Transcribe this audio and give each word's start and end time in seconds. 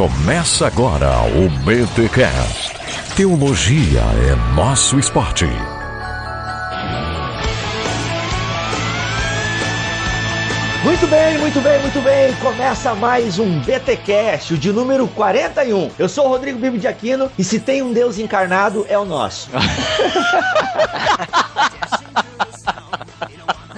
Começa 0.00 0.66
agora 0.66 1.10
o 1.26 1.50
BTCast. 1.62 2.72
Teologia 3.14 4.00
é 4.00 4.54
nosso 4.56 4.98
esporte. 4.98 5.44
Muito 10.82 11.06
bem, 11.06 11.36
muito 11.36 11.60
bem, 11.60 11.82
muito 11.82 12.00
bem. 12.00 12.34
Começa 12.36 12.94
mais 12.94 13.38
um 13.38 13.60
BTcast, 13.60 14.54
o 14.54 14.56
de 14.56 14.72
número 14.72 15.06
41. 15.06 15.90
Eu 15.98 16.08
sou 16.08 16.24
o 16.24 16.28
Rodrigo 16.28 16.58
Bibo 16.58 16.78
de 16.78 16.88
Aquino 16.88 17.30
e 17.38 17.44
se 17.44 17.60
tem 17.60 17.82
um 17.82 17.92
Deus 17.92 18.18
encarnado 18.18 18.86
é 18.88 18.98
o 18.98 19.04
nosso. 19.04 19.50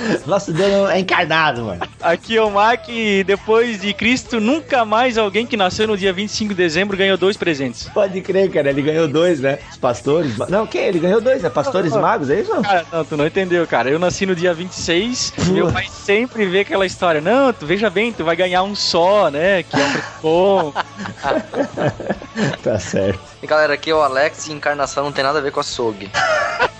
Nosso 0.26 0.52
Deus 0.52 0.90
é 0.90 0.98
encarnado, 0.98 1.64
mano. 1.64 1.82
Aqui 2.00 2.36
é 2.36 2.42
o 2.42 2.50
Mac 2.50 2.88
e 2.88 3.24
depois 3.24 3.80
de 3.80 3.92
Cristo, 3.92 4.40
nunca 4.40 4.84
mais 4.84 5.16
alguém 5.18 5.46
que 5.46 5.56
nasceu 5.56 5.86
no 5.86 5.96
dia 5.96 6.12
25 6.12 6.50
de 6.50 6.54
dezembro 6.54 6.96
ganhou 6.96 7.16
dois 7.16 7.36
presentes. 7.36 7.88
Pode 7.88 8.20
crer, 8.20 8.50
cara. 8.50 8.70
Ele 8.70 8.82
ganhou 8.82 9.08
dois, 9.08 9.40
né? 9.40 9.58
Os 9.70 9.76
pastores. 9.76 10.36
Não, 10.48 10.66
quem? 10.66 10.82
Ele 10.82 10.98
ganhou 10.98 11.20
dois, 11.20 11.42
né? 11.42 11.50
Pastores 11.50 11.92
magos, 11.92 12.30
é 12.30 12.40
isso? 12.40 12.50
Cara, 12.62 12.84
não, 12.92 13.04
tu 13.04 13.16
não 13.16 13.26
entendeu, 13.26 13.66
cara. 13.66 13.90
Eu 13.90 13.98
nasci 13.98 14.26
no 14.26 14.34
dia 14.34 14.52
26 14.54 15.32
e 15.38 15.50
meu 15.50 15.70
pai 15.70 15.86
sempre 15.88 16.46
vê 16.46 16.60
aquela 16.60 16.86
história. 16.86 17.20
Não, 17.20 17.52
tu 17.52 17.66
veja 17.66 17.90
bem, 17.90 18.12
tu 18.12 18.24
vai 18.24 18.36
ganhar 18.36 18.62
um 18.62 18.74
só, 18.74 19.30
né? 19.30 19.62
Que 19.62 19.76
é 19.76 19.84
um 19.84 19.92
bom. 20.22 20.72
tá 22.62 22.78
certo. 22.78 23.20
E 23.42 23.46
galera, 23.46 23.74
aqui 23.74 23.90
é 23.90 23.94
o 23.94 24.00
Alex 24.00 24.46
e 24.46 24.52
encarnação 24.52 25.04
não 25.04 25.12
tem 25.12 25.24
nada 25.24 25.38
a 25.38 25.42
ver 25.42 25.52
com 25.52 25.60
açougue. 25.60 26.10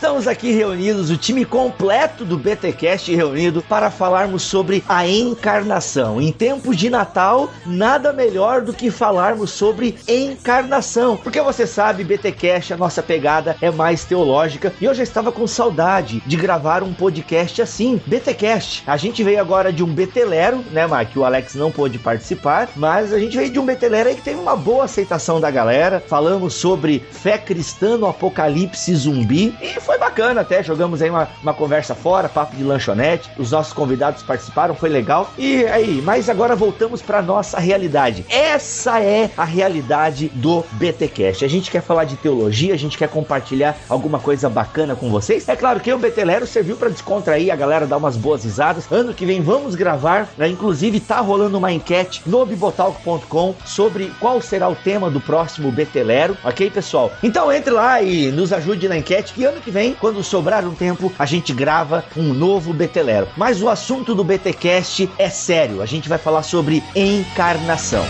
Estamos 0.00 0.26
aqui 0.26 0.50
reunidos, 0.50 1.10
o 1.10 1.16
time 1.18 1.44
completo 1.44 2.24
do 2.24 2.38
BTcast 2.38 3.14
reunido 3.14 3.60
para 3.60 3.90
falarmos 3.90 4.42
sobre 4.42 4.82
a 4.88 5.06
encarnação. 5.06 6.18
Em 6.18 6.32
tempos 6.32 6.74
de 6.74 6.88
Natal, 6.88 7.50
nada 7.66 8.10
melhor 8.10 8.62
do 8.62 8.72
que 8.72 8.90
falarmos 8.90 9.50
sobre 9.50 9.98
encarnação. 10.08 11.18
Porque 11.18 11.38
você 11.42 11.66
sabe, 11.66 12.02
BTcast, 12.02 12.72
a 12.72 12.78
nossa 12.78 13.02
pegada 13.02 13.58
é 13.60 13.70
mais 13.70 14.02
teológica 14.02 14.72
e 14.80 14.86
eu 14.86 14.94
já 14.94 15.02
estava 15.02 15.30
com 15.30 15.46
saudade 15.46 16.22
de 16.26 16.34
gravar 16.34 16.82
um 16.82 16.94
podcast 16.94 17.60
assim, 17.60 18.00
BTcast. 18.06 18.82
A 18.86 18.96
gente 18.96 19.22
veio 19.22 19.38
agora 19.38 19.70
de 19.70 19.84
um 19.84 19.92
betelero, 19.92 20.64
né, 20.70 20.86
Mark? 20.86 21.14
O 21.14 21.26
Alex 21.26 21.54
não 21.54 21.70
pôde 21.70 21.98
participar, 21.98 22.70
mas 22.74 23.12
a 23.12 23.18
gente 23.18 23.36
veio 23.36 23.50
de 23.50 23.58
um 23.58 23.66
betelero 23.66 24.08
aí 24.08 24.14
que 24.14 24.22
teve 24.22 24.40
uma 24.40 24.56
boa 24.56 24.84
aceitação 24.84 25.38
da 25.38 25.50
galera. 25.50 26.02
Falamos 26.08 26.54
sobre 26.54 27.04
fé 27.10 27.36
cristã 27.36 27.98
no 27.98 28.06
apocalipse 28.06 28.94
zumbi 28.94 29.54
e 29.60 29.89
foi 29.90 29.98
bacana 29.98 30.42
até, 30.42 30.62
jogamos 30.62 31.02
aí 31.02 31.10
uma, 31.10 31.28
uma 31.42 31.52
conversa 31.52 31.96
fora, 31.96 32.28
papo 32.28 32.54
de 32.54 32.62
lanchonete, 32.62 33.28
os 33.36 33.50
nossos 33.50 33.72
convidados 33.72 34.22
participaram, 34.22 34.72
foi 34.72 34.88
legal. 34.88 35.32
E 35.36 35.64
aí, 35.64 36.00
mas 36.04 36.28
agora 36.28 36.54
voltamos 36.54 37.02
para 37.02 37.20
nossa 37.20 37.58
realidade. 37.58 38.24
Essa 38.28 39.00
é 39.00 39.28
a 39.36 39.44
realidade 39.44 40.28
do 40.32 40.64
BTcast. 40.74 41.44
A 41.44 41.48
gente 41.48 41.72
quer 41.72 41.82
falar 41.82 42.04
de 42.04 42.14
teologia, 42.14 42.72
a 42.72 42.76
gente 42.76 42.96
quer 42.96 43.08
compartilhar 43.08 43.76
alguma 43.88 44.20
coisa 44.20 44.48
bacana 44.48 44.94
com 44.94 45.10
vocês. 45.10 45.48
É 45.48 45.56
claro 45.56 45.80
que 45.80 45.92
o 45.92 45.98
Betelero 45.98 46.46
serviu 46.46 46.76
para 46.76 46.88
descontrair 46.88 47.52
a 47.52 47.56
galera, 47.56 47.84
dar 47.84 47.96
umas 47.96 48.16
boas 48.16 48.44
risadas. 48.44 48.86
Ano 48.92 49.12
que 49.12 49.26
vem 49.26 49.42
vamos 49.42 49.74
gravar, 49.74 50.28
né? 50.38 50.46
inclusive 50.46 51.00
tá 51.00 51.18
rolando 51.18 51.58
uma 51.58 51.72
enquete 51.72 52.22
no 52.26 52.46
bibotalk.com 52.46 53.56
sobre 53.64 54.12
qual 54.20 54.40
será 54.40 54.68
o 54.68 54.76
tema 54.76 55.10
do 55.10 55.20
próximo 55.20 55.72
Betelero, 55.72 56.36
ok, 56.44 56.70
pessoal? 56.70 57.10
Então 57.24 57.50
entre 57.50 57.72
lá 57.72 58.00
e 58.00 58.30
nos 58.30 58.52
ajude 58.52 58.88
na 58.88 58.96
enquete 58.96 59.34
que 59.34 59.44
ano 59.44 59.60
que 59.60 59.70
vem, 59.70 59.79
quando 59.98 60.22
sobrar 60.22 60.66
um 60.66 60.74
tempo, 60.74 61.12
a 61.18 61.24
gente 61.26 61.52
grava 61.52 62.04
um 62.16 62.34
novo 62.34 62.72
Betelero. 62.72 63.28
Mas 63.36 63.62
o 63.62 63.68
assunto 63.68 64.14
do 64.14 64.22
BTcast 64.22 65.08
é 65.18 65.30
sério. 65.30 65.80
A 65.80 65.86
gente 65.86 66.08
vai 66.08 66.18
falar 66.18 66.42
sobre 66.42 66.82
encarnação. 66.94 68.04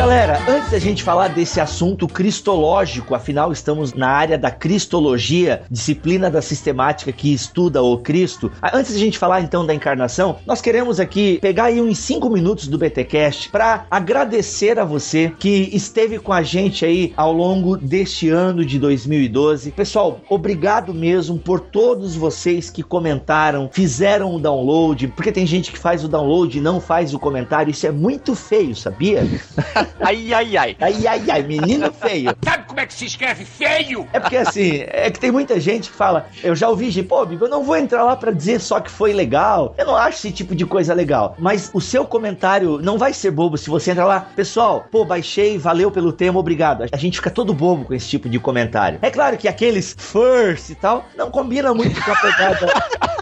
Galera, 0.00 0.40
antes 0.48 0.70
da 0.70 0.78
gente 0.78 1.02
falar 1.02 1.28
desse 1.28 1.60
assunto 1.60 2.08
cristológico, 2.08 3.14
afinal 3.14 3.52
estamos 3.52 3.92
na 3.92 4.08
área 4.08 4.38
da 4.38 4.50
cristologia, 4.50 5.60
disciplina 5.70 6.30
da 6.30 6.40
sistemática 6.40 7.12
que 7.12 7.34
estuda 7.34 7.82
o 7.82 7.98
Cristo. 7.98 8.50
Antes 8.72 8.94
da 8.94 8.98
gente 8.98 9.18
falar 9.18 9.42
então 9.42 9.66
da 9.66 9.74
encarnação, 9.74 10.38
nós 10.46 10.62
queremos 10.62 10.98
aqui 10.98 11.38
pegar 11.42 11.64
aí 11.64 11.82
uns 11.82 11.98
5 11.98 12.30
minutos 12.30 12.66
do 12.66 12.78
BTcast 12.78 13.50
para 13.50 13.84
agradecer 13.90 14.78
a 14.78 14.86
você 14.86 15.34
que 15.38 15.68
esteve 15.70 16.18
com 16.18 16.32
a 16.32 16.42
gente 16.42 16.82
aí 16.82 17.12
ao 17.14 17.30
longo 17.30 17.76
deste 17.76 18.30
ano 18.30 18.64
de 18.64 18.78
2012. 18.78 19.70
Pessoal, 19.72 20.22
obrigado 20.30 20.94
mesmo 20.94 21.38
por 21.38 21.60
todos 21.60 22.16
vocês 22.16 22.70
que 22.70 22.82
comentaram, 22.82 23.68
fizeram 23.70 24.34
o 24.34 24.40
download, 24.40 25.08
porque 25.08 25.30
tem 25.30 25.46
gente 25.46 25.70
que 25.70 25.78
faz 25.78 26.02
o 26.02 26.08
download 26.08 26.56
e 26.56 26.60
não 26.60 26.80
faz 26.80 27.12
o 27.12 27.18
comentário, 27.18 27.70
isso 27.70 27.86
é 27.86 27.92
muito 27.92 28.34
feio, 28.34 28.74
sabia? 28.74 29.28
ai, 30.00 30.32
ai, 30.32 30.56
ai. 30.56 30.76
Ai, 30.80 31.06
ai, 31.06 31.30
ai, 31.30 31.42
menino 31.42 31.92
feio. 31.92 32.34
Sabe 32.44 32.64
como 32.66 32.80
é 32.80 32.86
que 32.86 32.94
se 32.94 33.06
escreve 33.06 33.44
feio? 33.44 34.06
É 34.12 34.20
porque 34.20 34.36
assim, 34.36 34.84
é 34.86 35.10
que 35.10 35.18
tem 35.18 35.30
muita 35.30 35.58
gente 35.58 35.90
que 35.90 35.96
fala, 35.96 36.28
eu 36.42 36.54
já 36.54 36.68
ouvi 36.68 36.90
gente, 36.90 37.06
pô, 37.06 37.24
Bibo, 37.24 37.46
eu 37.46 37.48
não 37.48 37.62
vou 37.62 37.76
entrar 37.76 38.04
lá 38.04 38.16
para 38.16 38.30
dizer 38.30 38.60
só 38.60 38.80
que 38.80 38.90
foi 38.90 39.12
legal. 39.12 39.74
Eu 39.76 39.86
não 39.86 39.96
acho 39.96 40.18
esse 40.18 40.32
tipo 40.32 40.54
de 40.54 40.64
coisa 40.66 40.94
legal. 40.94 41.34
Mas 41.38 41.70
o 41.72 41.80
seu 41.80 42.04
comentário 42.04 42.78
não 42.78 42.98
vai 42.98 43.12
ser 43.12 43.30
bobo 43.30 43.56
se 43.56 43.70
você 43.70 43.90
entrar 43.90 44.06
lá, 44.06 44.20
pessoal, 44.20 44.86
pô, 44.90 45.04
baixei, 45.04 45.58
valeu 45.58 45.90
pelo 45.90 46.12
tema, 46.12 46.38
obrigado. 46.38 46.84
A 46.90 46.96
gente 46.96 47.16
fica 47.16 47.30
todo 47.30 47.54
bobo 47.54 47.84
com 47.84 47.94
esse 47.94 48.08
tipo 48.08 48.28
de 48.28 48.38
comentário. 48.38 48.98
É 49.02 49.10
claro 49.10 49.36
que 49.36 49.48
aqueles 49.48 49.94
first 49.98 50.70
e 50.70 50.74
tal 50.74 51.04
não 51.16 51.30
combina 51.30 51.72
muito 51.74 52.02
com 52.02 52.12
a 52.12 52.16
pegada. 52.16 52.66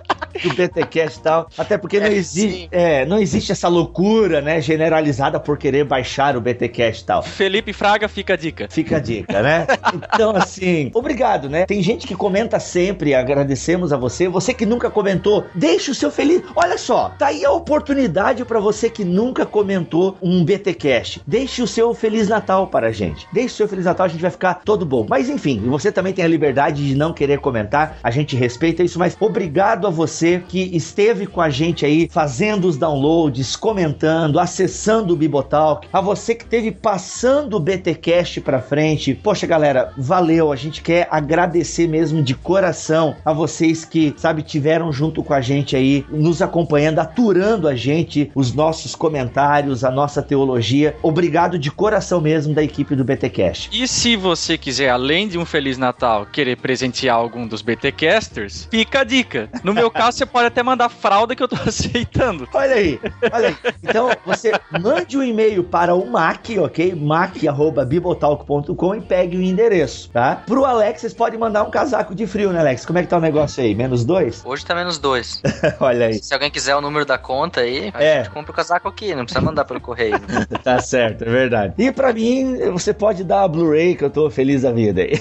do 0.43 0.55
BTcast 0.55 1.19
e 1.19 1.23
tal. 1.23 1.49
Até 1.57 1.77
porque 1.79 1.99
não, 2.01 2.07
É, 2.07 2.13
existe, 2.13 2.69
é, 2.71 3.05
não 3.07 3.19
existe 3.19 3.53
essa 3.53 3.69
loucura, 3.69 4.41
né, 4.41 4.61
generalizada 4.61 5.39
por 5.41 5.59
querer 5.59 5.85
baixar 5.85 6.37
o 6.37 6.41
BTcast 6.41 7.03
e 7.03 7.07
tal. 7.07 7.23
Felipe 7.23 7.73
Fraga, 7.73 8.09
fica 8.09 8.35
a 8.35 8.37
dica. 8.37 8.69
Fica 8.71 8.97
a 8.97 9.01
dica, 9.01 9.43
né? 9.43 9.67
Então, 10.15 10.35
assim, 10.35 10.91
obrigado, 10.95 11.49
né? 11.49 11.65
Tem 11.67 11.83
gente 11.83 12.07
que 12.07 12.15
comenta 12.15 12.59
sempre, 12.59 13.15
agradecemos 13.15 13.93
a 13.93 13.97
você. 13.97 14.29
Você 14.29 14.53
que 14.53 14.67
nunca 14.67 14.91
comentou, 14.91 15.45
deixe 15.55 15.91
o 15.91 15.95
seu 15.95 16.11
feliz. 16.11 16.43
Olha 16.57 16.77
só, 16.77 17.11
tá 17.19 17.29
aí 17.29 17.45
a 17.45 17.53
oportunidade 17.53 18.45
para 18.45 18.59
você 18.59 18.91
que 18.91 19.05
nunca 19.05 19.47
comentou 19.47 20.17
um 20.23 20.45
BTcast. 20.45 21.23
Deixe 21.27 21.63
o 21.63 21.67
seu 21.67 21.95
Feliz 21.95 22.29
Natal 22.29 22.67
para 22.67 22.89
a 22.89 22.93
gente. 22.93 23.27
Deixe 23.33 23.55
o 23.55 23.57
seu 23.57 23.69
Feliz 23.69 23.85
Natal, 23.85 24.07
a 24.07 24.09
gente 24.09 24.21
vai 24.21 24.31
ficar 24.31 24.55
todo 24.65 24.85
bom. 24.85 25.07
Mas 25.09 25.29
enfim, 25.29 25.61
você 25.67 25.91
também 25.93 26.13
tem 26.13 26.25
a 26.25 26.29
liberdade 26.29 26.87
de 26.87 26.95
não 26.95 27.13
querer 27.13 27.39
comentar, 27.39 27.99
a 28.03 28.11
gente 28.11 28.37
respeita 28.37 28.83
isso, 28.83 28.99
mas 28.99 29.17
obrigado 29.21 29.87
a 29.87 29.91
você 29.91 30.28
que 30.49 30.77
esteve 30.77 31.27
com 31.27 31.41
a 31.41 31.51
gente 31.51 31.85
aí 31.85 32.09
fazendo 32.11 32.67
os 32.67 32.77
downloads, 32.77 33.57
comentando, 33.57 34.39
acessando 34.39 35.15
o 35.15 35.17
Bibotalk, 35.17 35.89
a 35.93 36.01
você 36.01 36.35
que 36.35 36.45
esteve 36.45 36.71
passando 36.71 37.55
o 37.55 37.61
BTcast 37.61 38.41
para 38.41 38.61
frente. 38.61 39.15
Poxa, 39.15 39.47
galera, 39.47 39.93
valeu. 39.97 40.53
A 40.53 40.57
gente 40.57 40.83
quer 40.83 41.09
agradecer 41.11 41.87
mesmo 41.87 42.23
de 42.23 42.35
coração 42.35 43.17
a 43.25 43.33
vocês 43.33 43.85
que, 43.85 44.15
sabe, 44.17 44.43
tiveram 44.43 44.93
junto 44.93 45.23
com 45.23 45.35
a 45.35 45.41
gente 45.41 45.77
aí, 45.77 46.05
nos 46.11 46.43
acompanhando, 46.43 46.99
aturando 46.99 47.69
a 47.69 47.75
gente, 47.75 48.31
os 48.35 48.53
nossos 48.53 48.95
comentários, 48.95 49.85
a 49.85 49.91
nossa 49.91 50.23
teologia. 50.23 50.97
Obrigado 51.03 51.59
de 51.59 51.71
coração 51.71 52.21
mesmo 52.21 52.55
da 52.55 52.63
equipe 52.63 52.95
do 52.95 53.05
BTcast. 53.05 53.71
E 53.73 53.87
se 53.87 54.17
você 54.17 54.59
quiser, 54.59 54.91
além 54.91 55.29
de 55.29 55.39
um 55.39 55.45
Feliz 55.45 55.79
Natal, 55.79 56.27
querer 56.27 56.57
presentear 56.57 57.17
algum 57.17 57.47
dos 57.47 57.63
BTcasters, 57.63 58.69
fica 58.71 59.01
a 59.01 59.05
dica. 59.05 59.49
No 59.63 59.75
meu 59.75 59.91
caso, 59.91 60.18
você 60.19 60.27
pode 60.27 60.47
até 60.47 60.63
mandar 60.63 60.89
fralda 60.89 61.35
que 61.37 61.43
eu 61.43 61.49
tô 61.49 61.57
aceitando. 61.67 62.49
Olha 62.53 62.75
aí, 62.75 63.01
olha 63.33 63.49
aí. 63.49 63.57
Então, 63.83 64.11
você 64.27 64.53
mande 64.81 65.17
um 65.17 65.23
e-mail 65.23 65.63
para 65.65 65.95
o 65.95 66.07
Mac, 66.11 66.47
ok? 66.59 66.95
mac.bibotalk.com 66.95 68.95
e 68.97 69.01
pegue 69.01 69.37
o 69.37 69.43
endereço, 69.43 70.11
tá? 70.11 70.43
Pro 70.47 70.65
Alex, 70.65 71.01
vocês 71.01 71.15
podem 71.15 71.39
mandar 71.39 71.63
um 71.63 71.71
casaco 71.71 72.15
de 72.15 72.27
frio, 72.27 72.53
né, 72.53 72.61
Alex? 72.61 72.85
Como 72.85 72.99
é 72.99 73.03
que 73.03 73.09
tá 73.09 73.17
o 73.17 73.21
negócio 73.21 73.63
aí? 73.63 73.75
Menos 73.75 74.05
dois? 74.05 74.43
Hoje 74.45 74.65
tá 74.65 74.75
menos 74.75 74.99
dois. 74.99 75.43
olha 75.81 76.07
aí. 76.07 76.23
Se 76.23 76.35
alguém 76.35 76.51
quiser 76.51 76.75
o 76.77 76.81
número 76.81 77.05
da 77.05 77.19
conta 77.19 77.61
aí, 77.61 77.91
a 77.95 78.03
É. 78.03 78.19
gente 78.25 78.31
compra 78.33 78.53
o 78.53 78.55
casaco 78.55 78.89
aqui, 78.89 79.15
não 79.15 79.25
precisa 79.25 79.45
mandar 79.45 79.65
pelo 79.65 79.81
correio. 79.81 80.19
Tá 80.63 80.81
certo, 80.81 81.23
é 81.23 81.31
verdade. 81.31 81.75
E 81.79 81.91
pra 81.93 82.13
mim, 82.13 82.57
você 82.73 82.93
pode 82.93 83.23
dar 83.25 83.43
a 83.45 83.49
Blu-ray 83.49 83.95
que 83.95 84.05
eu 84.05 84.11
tô 84.11 84.29
feliz 84.29 84.63
da 84.63 84.73
vida 84.73 85.03
aí. 85.03 85.13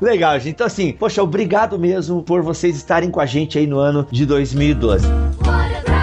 Legal, 0.00 0.34
gente. 0.38 0.50
Então, 0.50 0.66
assim, 0.66 0.92
poxa, 0.92 1.22
obrigado 1.22 1.78
mesmo 1.78 2.22
por 2.22 2.42
vocês 2.42 2.76
estarem 2.76 3.10
com 3.10 3.20
a 3.20 3.26
gente 3.26 3.58
aí 3.58 3.66
no 3.66 3.78
ano 3.78 4.06
de 4.16 4.26
2012. 4.26 5.95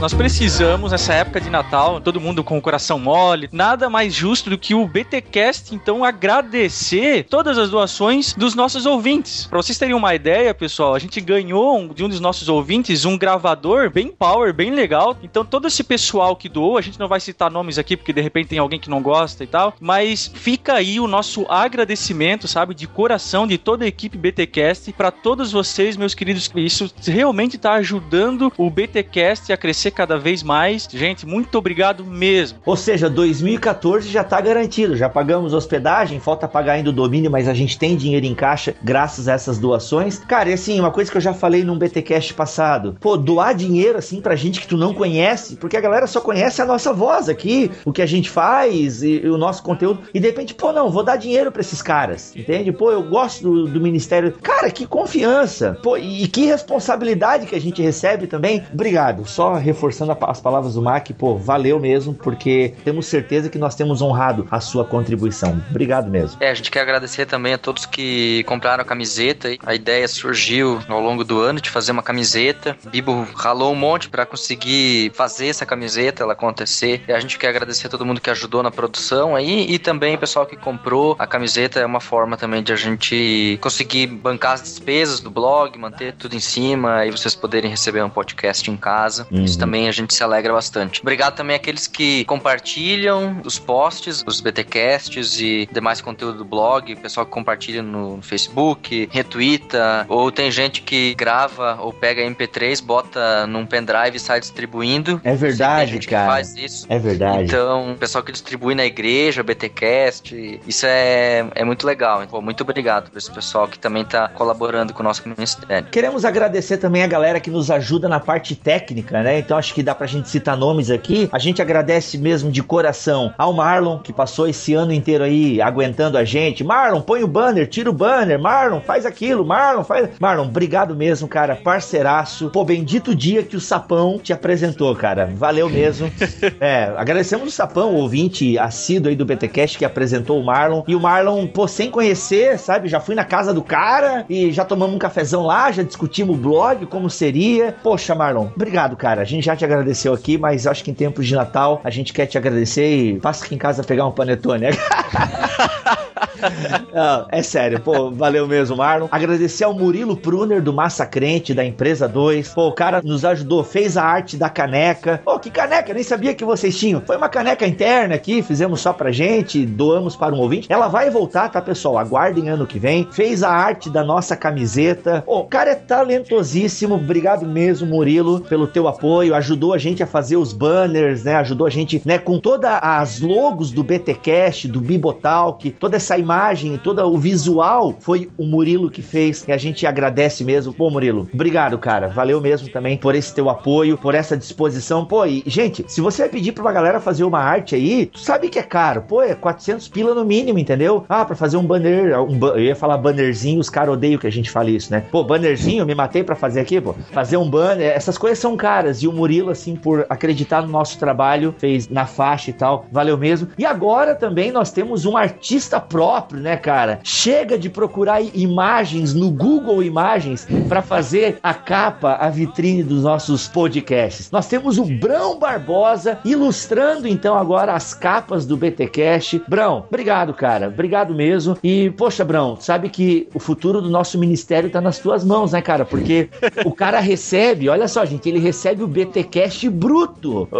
Nós 0.00 0.14
precisamos, 0.14 0.92
nessa 0.92 1.12
época 1.12 1.42
de 1.42 1.50
Natal, 1.50 2.00
todo 2.00 2.18
mundo 2.18 2.42
com 2.42 2.56
o 2.56 2.62
coração 2.62 2.98
mole, 2.98 3.50
nada 3.52 3.90
mais 3.90 4.14
justo 4.14 4.48
do 4.48 4.56
que 4.56 4.74
o 4.74 4.86
BTcast, 4.86 5.74
então, 5.74 6.02
agradecer 6.02 7.26
todas 7.28 7.58
as 7.58 7.68
doações 7.68 8.32
dos 8.32 8.54
nossos 8.54 8.86
ouvintes. 8.86 9.44
Pra 9.44 9.58
vocês 9.58 9.76
terem 9.76 9.94
uma 9.94 10.14
ideia, 10.14 10.54
pessoal, 10.54 10.94
a 10.94 10.98
gente 10.98 11.20
ganhou 11.20 11.86
de 11.92 12.02
um 12.02 12.08
dos 12.08 12.18
nossos 12.18 12.48
ouvintes 12.48 13.04
um 13.04 13.18
gravador 13.18 13.90
bem 13.90 14.08
power, 14.08 14.54
bem 14.54 14.70
legal. 14.70 15.14
Então, 15.22 15.44
todo 15.44 15.68
esse 15.68 15.84
pessoal 15.84 16.34
que 16.34 16.48
doou, 16.48 16.78
a 16.78 16.80
gente 16.80 16.98
não 16.98 17.06
vai 17.06 17.20
citar 17.20 17.50
nomes 17.50 17.76
aqui, 17.76 17.94
porque 17.94 18.14
de 18.14 18.22
repente 18.22 18.48
tem 18.48 18.58
alguém 18.58 18.80
que 18.80 18.88
não 18.88 19.02
gosta 19.02 19.44
e 19.44 19.46
tal, 19.46 19.74
mas 19.78 20.32
fica 20.32 20.72
aí 20.72 20.98
o 20.98 21.06
nosso 21.06 21.44
agradecimento, 21.46 22.48
sabe, 22.48 22.74
de 22.74 22.86
coração 22.86 23.46
de 23.46 23.58
toda 23.58 23.84
a 23.84 23.88
equipe 23.88 24.16
BTcast 24.16 24.92
para 24.92 25.10
todos 25.10 25.52
vocês, 25.52 25.94
meus 25.94 26.14
queridos. 26.14 26.50
Isso 26.56 26.90
realmente 27.04 27.58
tá 27.58 27.74
ajudando 27.74 28.50
o 28.56 28.70
BTcast 28.70 29.52
a 29.52 29.58
crescer 29.58 29.89
cada 29.90 30.18
vez 30.18 30.42
mais. 30.42 30.88
Gente, 30.90 31.26
muito 31.26 31.56
obrigado 31.58 32.04
mesmo. 32.04 32.58
Ou 32.64 32.76
seja, 32.76 33.08
2014 33.08 34.08
já 34.08 34.24
tá 34.24 34.40
garantido, 34.40 34.96
já 34.96 35.08
pagamos 35.08 35.54
hospedagem, 35.54 36.20
falta 36.20 36.48
pagar 36.48 36.74
ainda 36.74 36.90
o 36.90 36.92
domínio, 36.92 37.30
mas 37.30 37.48
a 37.48 37.54
gente 37.54 37.78
tem 37.78 37.96
dinheiro 37.96 38.26
em 38.26 38.34
caixa 38.34 38.74
graças 38.82 39.28
a 39.28 39.32
essas 39.32 39.58
doações. 39.58 40.18
Cara, 40.18 40.50
e 40.50 40.52
assim, 40.52 40.78
uma 40.78 40.90
coisa 40.90 41.10
que 41.10 41.16
eu 41.16 41.20
já 41.20 41.32
falei 41.34 41.64
num 41.64 41.78
BTcast 41.78 42.34
passado, 42.34 42.96
pô, 43.00 43.16
doar 43.16 43.54
dinheiro 43.54 43.98
assim 43.98 44.20
pra 44.20 44.36
gente 44.36 44.60
que 44.60 44.66
tu 44.66 44.76
não 44.76 44.94
conhece, 44.94 45.56
porque 45.56 45.76
a 45.76 45.80
galera 45.80 46.06
só 46.06 46.20
conhece 46.20 46.62
a 46.62 46.66
nossa 46.66 46.92
voz 46.92 47.28
aqui, 47.28 47.70
o 47.84 47.92
que 47.92 48.02
a 48.02 48.06
gente 48.06 48.30
faz 48.30 49.02
e, 49.02 49.20
e 49.24 49.28
o 49.28 49.38
nosso 49.38 49.62
conteúdo, 49.62 50.00
e 50.14 50.20
de 50.20 50.26
repente, 50.26 50.54
pô, 50.54 50.72
não, 50.72 50.90
vou 50.90 51.02
dar 51.02 51.16
dinheiro 51.16 51.50
pra 51.52 51.60
esses 51.60 51.82
caras, 51.82 52.34
entende? 52.34 52.72
Pô, 52.72 52.90
eu 52.90 53.02
gosto 53.02 53.42
do, 53.42 53.68
do 53.68 53.80
ministério. 53.80 54.32
Cara, 54.42 54.70
que 54.70 54.86
confiança, 54.86 55.78
pô, 55.82 55.96
e, 55.96 56.24
e 56.24 56.28
que 56.28 56.46
responsabilidade 56.46 57.46
que 57.46 57.54
a 57.54 57.60
gente 57.60 57.82
recebe 57.82 58.26
também. 58.26 58.62
Obrigado, 58.72 59.26
só 59.26 59.54
reforçando 59.54 59.79
a, 59.88 60.30
as 60.30 60.40
palavras 60.40 60.74
do 60.74 60.82
Mac, 60.82 61.08
pô, 61.18 61.36
valeu 61.36 61.78
mesmo, 61.78 62.14
porque 62.14 62.74
temos 62.84 63.06
certeza 63.06 63.48
que 63.48 63.58
nós 63.58 63.74
temos 63.74 64.02
honrado 64.02 64.46
a 64.50 64.60
sua 64.60 64.84
contribuição. 64.84 65.62
Obrigado 65.70 66.10
mesmo. 66.10 66.36
É, 66.40 66.50
a 66.50 66.54
gente 66.54 66.70
quer 66.70 66.80
agradecer 66.80 67.26
também 67.26 67.54
a 67.54 67.58
todos 67.58 67.86
que 67.86 68.44
compraram 68.44 68.82
a 68.82 68.84
camiseta. 68.84 69.48
A 69.64 69.74
ideia 69.74 70.06
surgiu 70.08 70.80
ao 70.88 71.00
longo 71.00 71.24
do 71.24 71.40
ano 71.40 71.60
de 71.60 71.70
fazer 71.70 71.92
uma 71.92 72.02
camiseta. 72.02 72.76
Bibo 72.90 73.26
ralou 73.34 73.72
um 73.72 73.76
monte 73.76 74.08
para 74.08 74.26
conseguir 74.26 75.12
fazer 75.14 75.48
essa 75.48 75.64
camiseta 75.64 76.22
ela 76.22 76.32
acontecer. 76.32 77.02
E 77.06 77.12
a 77.12 77.20
gente 77.20 77.38
quer 77.38 77.48
agradecer 77.48 77.86
a 77.86 77.90
todo 77.90 78.04
mundo 78.04 78.20
que 78.20 78.30
ajudou 78.30 78.62
na 78.62 78.70
produção 78.70 79.36
aí 79.36 79.66
e 79.70 79.78
também 79.78 80.14
o 80.14 80.18
pessoal 80.18 80.46
que 80.46 80.56
comprou 80.56 81.14
a 81.18 81.26
camiseta 81.26 81.78
é 81.78 81.86
uma 81.86 82.00
forma 82.00 82.36
também 82.36 82.62
de 82.62 82.72
a 82.72 82.76
gente 82.76 83.58
conseguir 83.60 84.06
bancar 84.06 84.54
as 84.54 84.62
despesas 84.62 85.20
do 85.20 85.30
blog, 85.30 85.78
manter 85.78 86.14
tudo 86.14 86.34
em 86.34 86.40
cima 86.40 87.06
e 87.06 87.10
vocês 87.10 87.34
poderem 87.34 87.70
receber 87.70 88.02
um 88.02 88.10
podcast 88.10 88.70
em 88.70 88.76
casa. 88.76 89.26
Uhum. 89.30 89.44
Isso 89.44 89.58
também 89.58 89.69
a 89.88 89.92
gente 89.92 90.14
se 90.14 90.22
alegra 90.22 90.52
bastante. 90.52 91.00
Obrigado 91.00 91.34
também 91.34 91.56
àqueles 91.56 91.86
que 91.86 92.24
compartilham 92.24 93.40
os 93.44 93.58
posts, 93.58 94.24
os 94.26 94.40
BTcasts 94.40 95.40
e 95.40 95.68
demais 95.72 96.00
conteúdo 96.00 96.38
do 96.38 96.44
blog, 96.44 96.92
o 96.92 96.96
pessoal 96.96 97.26
que 97.26 97.32
compartilha 97.32 97.82
no 97.82 98.20
Facebook, 98.22 99.08
retweeta, 99.12 100.04
ou 100.08 100.30
tem 100.30 100.50
gente 100.50 100.82
que 100.82 101.14
grava 101.14 101.78
ou 101.80 101.92
pega 101.92 102.22
MP3, 102.22 102.82
bota 102.82 103.46
num 103.46 103.66
pendrive 103.66 104.16
e 104.16 104.20
sai 104.20 104.40
distribuindo. 104.40 105.20
É 105.24 105.34
verdade, 105.34 105.98
cara. 106.06 106.32
faz 106.32 106.56
isso. 106.56 106.86
É 106.88 106.98
verdade. 106.98 107.44
Então, 107.44 107.92
o 107.92 107.96
pessoal 107.96 108.24
que 108.24 108.32
distribui 108.32 108.74
na 108.74 108.84
igreja, 108.84 109.42
BTcast, 109.42 110.60
isso 110.66 110.86
é, 110.86 111.46
é 111.54 111.64
muito 111.64 111.86
legal. 111.86 112.26
Pô, 112.26 112.40
muito 112.40 112.62
obrigado 112.62 113.10
por 113.10 113.18
esse 113.18 113.30
pessoal 113.30 113.68
que 113.68 113.78
também 113.78 114.04
tá 114.04 114.28
colaborando 114.28 114.92
com 114.92 115.00
o 115.00 115.04
nosso 115.04 115.22
ministério. 115.28 115.88
Queremos 115.90 116.24
agradecer 116.24 116.78
também 116.78 117.02
a 117.02 117.06
galera 117.06 117.40
que 117.40 117.50
nos 117.50 117.70
ajuda 117.70 118.08
na 118.08 118.20
parte 118.20 118.54
técnica, 118.54 119.22
né? 119.22 119.38
Então 119.38 119.56
acho 119.60 119.74
que 119.74 119.82
dá 119.82 119.94
pra 119.94 120.06
gente 120.06 120.28
citar 120.28 120.56
nomes 120.56 120.90
aqui. 120.90 121.28
A 121.30 121.38
gente 121.38 121.62
agradece 121.62 122.18
mesmo 122.18 122.50
de 122.50 122.62
coração 122.62 123.32
ao 123.38 123.52
Marlon, 123.52 123.98
que 123.98 124.12
passou 124.12 124.48
esse 124.48 124.74
ano 124.74 124.92
inteiro 124.92 125.22
aí 125.22 125.60
aguentando 125.60 126.18
a 126.18 126.24
gente. 126.24 126.64
Marlon, 126.64 127.02
põe 127.02 127.22
o 127.22 127.28
banner, 127.28 127.68
tira 127.68 127.88
o 127.88 127.92
banner. 127.92 128.40
Marlon, 128.40 128.80
faz 128.80 129.06
aquilo. 129.06 129.44
Marlon, 129.44 129.84
faz. 129.84 130.08
Marlon, 130.18 130.44
obrigado 130.44 130.96
mesmo, 130.96 131.28
cara. 131.28 131.54
Parceiraço. 131.54 132.50
Pô, 132.50 132.64
bendito 132.64 133.14
dia 133.14 133.42
que 133.42 133.56
o 133.56 133.60
Sapão 133.60 134.18
te 134.18 134.32
apresentou, 134.32 134.94
cara. 134.96 135.30
Valeu 135.34 135.68
mesmo. 135.68 136.10
é, 136.58 136.92
agradecemos 136.96 137.48
o 137.48 137.50
Sapão, 137.50 137.94
o 137.94 137.98
ouvinte 137.98 138.58
assíduo 138.58 139.10
aí 139.10 139.16
do 139.16 139.26
BTcast 139.26 139.76
que 139.76 139.84
apresentou 139.84 140.40
o 140.40 140.44
Marlon. 140.44 140.82
E 140.88 140.96
o 140.96 141.00
Marlon, 141.00 141.46
pô, 141.46 141.68
sem 141.68 141.90
conhecer, 141.90 142.58
sabe? 142.58 142.88
Já 142.88 142.98
fui 142.98 143.14
na 143.14 143.24
casa 143.24 143.52
do 143.52 143.62
cara 143.62 144.24
e 144.28 144.50
já 144.50 144.64
tomamos 144.64 144.96
um 144.96 144.98
cafezão 144.98 145.44
lá, 145.44 145.70
já 145.70 145.82
discutimos 145.82 146.34
o 146.34 146.38
blog, 146.38 146.86
como 146.86 147.10
seria. 147.10 147.74
Poxa, 147.82 148.14
Marlon, 148.14 148.48
obrigado, 148.56 148.96
cara. 148.96 149.20
A 149.20 149.24
gente 149.24 149.39
já 149.40 149.56
te 149.56 149.64
agradeceu 149.64 150.12
aqui, 150.12 150.38
mas 150.38 150.66
acho 150.66 150.82
que 150.84 150.90
em 150.90 150.94
tempos 150.94 151.26
de 151.26 151.34
Natal 151.34 151.80
a 151.84 151.90
gente 151.90 152.12
quer 152.12 152.26
te 152.26 152.36
agradecer 152.36 152.88
e 152.88 153.20
passa 153.20 153.44
aqui 153.44 153.54
em 153.54 153.58
casa 153.58 153.82
pegar 153.84 154.06
um 154.06 154.12
panetone. 154.12 154.66
Não, 156.92 157.26
é 157.30 157.42
sério, 157.42 157.80
pô, 157.80 158.10
valeu 158.10 158.46
mesmo, 158.46 158.76
Marlon. 158.76 159.08
Agradecer 159.10 159.64
ao 159.64 159.74
Murilo 159.74 160.16
Pruner 160.16 160.62
do 160.62 160.72
Massacrente, 160.72 161.54
da 161.54 161.64
Empresa 161.64 162.08
2. 162.08 162.48
Pô, 162.54 162.68
o 162.68 162.72
cara 162.72 163.00
nos 163.02 163.24
ajudou, 163.24 163.62
fez 163.64 163.96
a 163.96 164.04
arte 164.04 164.36
da 164.36 164.48
caneca. 164.48 165.20
Pô, 165.24 165.38
que 165.38 165.50
caneca? 165.50 165.92
Nem 165.92 166.02
sabia 166.02 166.34
que 166.34 166.44
vocês 166.44 166.78
tinham. 166.78 167.02
Foi 167.06 167.16
uma 167.16 167.28
caneca 167.28 167.66
interna 167.66 168.14
aqui, 168.14 168.42
fizemos 168.42 168.80
só 168.80 168.92
pra 168.92 169.12
gente, 169.12 169.64
doamos 169.64 170.16
para 170.16 170.34
um 170.34 170.38
ouvinte. 170.38 170.70
Ela 170.70 170.88
vai 170.88 171.10
voltar, 171.10 171.48
tá, 171.48 171.60
pessoal? 171.60 171.98
Aguardem 171.98 172.48
ano 172.48 172.66
que 172.66 172.78
vem. 172.78 173.08
Fez 173.10 173.42
a 173.42 173.50
arte 173.50 173.90
da 173.90 174.04
nossa 174.04 174.36
camiseta. 174.36 175.22
Pô, 175.24 175.40
o 175.40 175.46
cara 175.46 175.70
é 175.70 175.74
talentosíssimo. 175.74 176.94
Obrigado 176.96 177.46
mesmo, 177.46 177.86
Murilo, 177.86 178.40
pelo 178.40 178.66
teu 178.66 178.88
apoio. 178.88 179.34
Ajudou 179.34 179.74
a 179.74 179.78
gente 179.78 180.02
a 180.02 180.06
fazer 180.06 180.36
os 180.36 180.52
banners, 180.52 181.24
né? 181.24 181.34
Ajudou 181.36 181.66
a 181.66 181.70
gente, 181.70 182.00
né, 182.04 182.18
com 182.18 182.38
todas 182.38 182.70
as 182.82 183.20
logos 183.20 183.70
do 183.70 183.82
BTcast, 183.82 184.68
do 184.68 184.80
Bibotalk, 184.80 185.70
toda 185.72 185.96
essa 185.96 186.09
imagem, 186.18 186.78
todo 186.78 187.00
o 187.02 187.18
visual 187.18 187.94
foi 188.00 188.30
o 188.36 188.44
Murilo 188.44 188.90
que 188.90 189.02
fez. 189.02 189.44
E 189.46 189.52
a 189.52 189.56
gente 189.56 189.86
agradece 189.86 190.44
mesmo. 190.44 190.72
Pô, 190.72 190.90
Murilo, 190.90 191.28
obrigado, 191.32 191.78
cara. 191.78 192.08
Valeu 192.08 192.40
mesmo 192.40 192.68
também 192.68 192.96
por 192.96 193.14
esse 193.14 193.34
teu 193.34 193.48
apoio, 193.48 193.96
por 193.96 194.14
essa 194.14 194.36
disposição. 194.36 195.04
Pô, 195.04 195.24
e, 195.26 195.42
gente, 195.46 195.84
se 195.88 196.00
você 196.00 196.22
vai 196.22 196.30
pedir 196.30 196.52
pra 196.52 196.62
uma 196.62 196.72
galera 196.72 197.00
fazer 197.00 197.24
uma 197.24 197.40
arte 197.40 197.74
aí, 197.74 198.06
tu 198.06 198.18
sabe 198.18 198.48
que 198.48 198.58
é 198.58 198.62
caro. 198.62 199.02
Pô, 199.02 199.22
é 199.22 199.34
400 199.34 199.88
pila 199.88 200.14
no 200.14 200.24
mínimo, 200.24 200.58
entendeu? 200.58 201.04
Ah, 201.08 201.24
pra 201.24 201.36
fazer 201.36 201.56
um 201.56 201.64
banner, 201.64 202.20
um, 202.20 202.38
eu 202.48 202.60
ia 202.60 202.76
falar 202.76 202.98
bannerzinho, 202.98 203.60
os 203.60 203.70
caras 203.70 203.94
odeiam 203.94 204.18
que 204.18 204.26
a 204.26 204.32
gente 204.32 204.50
fale 204.50 204.74
isso, 204.74 204.90
né? 204.90 205.04
Pô, 205.10 205.24
bannerzinho, 205.24 205.86
me 205.86 205.94
matei 205.94 206.22
pra 206.22 206.36
fazer 206.36 206.60
aqui, 206.60 206.80
pô. 206.80 206.94
Fazer 207.12 207.36
um 207.36 207.48
banner, 207.48 207.90
essas 207.90 208.18
coisas 208.18 208.38
são 208.38 208.56
caras. 208.56 209.02
E 209.02 209.08
o 209.08 209.12
Murilo, 209.12 209.50
assim, 209.50 209.76
por 209.76 210.06
acreditar 210.08 210.62
no 210.62 210.68
nosso 210.68 210.98
trabalho, 210.98 211.54
fez 211.58 211.88
na 211.88 212.06
faixa 212.06 212.50
e 212.50 212.52
tal. 212.52 212.86
Valeu 212.90 213.16
mesmo. 213.16 213.48
E 213.58 213.64
agora 213.64 214.14
também 214.14 214.52
nós 214.52 214.70
temos 214.70 215.04
um 215.04 215.16
artista 215.16 215.80
próprio, 216.00 216.40
né, 216.40 216.56
cara? 216.56 216.98
Chega 217.02 217.58
de 217.58 217.68
procurar 217.68 218.22
imagens 218.34 219.12
no 219.12 219.30
Google 219.30 219.82
Imagens 219.82 220.48
para 220.66 220.80
fazer 220.80 221.38
a 221.42 221.52
capa, 221.52 222.14
a 222.14 222.30
vitrine 222.30 222.82
dos 222.82 223.02
nossos 223.02 223.46
podcasts. 223.46 224.30
Nós 224.30 224.48
temos 224.48 224.78
o 224.78 224.86
Brão 224.86 225.38
Barbosa 225.38 226.18
ilustrando 226.24 227.06
então 227.06 227.36
agora 227.36 227.74
as 227.74 227.92
capas 227.92 228.46
do 228.46 228.56
BTcast. 228.56 229.42
Brão, 229.46 229.84
obrigado, 229.88 230.32
cara. 230.32 230.68
Obrigado 230.68 231.14
mesmo. 231.14 231.58
E 231.62 231.90
poxa, 231.90 232.24
Brão, 232.24 232.56
sabe 232.58 232.88
que 232.88 233.28
o 233.34 233.38
futuro 233.38 233.82
do 233.82 233.90
nosso 233.90 234.18
ministério 234.18 234.70
tá 234.70 234.80
nas 234.80 234.98
tuas 234.98 235.22
mãos, 235.22 235.52
né, 235.52 235.60
cara? 235.60 235.84
Porque 235.84 236.30
o 236.64 236.72
cara 236.72 236.98
recebe, 236.98 237.68
olha 237.68 237.86
só, 237.86 238.06
gente, 238.06 238.26
ele 238.26 238.38
recebe 238.38 238.82
o 238.82 238.88
BTcast 238.88 239.68
bruto. 239.68 240.48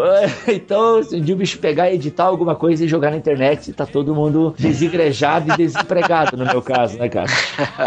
Então, 0.51 1.03
se 1.03 1.17
o 1.17 1.37
bicho 1.37 1.59
pegar, 1.59 1.93
editar 1.93 2.25
alguma 2.25 2.55
coisa 2.55 2.85
e 2.85 2.89
jogar 2.89 3.11
na 3.11 3.17
internet, 3.17 3.73
tá 3.73 3.87
todo 3.87 4.15
mundo 4.15 4.55
desigrejado 4.59 5.30
e 5.39 5.57
desempregado, 5.57 6.37
no 6.37 6.45
meu 6.45 6.63
caso, 6.63 6.99
né, 6.99 7.09
cara? 7.09 7.29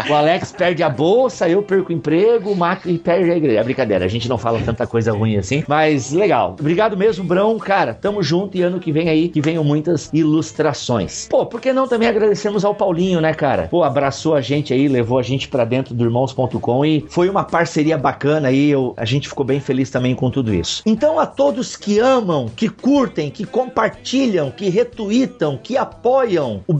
O 0.08 0.14
Alex 0.14 0.52
perde 0.52 0.82
a 0.82 0.88
bolsa, 0.88 1.48
eu 1.48 1.62
perco 1.62 1.92
o 1.92 1.94
emprego, 1.94 2.50
o 2.50 2.56
Mac 2.56 2.84
perde 3.02 3.30
a 3.30 3.36
igreja. 3.36 3.60
É 3.60 3.64
brincadeira, 3.64 4.04
a 4.04 4.08
gente 4.08 4.28
não 4.28 4.38
fala 4.38 4.60
tanta 4.60 4.86
coisa 4.86 5.12
ruim 5.12 5.36
assim, 5.36 5.64
mas 5.68 6.12
legal. 6.12 6.56
Obrigado 6.58 6.96
mesmo, 6.96 7.24
Brão. 7.24 7.58
Cara, 7.58 7.94
tamo 7.94 8.22
junto 8.22 8.56
e 8.56 8.62
ano 8.62 8.78
que 8.78 8.92
vem 8.92 9.08
aí, 9.08 9.28
que 9.28 9.40
venham 9.40 9.64
muitas 9.64 10.10
ilustrações. 10.12 11.28
Pô, 11.28 11.46
por 11.46 11.60
que 11.60 11.72
não 11.72 11.86
também 11.86 12.08
agradecemos 12.08 12.64
ao 12.64 12.74
Paulinho, 12.74 13.20
né, 13.20 13.34
cara? 13.34 13.68
Pô, 13.70 13.82
abraçou 13.82 14.34
a 14.34 14.40
gente 14.40 14.72
aí, 14.72 14.88
levou 14.88 15.18
a 15.18 15.22
gente 15.22 15.48
para 15.48 15.64
dentro 15.64 15.94
do 15.94 16.04
irmãos.com 16.04 16.84
e 16.84 17.04
foi 17.08 17.28
uma 17.28 17.44
parceria 17.44 17.98
bacana 17.98 18.48
aí, 18.48 18.70
eu, 18.70 18.94
a 18.96 19.04
gente 19.04 19.28
ficou 19.28 19.44
bem 19.44 19.60
feliz 19.60 19.90
também 19.90 20.14
com 20.14 20.30
tudo 20.30 20.54
isso. 20.54 20.82
Então, 20.86 21.18
a 21.18 21.26
todos 21.26 21.76
que 21.76 21.98
amam, 21.98 22.48
que 22.54 22.68
curtem, 22.68 23.30
que 23.30 23.44
compartilham, 23.44 24.50
que 24.50 24.68
retweetam, 24.68 25.58
que 25.62 25.76
apoiam 25.76 26.62
o 26.66 26.72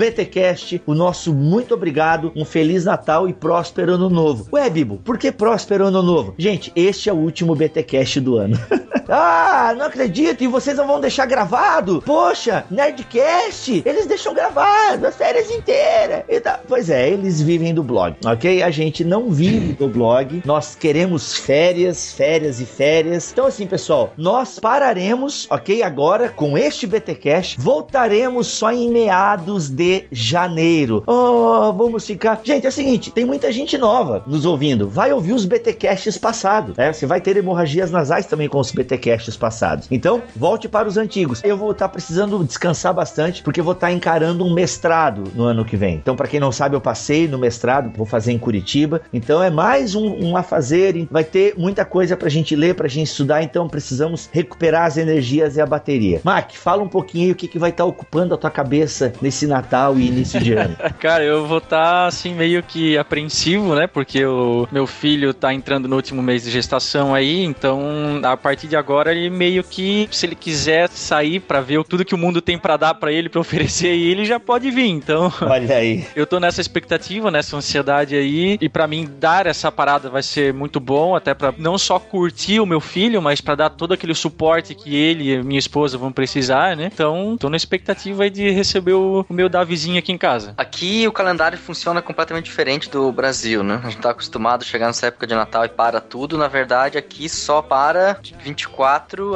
BTcast, 0.55 0.83
o 0.87 0.95
nosso 0.95 1.35
muito 1.35 1.75
obrigado, 1.75 2.33
um 2.35 2.45
feliz 2.45 2.85
Natal 2.85 3.29
e 3.29 3.33
próspero 3.33 3.95
ano 3.95 4.09
novo. 4.09 4.49
Ué, 4.53 4.71
Bibo, 4.71 4.99
por 4.99 5.19
que 5.19 5.33
próspero 5.33 5.87
ano 5.87 6.03
novo? 6.03 6.35
Gente, 6.39 6.73
este 6.77 7.11
é 7.11 7.13
o 7.13 7.17
último 7.17 7.55
BTcast 7.55 8.21
do 8.21 8.39
ano. 8.39 8.59
Ah, 9.09 9.75
não 9.77 9.87
acredito, 9.87 10.43
e 10.43 10.49
vocês 10.49 10.77
não 10.77 10.87
vão 10.87 11.01
deixar 11.01 11.27
gravado? 11.27 12.03
Poxa, 12.05 12.65
Nerdcast, 12.71 13.83
eles 13.85 14.07
deixam 14.07 14.35
gravado 14.35 15.07
as 15.07 15.17
férias 15.17 15.51
inteiras. 15.51 16.25
E 16.29 16.41
tá. 16.41 16.61
Pois 16.67 16.91
é, 16.91 17.09
eles 17.09 17.41
vivem 17.41 17.75
do 17.75 17.83
blog, 17.83 18.17
ok? 18.25 18.63
A 18.63 18.71
gente 18.71 19.05
não 19.05 19.31
vive 19.31 19.73
do 19.75 19.89
blog, 19.89 20.43
nós 20.45 20.75
queremos 20.75 21.37
férias, 21.37 22.13
férias 22.13 22.61
e 22.61 22.67
férias. 22.67 23.31
Então, 23.33 23.47
assim, 23.47 23.67
pessoal, 23.67 24.13
nós 24.17 24.59
pararemos, 24.59 25.47
ok? 25.51 25.83
Agora 25.83 26.29
com 26.29 26.57
este 26.57 26.87
BTcast, 26.87 27.61
voltaremos 27.61 28.47
só 28.47 28.73
em 28.73 28.91
meados 28.91 29.69
de 29.69 30.05
janeiro. 30.11 31.03
Oh, 31.07 31.73
vamos 31.73 32.07
ficar. 32.07 32.41
Gente, 32.43 32.67
é 32.67 32.69
o 32.69 32.73
seguinte: 32.73 33.11
tem 33.11 33.25
muita 33.25 33.53
gente 33.53 33.77
nova 33.79 34.23
nos 34.27 34.45
ouvindo. 34.45 34.89
Vai 34.89 35.13
ouvir 35.13 35.33
os 35.33 35.45
BTcasts 35.45 36.19
passados, 36.19 36.77
né? 36.77 36.93
Você 36.93 37.07
vai 37.07 37.21
ter 37.21 37.37
hemorragias 37.37 37.91
nasais 37.91 38.27
também 38.27 38.49
com 38.49 38.59
os 38.59 38.73
BTcasts 38.73 38.94
passados. 39.37 39.87
Então, 39.91 40.23
volte 40.35 40.69
para 40.69 40.89
os 40.89 40.97
antigos. 40.97 41.41
Eu 41.45 41.57
vou 41.57 41.73
estar 41.73 41.89
precisando 41.89 42.43
descansar 42.45 42.95
bastante, 42.95 43.43
porque 43.43 43.63
vou 43.63 43.73
estar 43.73 43.93
encarando 43.93 44.45
um 44.45 44.53
mestrado 44.53 45.25
no 45.35 45.45
ano 45.45 45.65
que 45.65 45.77
vem. 45.77 45.97
Então, 45.97 46.17
para 46.17 46.29
quem 46.29 46.41
não 46.41 46.53
sabe, 46.53 46.77
eu 46.77 46.81
passei 46.81 47.29
no 47.29 47.39
mestrado, 47.39 47.93
vou 47.97 48.07
fazer 48.07 48.33
em 48.33 48.39
Curitiba. 48.39 49.03
Então, 49.13 49.43
é 49.43 49.51
mais 49.51 49.95
um, 49.95 50.07
um 50.25 50.37
a 50.37 50.43
fazer. 50.43 51.07
Vai 51.11 51.25
ter 51.25 51.55
muita 51.57 51.85
coisa 51.85 52.17
pra 52.17 52.29
gente 52.29 52.55
ler, 52.55 52.75
pra 52.75 52.89
gente 52.89 53.09
estudar. 53.09 53.43
Então, 53.43 53.69
precisamos 53.69 54.29
recuperar 54.33 54.87
as 54.87 54.97
energias 54.97 55.57
e 55.57 55.61
a 55.61 55.67
bateria. 55.67 56.21
Mac, 56.23 56.53
fala 56.53 56.83
um 56.83 56.89
pouquinho 56.89 57.33
o 57.33 57.35
que, 57.35 57.49
que 57.49 57.59
vai 57.59 57.71
estar 57.71 57.85
ocupando 57.85 58.35
a 58.35 58.37
tua 58.37 58.51
cabeça 58.51 59.13
nesse 59.21 59.47
Natal 59.47 59.99
e 59.99 60.07
início 60.07 60.41
de 60.41 60.53
ano. 60.53 60.77
Cara, 60.99 61.25
eu 61.25 61.47
vou 61.47 61.59
estar 61.59 62.07
assim 62.07 62.35
meio 62.35 62.63
que 62.63 62.97
apreensivo, 62.97 63.75
né? 63.75 63.87
Porque 63.87 64.25
o 64.25 64.67
meu 64.71 64.87
filho 64.87 65.33
tá 65.35 65.53
entrando 65.53 65.89
no 65.89 65.97
último 65.97 66.23
mês 66.23 66.45
de 66.45 66.51
gestação 66.51 67.15
aí, 67.15 67.45
então 67.45 68.21
a 68.23 68.37
partir 68.37 68.69
de 68.69 68.77
agora 68.77 68.84
ele 69.11 69.31
meio 69.31 69.63
que 69.63 70.09
se 70.11 70.27
ele 70.27 70.35
quiser 70.35 70.89
sair 70.89 71.41
para 71.41 71.61
ver 71.61 71.83
tudo 71.85 72.05
que 72.05 72.15
o 72.15 72.19
mundo 72.19 72.41
tem 72.41 72.59
para 72.59 72.77
dar 72.77 72.95
para 72.95 73.13
ele, 73.13 73.29
para 73.29 73.41
oferecer 73.41 73.89
aí, 73.89 74.03
ele 74.03 74.25
já 74.25 74.39
pode 74.39 74.71
vir. 74.71 74.89
Então, 74.89 75.33
olha 75.41 75.77
aí. 75.77 76.07
Eu 76.15 76.27
tô 76.27 76.39
nessa 76.39 76.61
expectativa, 76.61 77.31
nessa 77.31 77.57
ansiedade 77.57 78.17
aí, 78.17 78.59
e 78.61 78.69
para 78.69 78.87
mim 78.87 79.09
dar 79.19 79.47
essa 79.47 79.71
parada 79.71 80.09
vai 80.09 80.23
ser 80.23 80.53
muito 80.53 80.81
bom, 80.81 81.15
até 81.15 81.35
para 81.35 81.55
não 81.57 81.79
só 81.79 81.99
curtir 81.99 82.61
o 82.61 82.67
meu 82.67 82.81
filho, 82.81 83.21
mas 83.21 83.41
para 83.41 83.55
dar 83.55 83.71
todo 83.71 83.95
aquele 83.95 84.15
suporte 84.15 84.75
que 84.75 84.95
ele 84.95 85.33
e 85.33 85.43
minha 85.43 85.59
esposa 85.59 85.99
vão 85.99 86.13
precisar, 86.13 86.77
né? 86.77 86.91
Então, 86.93 87.37
tô 87.39 87.49
na 87.49 87.57
expectativa 87.57 88.25
aí 88.25 88.31
de 88.31 88.51
receber 88.51 88.93
o, 88.93 89.25
o 89.29 89.35
meu 89.35 89.49
Davizinho 89.49 89.99
aqui 89.99 90.13
em 90.13 90.19
casa. 90.19 90.55
Aqui 90.57 91.07
o 91.07 91.13
calendário 91.13 91.59
funciona 91.59 92.03
completamente 92.03 92.45
diferente 92.45 92.89
do 92.91 93.11
Brasil, 93.13 93.63
né? 93.63 93.81
A 93.83 93.89
gente 93.89 94.01
tá 94.01 94.11
acostumado 94.11 94.63
a 94.63 94.65
chegar 94.65 94.87
nessa 94.87 95.07
época 95.07 95.27
de 95.27 95.35
Natal 95.35 95.65
e 95.65 95.69
para 95.69 96.01
tudo. 96.01 96.37
Na 96.37 96.49
verdade, 96.49 96.99
aqui 96.99 97.29
só 97.29 97.63
para 97.63 98.19
24 98.43 98.74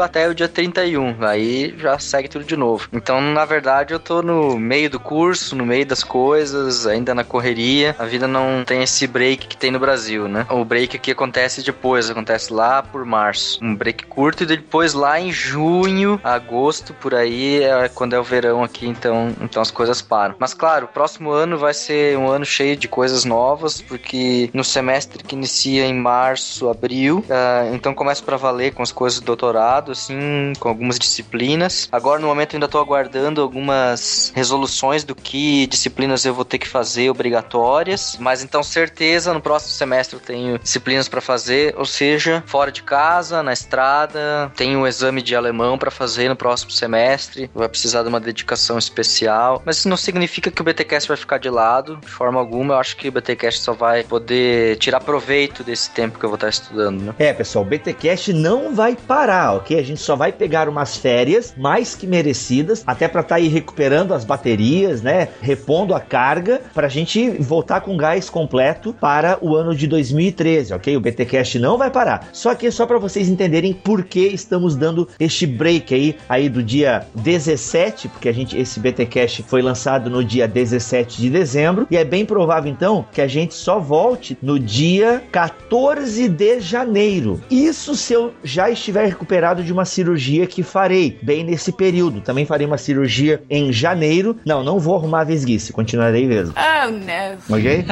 até 0.02 0.28
o 0.28 0.34
dia 0.34 0.48
31. 0.48 1.16
Aí 1.20 1.74
já 1.78 1.98
segue 1.98 2.28
tudo 2.28 2.44
de 2.44 2.56
novo. 2.56 2.88
Então, 2.92 3.20
na 3.20 3.44
verdade, 3.44 3.92
eu 3.94 4.00
tô 4.00 4.22
no 4.22 4.58
meio 4.58 4.90
do 4.90 4.98
curso, 4.98 5.54
no 5.54 5.64
meio 5.64 5.86
das 5.86 6.02
coisas, 6.02 6.86
ainda 6.86 7.14
na 7.14 7.24
correria. 7.24 7.94
A 7.98 8.04
vida 8.04 8.26
não 8.26 8.64
tem 8.64 8.82
esse 8.82 9.06
break 9.06 9.46
que 9.46 9.56
tem 9.56 9.70
no 9.70 9.78
Brasil, 9.78 10.28
né? 10.28 10.46
O 10.50 10.64
break 10.64 10.96
aqui 10.96 11.12
acontece 11.12 11.62
depois, 11.62 12.10
acontece 12.10 12.52
lá 12.52 12.82
por 12.82 13.04
março. 13.04 13.58
Um 13.62 13.74
break 13.74 14.06
curto 14.06 14.42
e 14.42 14.46
depois 14.46 14.94
lá 14.94 15.20
em 15.20 15.30
junho, 15.30 16.20
agosto, 16.24 16.94
por 16.94 17.14
aí, 17.14 17.62
é 17.62 17.88
quando 17.88 18.14
é 18.14 18.20
o 18.20 18.24
verão 18.24 18.62
aqui, 18.64 18.86
então, 18.86 19.34
então 19.40 19.60
as 19.60 19.70
coisas 19.70 20.00
param. 20.00 20.34
Mas 20.38 20.54
claro, 20.54 20.86
o 20.86 20.88
próximo 20.88 21.30
ano 21.30 21.58
vai 21.58 21.74
ser 21.74 22.16
um 22.16 22.28
ano 22.28 22.44
cheio 22.44 22.76
de 22.76 22.88
coisas 22.88 23.24
novas, 23.24 23.80
porque 23.80 24.50
no 24.52 24.64
semestre 24.64 25.22
que 25.22 25.34
inicia 25.34 25.84
em 25.84 25.94
março, 25.94 26.68
abril, 26.68 27.24
uh, 27.28 27.74
então 27.74 27.94
começo 27.94 28.24
para 28.24 28.36
valer 28.36 28.72
com 28.72 28.82
as 28.82 28.92
coisas 28.92 29.20
doutorado, 29.28 29.92
assim, 29.92 30.52
com 30.58 30.68
algumas 30.68 30.98
disciplinas. 30.98 31.88
Agora, 31.92 32.20
no 32.20 32.26
momento, 32.26 32.54
ainda 32.54 32.66
tô 32.66 32.78
aguardando 32.78 33.40
algumas 33.40 34.32
resoluções 34.34 35.04
do 35.04 35.14
que 35.14 35.66
disciplinas 35.66 36.24
eu 36.24 36.34
vou 36.34 36.44
ter 36.44 36.58
que 36.58 36.66
fazer 36.66 37.10
obrigatórias, 37.10 38.16
mas 38.18 38.42
então 38.42 38.62
certeza 38.62 39.34
no 39.34 39.40
próximo 39.40 39.72
semestre 39.72 40.16
eu 40.16 40.20
tenho 40.20 40.58
disciplinas 40.58 41.08
para 41.08 41.20
fazer, 41.20 41.74
ou 41.76 41.84
seja, 41.84 42.42
fora 42.46 42.72
de 42.72 42.82
casa, 42.82 43.42
na 43.42 43.52
estrada, 43.52 44.50
tenho 44.56 44.80
um 44.80 44.86
exame 44.86 45.20
de 45.20 45.36
alemão 45.36 45.76
para 45.76 45.90
fazer 45.90 46.28
no 46.28 46.36
próximo 46.36 46.70
semestre, 46.70 47.50
vai 47.54 47.68
precisar 47.68 48.02
de 48.02 48.08
uma 48.08 48.20
dedicação 48.20 48.78
especial, 48.78 49.62
mas 49.64 49.78
isso 49.78 49.88
não 49.88 49.96
significa 49.96 50.50
que 50.50 50.60
o 50.60 50.64
BTcast 50.64 51.08
vai 51.08 51.16
ficar 51.16 51.38
de 51.38 51.50
lado, 51.50 51.96
de 51.96 52.08
forma 52.08 52.40
alguma, 52.40 52.74
eu 52.74 52.78
acho 52.78 52.96
que 52.96 53.08
o 53.08 53.12
BTcast 53.12 53.60
só 53.60 53.72
vai 53.72 54.04
poder 54.04 54.76
tirar 54.76 55.00
proveito 55.00 55.62
desse 55.62 55.90
tempo 55.90 56.18
que 56.18 56.24
eu 56.24 56.30
vou 56.30 56.36
estar 56.36 56.48
estudando, 56.48 57.02
né? 57.02 57.14
É, 57.18 57.32
pessoal, 57.32 57.64
o 57.64 57.68
BTcast 57.68 58.32
não 58.32 58.74
vai 58.74 58.96
parar, 58.96 59.17
ok? 59.18 59.78
A 59.78 59.82
gente 59.82 60.00
só 60.00 60.14
vai 60.14 60.30
pegar 60.30 60.68
umas 60.68 60.96
férias 60.96 61.52
mais 61.56 61.94
que 61.94 62.06
merecidas, 62.06 62.84
até 62.86 63.08
para 63.08 63.20
estar 63.22 63.34
tá 63.34 63.40
aí 63.40 63.48
recuperando 63.48 64.14
as 64.14 64.24
baterias, 64.24 65.02
né? 65.02 65.28
Repondo 65.40 65.94
a 65.94 66.00
carga, 66.00 66.60
pra 66.72 66.88
gente 66.88 67.30
voltar 67.30 67.80
com 67.80 67.96
gás 67.96 68.30
completo 68.30 68.94
para 69.00 69.38
o 69.40 69.56
ano 69.56 69.74
de 69.74 69.86
2013, 69.88 70.74
ok? 70.74 70.96
O 70.96 71.00
BTcast 71.00 71.58
não 71.58 71.76
vai 71.76 71.90
parar. 71.90 72.28
Só 72.32 72.54
que 72.54 72.68
é 72.68 72.70
só 72.70 72.86
para 72.86 72.98
vocês 72.98 73.28
entenderem 73.28 73.72
por 73.72 74.04
que 74.04 74.20
estamos 74.20 74.76
dando 74.76 75.08
este 75.18 75.46
break 75.46 75.92
aí, 75.92 76.16
aí 76.28 76.48
do 76.48 76.62
dia 76.62 77.06
17, 77.14 78.08
porque 78.08 78.28
a 78.28 78.32
gente 78.32 78.56
esse 78.56 78.78
BTcast 78.78 79.42
foi 79.44 79.62
lançado 79.62 80.08
no 80.08 80.24
dia 80.24 80.46
17 80.46 81.20
de 81.20 81.30
dezembro, 81.30 81.86
e 81.90 81.96
é 81.96 82.04
bem 82.04 82.24
provável 82.24 82.70
então 82.70 83.04
que 83.12 83.20
a 83.20 83.26
gente 83.26 83.54
só 83.54 83.80
volte 83.80 84.38
no 84.40 84.58
dia 84.58 85.22
14 85.32 86.28
de 86.28 86.60
janeiro. 86.60 87.40
Isso 87.50 87.94
se 87.94 88.12
eu 88.12 88.32
já 88.44 88.70
estiver 88.70 89.07
recuperado 89.08 89.62
de 89.62 89.72
uma 89.72 89.84
cirurgia 89.84 90.46
que 90.46 90.62
farei 90.62 91.18
bem 91.22 91.44
nesse 91.44 91.72
período. 91.72 92.20
Também 92.20 92.46
farei 92.46 92.66
uma 92.66 92.78
cirurgia 92.78 93.42
em 93.48 93.72
janeiro. 93.72 94.36
Não, 94.44 94.62
não 94.62 94.78
vou 94.78 94.96
arrumar 94.96 95.20
a 95.20 95.24
vesguice, 95.24 95.72
continuarei 95.72 96.26
mesmo. 96.26 96.54
Oh, 96.56 96.90
não. 96.90 97.56
Ok? 97.56 97.84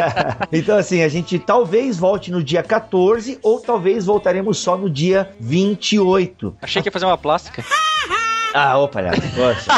então, 0.52 0.76
assim, 0.76 1.02
a 1.02 1.08
gente 1.08 1.38
talvez 1.38 1.98
volte 1.98 2.30
no 2.30 2.42
dia 2.42 2.62
14 2.62 3.38
ou 3.42 3.60
talvez 3.60 4.06
voltaremos 4.06 4.58
só 4.58 4.76
no 4.76 4.88
dia 4.90 5.30
28. 5.40 6.56
Achei 6.62 6.82
que 6.82 6.88
ia 6.88 6.92
fazer 6.92 7.06
uma 7.06 7.18
plástica. 7.18 7.64
Ah, 8.54 8.78
ô 8.78 8.86
palhaço, 8.86 9.20
poxa. 9.34 9.68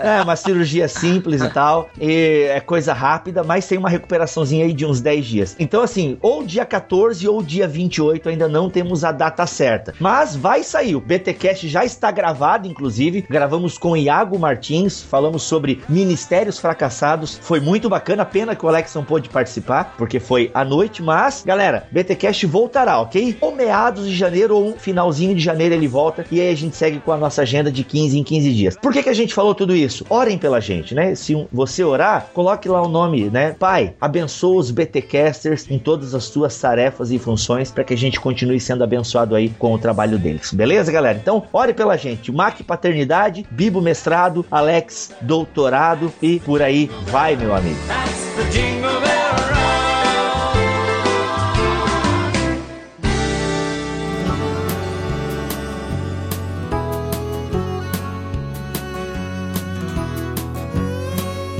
é 0.00 0.22
uma 0.22 0.36
cirurgia 0.36 0.86
simples 0.86 1.42
e 1.42 1.50
tal, 1.50 1.90
e 2.00 2.46
é 2.48 2.60
coisa 2.60 2.92
rápida, 2.92 3.42
mas 3.42 3.66
tem 3.66 3.76
uma 3.76 3.88
recuperaçãozinha 3.88 4.64
aí 4.64 4.72
de 4.72 4.86
uns 4.86 5.00
10 5.00 5.26
dias. 5.26 5.56
Então, 5.58 5.82
assim, 5.82 6.16
ou 6.22 6.44
dia 6.44 6.64
14 6.64 7.26
ou 7.26 7.42
dia 7.42 7.66
28, 7.66 8.28
ainda 8.28 8.46
não 8.46 8.70
temos 8.70 9.02
a 9.04 9.10
data 9.10 9.44
certa. 9.44 9.92
Mas 9.98 10.36
vai 10.36 10.62
sair, 10.62 10.94
o 10.94 11.00
BTcast 11.00 11.68
já 11.68 11.84
está 11.84 12.12
gravado, 12.12 12.68
inclusive, 12.68 13.26
gravamos 13.28 13.76
com 13.76 13.96
Iago 13.96 14.38
Martins, 14.38 15.02
falamos 15.02 15.42
sobre 15.42 15.82
ministérios 15.88 16.60
fracassados, 16.60 17.40
foi 17.42 17.58
muito 17.58 17.88
bacana, 17.88 18.24
pena 18.24 18.54
que 18.54 18.64
o 18.64 18.68
Alex 18.68 18.94
não 18.94 19.04
pôde 19.04 19.28
participar, 19.28 19.94
porque 19.98 20.20
foi 20.20 20.48
à 20.54 20.64
noite, 20.64 21.02
mas, 21.02 21.42
galera, 21.44 21.88
BTcast 21.90 22.46
voltará, 22.46 23.00
ok? 23.00 23.36
Ou 23.40 23.52
meados 23.52 24.06
de 24.06 24.14
janeiro 24.14 24.56
ou 24.56 24.68
um 24.68 24.78
finalzinho 24.78 25.34
de 25.34 25.42
janeiro 25.42 25.74
ele 25.74 25.88
volta, 25.88 26.24
e 26.30 26.40
aí 26.40 26.52
a 26.52 26.56
gente 26.56 26.76
segue 26.76 27.00
com 27.00 27.10
a 27.10 27.16
nossa 27.16 27.31
nossa 27.32 27.42
agenda 27.42 27.72
de 27.72 27.82
15 27.82 28.18
em 28.18 28.22
15 28.22 28.52
dias. 28.52 28.76
Por 28.76 28.92
que, 28.92 29.02
que 29.02 29.08
a 29.08 29.14
gente 29.14 29.32
falou 29.32 29.54
tudo 29.54 29.74
isso? 29.74 30.04
Orem 30.10 30.36
pela 30.36 30.60
gente, 30.60 30.94
né? 30.94 31.14
Se 31.14 31.46
você 31.50 31.82
orar, 31.82 32.26
coloque 32.34 32.68
lá 32.68 32.82
o 32.82 32.88
nome, 32.88 33.30
né? 33.30 33.56
Pai, 33.58 33.94
abençoa 33.98 34.56
os 34.56 34.70
BTcasters 34.70 35.70
em 35.70 35.78
todas 35.78 36.14
as 36.14 36.24
suas 36.24 36.58
tarefas 36.60 37.10
e 37.10 37.18
funções 37.18 37.70
para 37.70 37.84
que 37.84 37.94
a 37.94 37.96
gente 37.96 38.20
continue 38.20 38.60
sendo 38.60 38.84
abençoado 38.84 39.34
aí 39.34 39.48
com 39.58 39.72
o 39.72 39.78
trabalho 39.78 40.18
deles. 40.18 40.52
Beleza, 40.52 40.92
galera? 40.92 41.18
Então, 41.18 41.44
ore 41.50 41.72
pela 41.72 41.96
gente. 41.96 42.30
Mac 42.30 42.60
Paternidade, 42.62 43.46
Bibo 43.50 43.80
Mestrado, 43.80 44.44
Alex 44.50 45.12
Doutorado 45.22 46.12
e 46.20 46.38
por 46.40 46.60
aí 46.60 46.90
vai, 47.06 47.34
meu 47.34 47.54
amigo. 47.54 47.78